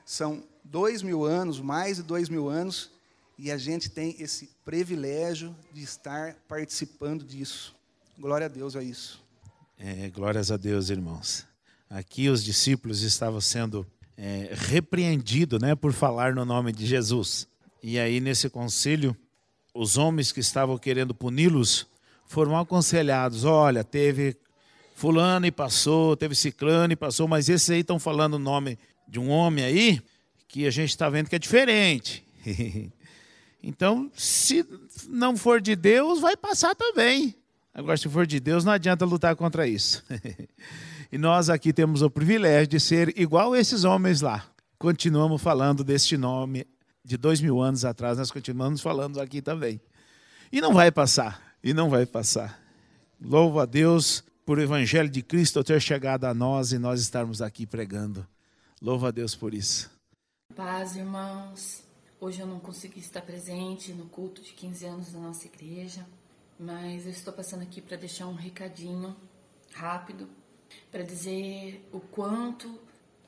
são 0.06 0.44
dois 0.64 1.02
mil 1.02 1.24
anos, 1.24 1.60
mais 1.60 1.96
de 1.96 2.04
dois 2.04 2.28
mil 2.28 2.48
anos, 2.48 2.92
e 3.36 3.50
a 3.50 3.58
gente 3.58 3.90
tem 3.90 4.14
esse 4.20 4.50
privilégio 4.64 5.54
de 5.72 5.82
estar 5.82 6.36
participando 6.46 7.24
disso. 7.24 7.74
Glória 8.16 8.46
a 8.46 8.48
Deus 8.48 8.76
a 8.76 8.82
isso. 8.84 9.20
É, 9.76 10.08
glórias 10.10 10.52
a 10.52 10.56
Deus, 10.56 10.90
irmãos. 10.90 11.44
Aqui 11.90 12.28
os 12.28 12.44
discípulos 12.44 13.02
estavam 13.02 13.40
sendo 13.40 13.84
é, 14.16 14.50
repreendidos 14.52 15.60
né, 15.60 15.74
por 15.74 15.92
falar 15.92 16.34
no 16.34 16.44
nome 16.44 16.72
de 16.72 16.86
Jesus. 16.86 17.48
E 17.82 17.98
aí, 17.98 18.20
nesse 18.20 18.48
conselho, 18.48 19.16
os 19.74 19.98
homens 19.98 20.30
que 20.30 20.38
estavam 20.38 20.78
querendo 20.78 21.12
puni-los 21.12 21.86
foram 22.26 22.56
aconselhados: 22.56 23.44
olha, 23.44 23.82
teve 23.82 24.36
Fulano 24.94 25.46
e 25.46 25.50
passou, 25.50 26.16
teve 26.16 26.34
Ciclano 26.34 26.92
e 26.92 26.96
passou, 26.96 27.26
mas 27.26 27.48
esses 27.48 27.68
aí 27.70 27.80
estão 27.80 27.98
falando 27.98 28.34
o 28.34 28.38
nome 28.38 28.78
de 29.08 29.18
um 29.18 29.28
homem 29.30 29.64
aí 29.64 30.00
que 30.46 30.66
a 30.66 30.70
gente 30.70 30.90
está 30.90 31.08
vendo 31.08 31.28
que 31.28 31.34
é 31.34 31.38
diferente. 31.38 32.24
então, 33.60 34.10
se 34.14 34.64
não 35.08 35.36
for 35.36 35.60
de 35.60 35.74
Deus, 35.74 36.20
vai 36.20 36.36
passar 36.36 36.74
também. 36.74 37.34
Agora, 37.74 37.96
se 37.96 38.08
for 38.08 38.26
de 38.26 38.38
Deus, 38.38 38.64
não 38.64 38.72
adianta 38.72 39.04
lutar 39.04 39.34
contra 39.34 39.66
isso. 39.66 40.04
e 41.10 41.18
nós 41.18 41.50
aqui 41.50 41.72
temos 41.72 42.02
o 42.02 42.10
privilégio 42.10 42.68
de 42.68 42.78
ser 42.78 43.18
igual 43.18 43.56
esses 43.56 43.82
homens 43.82 44.20
lá. 44.20 44.46
Continuamos 44.78 45.40
falando 45.42 45.82
deste 45.82 46.16
nome 46.16 46.66
de 47.04 47.16
dois 47.16 47.40
mil 47.40 47.60
anos 47.60 47.84
atrás, 47.84 48.18
nós 48.18 48.30
continuamos 48.30 48.80
falando 48.80 49.20
aqui 49.20 49.42
também. 49.42 49.80
E 50.50 50.60
não 50.60 50.72
vai 50.72 50.92
passar, 50.92 51.56
e 51.62 51.74
não 51.74 51.90
vai 51.90 52.06
passar. 52.06 52.60
Louvo 53.20 53.58
a 53.60 53.66
Deus 53.66 54.22
por 54.44 54.58
o 54.58 54.62
Evangelho 54.62 55.08
de 55.08 55.22
Cristo 55.22 55.62
ter 55.64 55.80
chegado 55.80 56.24
a 56.24 56.34
nós 56.34 56.72
e 56.72 56.78
nós 56.78 57.00
estarmos 57.00 57.40
aqui 57.40 57.66
pregando. 57.66 58.26
Louvo 58.80 59.06
a 59.06 59.10
Deus 59.10 59.34
por 59.34 59.54
isso. 59.54 59.90
Paz, 60.54 60.96
irmãos. 60.96 61.82
Hoje 62.20 62.40
eu 62.40 62.46
não 62.46 62.60
consegui 62.60 63.00
estar 63.00 63.22
presente 63.22 63.92
no 63.92 64.06
culto 64.06 64.42
de 64.42 64.52
15 64.52 64.86
anos 64.86 65.12
da 65.12 65.18
nossa 65.18 65.46
igreja, 65.46 66.06
mas 66.58 67.04
eu 67.04 67.10
estou 67.10 67.32
passando 67.32 67.62
aqui 67.62 67.80
para 67.80 67.96
deixar 67.96 68.28
um 68.28 68.34
recadinho 68.34 69.16
rápido 69.72 70.28
para 70.90 71.02
dizer 71.02 71.88
o 71.92 71.98
quanto 71.98 72.78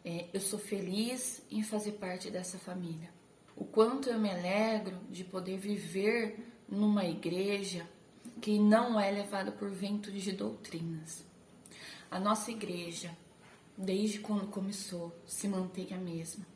é, 0.05 0.27
eu 0.33 0.41
sou 0.41 0.59
feliz 0.59 1.43
em 1.51 1.62
fazer 1.62 1.93
parte 1.93 2.31
dessa 2.31 2.59
família 2.59 3.14
o 3.57 3.65
quanto 3.65 4.09
eu 4.09 4.19
me 4.19 4.31
alegro 4.31 4.99
de 5.11 5.25
poder 5.25 5.59
viver 5.59 6.53
numa 6.69 7.05
igreja 7.05 7.87
que 8.41 8.59
não 8.59 8.99
é 8.99 9.11
levada 9.11 9.53
por 9.53 9.71
ventos 9.71 10.13
de 10.23 10.33
doutrinas. 10.33 11.25
A 12.11 12.19
nossa 12.19 12.51
igreja, 12.51 13.17
desde 13.77 14.19
quando 14.19 14.49
começou, 14.49 15.15
se 15.27 15.49
mantém 15.49 15.89
a 15.93 15.97
mesma. 15.97 16.47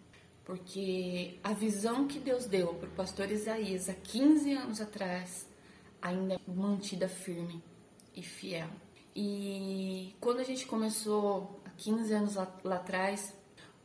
Porque 0.44 1.38
a 1.44 1.52
visão 1.52 2.06
que 2.06 2.18
Deus 2.18 2.46
deu 2.46 2.74
para 2.74 2.88
o 2.88 2.92
pastor 2.92 3.30
Isaías 3.30 3.88
há 3.88 3.94
15 3.94 4.52
anos 4.52 4.80
atrás 4.80 5.46
ainda 6.00 6.34
é 6.34 6.40
mantida 6.46 7.08
firme 7.08 7.62
e 8.14 8.22
fiel. 8.22 8.68
E 9.14 10.14
quando 10.20 10.40
a 10.40 10.44
gente 10.44 10.66
começou 10.66 11.60
a 11.64 11.70
15 11.70 12.12
anos 12.14 12.34
lá, 12.36 12.56
lá 12.64 12.76
atrás, 12.76 13.34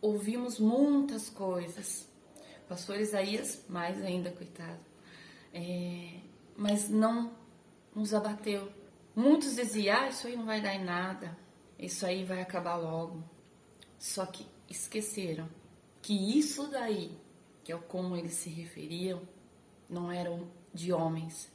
ouvimos 0.02 0.60
muitas 0.60 1.30
coisas. 1.30 2.08
Pastor 2.74 3.00
Isaías, 3.00 3.64
mais 3.70 4.02
ainda, 4.02 4.32
coitado. 4.32 4.80
É, 5.54 6.16
mas 6.58 6.90
não 6.90 7.32
nos 7.96 8.16
abateu. 8.16 8.68
Muitos 9.16 9.58
diziam, 9.58 9.96
ah, 9.96 10.10
isso 10.10 10.26
aí 10.26 10.36
não 10.36 10.44
vai 10.44 10.60
dar 10.60 10.74
em 10.74 10.84
nada, 10.84 11.38
isso 11.78 12.04
aí 12.04 12.24
vai 12.24 12.42
acabar 12.42 12.76
logo. 12.78 13.24
Só 14.00 14.26
que 14.26 14.48
esqueceram 14.68 15.48
que 16.02 16.16
isso 16.36 16.66
daí, 16.66 17.16
que 17.64 17.72
é 17.72 17.78
como 17.78 18.18
eles 18.18 18.34
se 18.34 18.50
referiam, 18.50 19.22
não 19.88 20.12
eram 20.12 20.48
de 20.74 20.92
homens, 20.92 21.52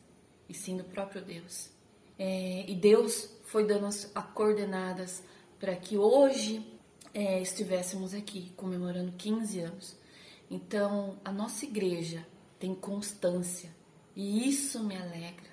e 0.49 0.55
sim 0.55 0.77
do 0.77 0.85
próprio 0.85 1.21
Deus. 1.21 1.69
É, 2.17 2.65
e 2.71 2.77
Deus 2.77 3.29
foi 3.43 3.67
dando 3.67 3.87
as, 3.87 4.09
as 4.15 4.27
coordenadas 4.27 5.21
para 5.59 5.75
que 5.75 5.99
hoje 5.99 6.65
é, 7.13 7.43
estivéssemos 7.43 8.15
aqui 8.15 8.53
comemorando 8.57 9.11
15 9.19 9.61
anos. 9.63 9.98
Então, 10.51 11.19
a 11.25 11.31
nossa 11.31 11.65
igreja 11.65 12.27
tem 12.59 12.75
constância 12.75 13.71
e 14.17 14.49
isso 14.49 14.83
me 14.83 14.97
alegra. 14.97 15.49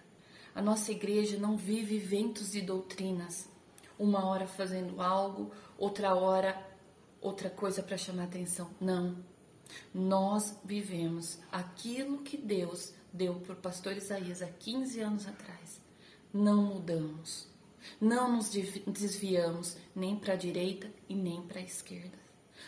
A 0.53 0.61
nossa 0.61 0.91
igreja 0.91 1.37
não 1.37 1.57
vive 1.57 1.99
ventos 1.99 2.55
e 2.55 2.61
doutrinas, 2.61 3.49
uma 3.99 4.25
hora 4.25 4.47
fazendo 4.47 5.01
algo, 5.01 5.51
outra 5.77 6.15
hora 6.15 6.75
outra 7.25 7.49
coisa 7.49 7.81
para 7.81 7.97
chamar 7.97 8.25
atenção. 8.25 8.69
Não. 8.79 9.17
Nós 9.93 10.57
vivemos 10.63 11.39
aquilo 11.51 12.19
que 12.19 12.37
Deus 12.37 12.93
deu 13.11 13.35
para 13.35 13.53
o 13.53 13.57
pastor 13.57 13.97
Isaías 13.97 14.41
há 14.41 14.47
15 14.47 14.99
anos 14.99 15.27
atrás. 15.27 15.81
Não 16.31 16.61
mudamos. 16.63 17.47
Não 17.99 18.35
nos 18.35 18.51
desviamos 18.51 19.77
nem 19.95 20.15
para 20.15 20.33
a 20.33 20.37
direita 20.37 20.89
e 21.09 21.15
nem 21.15 21.41
para 21.41 21.59
a 21.59 21.63
esquerda. 21.63 22.17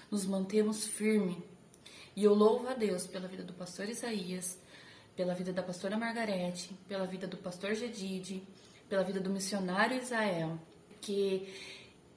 Nos 0.10 0.26
mantemos 0.26 0.86
firmes. 0.86 1.38
E 2.18 2.24
eu 2.24 2.34
louvo 2.34 2.68
a 2.68 2.74
Deus 2.74 3.06
pela 3.06 3.28
vida 3.28 3.44
do 3.44 3.54
pastor 3.54 3.88
Isaías, 3.88 4.58
pela 5.16 5.36
vida 5.36 5.54
da 5.54 5.62
pastora 5.62 5.96
Margarete, 5.96 6.74
pela 6.88 7.06
vida 7.06 7.28
do 7.28 7.38
pastor 7.38 7.76
Gedide, 7.76 8.42
pela 8.90 9.04
vida 9.04 9.20
do 9.20 9.30
missionário 9.30 10.02
Israel, 10.02 10.58
que 11.00 11.48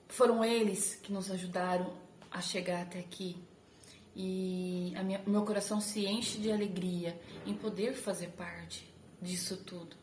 foram 0.08 0.42
eles 0.42 0.94
que 1.02 1.12
nos 1.12 1.30
ajudaram 1.30 1.92
a 2.30 2.40
chegar 2.40 2.80
até 2.80 2.98
aqui. 2.98 3.36
E 4.16 4.94
minha, 5.04 5.20
meu 5.26 5.44
coração 5.44 5.82
se 5.82 6.06
enche 6.06 6.38
de 6.38 6.50
alegria 6.50 7.20
em 7.44 7.52
poder 7.52 7.92
fazer 7.92 8.28
parte 8.28 8.90
disso 9.20 9.58
tudo. 9.58 9.94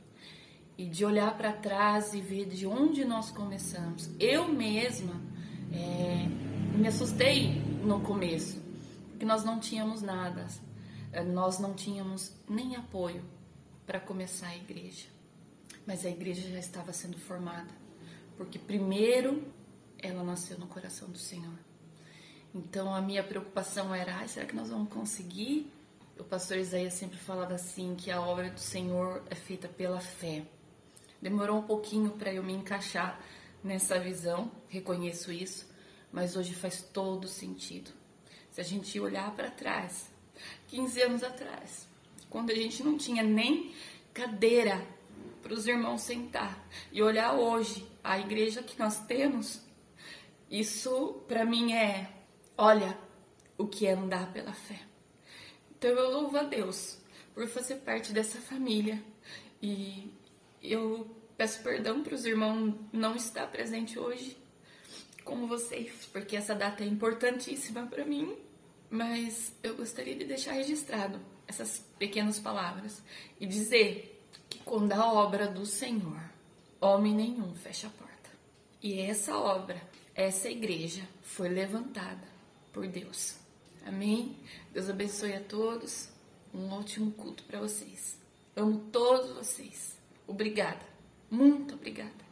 E 0.77 0.85
de 0.85 1.03
olhar 1.03 1.35
para 1.35 1.53
trás 1.53 2.13
e 2.13 2.21
ver 2.21 2.45
de 2.45 2.67
onde 2.67 3.03
nós 3.03 3.31
começamos. 3.31 4.11
Eu 4.19 4.47
mesma 4.47 5.19
é, 5.73 6.77
me 6.77 6.87
assustei 6.87 7.49
no 7.83 7.99
começo, 8.01 8.66
porque 9.18 9.26
nós 9.26 9.43
não 9.43 9.59
tínhamos 9.59 10.03
nada. 10.03 10.45
É, 11.11 11.24
nós 11.24 11.57
não 11.57 11.74
tínhamos 11.74 12.34
nem 12.47 12.76
apoio 12.76 13.26
para 13.84 13.99
começar 13.99 14.49
a 14.49 14.55
igreja. 14.55 15.07
Mas 15.88 16.05
a 16.05 16.09
igreja 16.09 16.47
já 16.47 16.59
estava 16.59 16.93
sendo 16.93 17.18
formada. 17.18 17.74
Porque 18.38 18.59
primeiro 18.59 19.43
ela 19.97 20.24
nasceu 20.24 20.59
no 20.59 20.68
coração 20.68 21.09
do 21.09 21.18
Senhor. 21.18 21.57
Então 22.53 22.93
a 22.93 23.01
minha 23.01 23.24
preocupação 23.24 23.93
era: 23.93 24.20
ah, 24.20 24.28
será 24.28 24.45
que 24.45 24.55
nós 24.55 24.70
vamos 24.70 24.93
conseguir? 24.93 25.74
O 26.20 26.24
pastor 26.24 26.57
Isaías 26.57 26.93
sempre 26.93 27.18
falava 27.18 27.55
assim: 27.55 27.95
que 27.95 28.11
a 28.11 28.22
obra 28.22 28.51
do 28.51 28.59
Senhor 28.59 29.24
é 29.32 29.36
feita 29.36 29.68
pela 29.68 29.99
fé. 29.99 30.45
Demorou 31.20 31.57
um 31.57 31.63
pouquinho 31.63 32.11
para 32.11 32.32
eu 32.32 32.43
me 32.43 32.53
encaixar 32.53 33.20
nessa 33.63 33.97
visão, 33.99 34.51
reconheço 34.70 35.32
isso, 35.32 35.68
mas 36.11 36.36
hoje 36.36 36.53
faz 36.53 36.84
todo 36.84 37.28
sentido. 37.28 37.96
Se 38.57 38.61
a 38.61 38.63
gente 38.63 38.99
olhar 38.99 39.35
para 39.35 39.51
trás, 39.51 40.09
15 40.69 40.99
anos 41.03 41.23
atrás, 41.23 41.87
quando 42.27 42.49
a 42.49 42.55
gente 42.55 42.81
não 42.81 42.97
tinha 42.97 43.21
nem 43.21 43.71
cadeira 44.11 44.83
para 45.43 45.53
os 45.53 45.67
irmãos 45.67 46.01
sentar, 46.01 46.67
e 46.91 47.03
olhar 47.03 47.35
hoje 47.35 47.87
a 48.03 48.17
igreja 48.17 48.63
que 48.63 48.79
nós 48.79 48.99
temos, 49.01 49.61
isso 50.49 51.21
para 51.27 51.45
mim 51.45 51.73
é 51.73 52.11
Olha 52.57 52.97
o 53.59 53.67
que 53.67 53.85
é 53.85 53.93
andar 53.93 54.33
pela 54.33 54.53
fé. 54.53 54.81
Então 55.77 55.91
eu 55.91 56.09
louvo 56.09 56.35
a 56.35 56.43
Deus 56.43 56.97
por 57.35 57.47
fazer 57.47 57.75
parte 57.75 58.11
dessa 58.11 58.41
família 58.41 58.99
e 59.61 60.11
eu 60.63 61.15
peço 61.37 61.61
perdão 61.61 62.01
para 62.01 62.15
os 62.15 62.25
irmãos 62.25 62.73
não 62.91 63.15
estar 63.15 63.45
presente 63.51 63.99
hoje 63.99 64.35
com 65.23 65.45
vocês, 65.45 66.09
porque 66.11 66.35
essa 66.35 66.55
data 66.55 66.83
é 66.83 66.87
importantíssima 66.87 67.85
para 67.85 68.03
mim, 68.03 68.46
mas 68.89 69.53
eu 69.61 69.75
gostaria 69.75 70.15
de 70.15 70.25
deixar 70.25 70.53
registrado 70.53 71.19
essas 71.47 71.79
pequenas 71.97 72.39
palavras 72.39 73.01
e 73.39 73.45
dizer 73.45 74.23
que 74.49 74.59
quando 74.59 74.91
a 74.93 75.11
obra 75.13 75.47
do 75.47 75.65
Senhor, 75.65 76.21
homem 76.79 77.13
nenhum 77.13 77.55
fecha 77.55 77.88
a 77.88 77.89
porta. 77.89 78.29
E 78.81 78.99
essa 78.99 79.38
obra, 79.38 79.81
essa 80.13 80.49
igreja 80.49 81.07
foi 81.23 81.49
levantada 81.49 82.27
por 82.71 82.88
Deus. 82.88 83.35
Amém? 83.85 84.35
Deus 84.73 84.89
abençoe 84.89 85.33
a 85.33 85.41
todos. 85.41 86.09
Um 86.53 86.69
ótimo 86.71 87.11
culto 87.11 87.43
para 87.43 87.59
vocês. 87.59 88.17
Amo 88.55 88.79
todos 88.91 89.31
vocês. 89.35 89.97
Obrigada. 90.27 90.85
Muito 91.29 91.75
obrigada. 91.75 92.26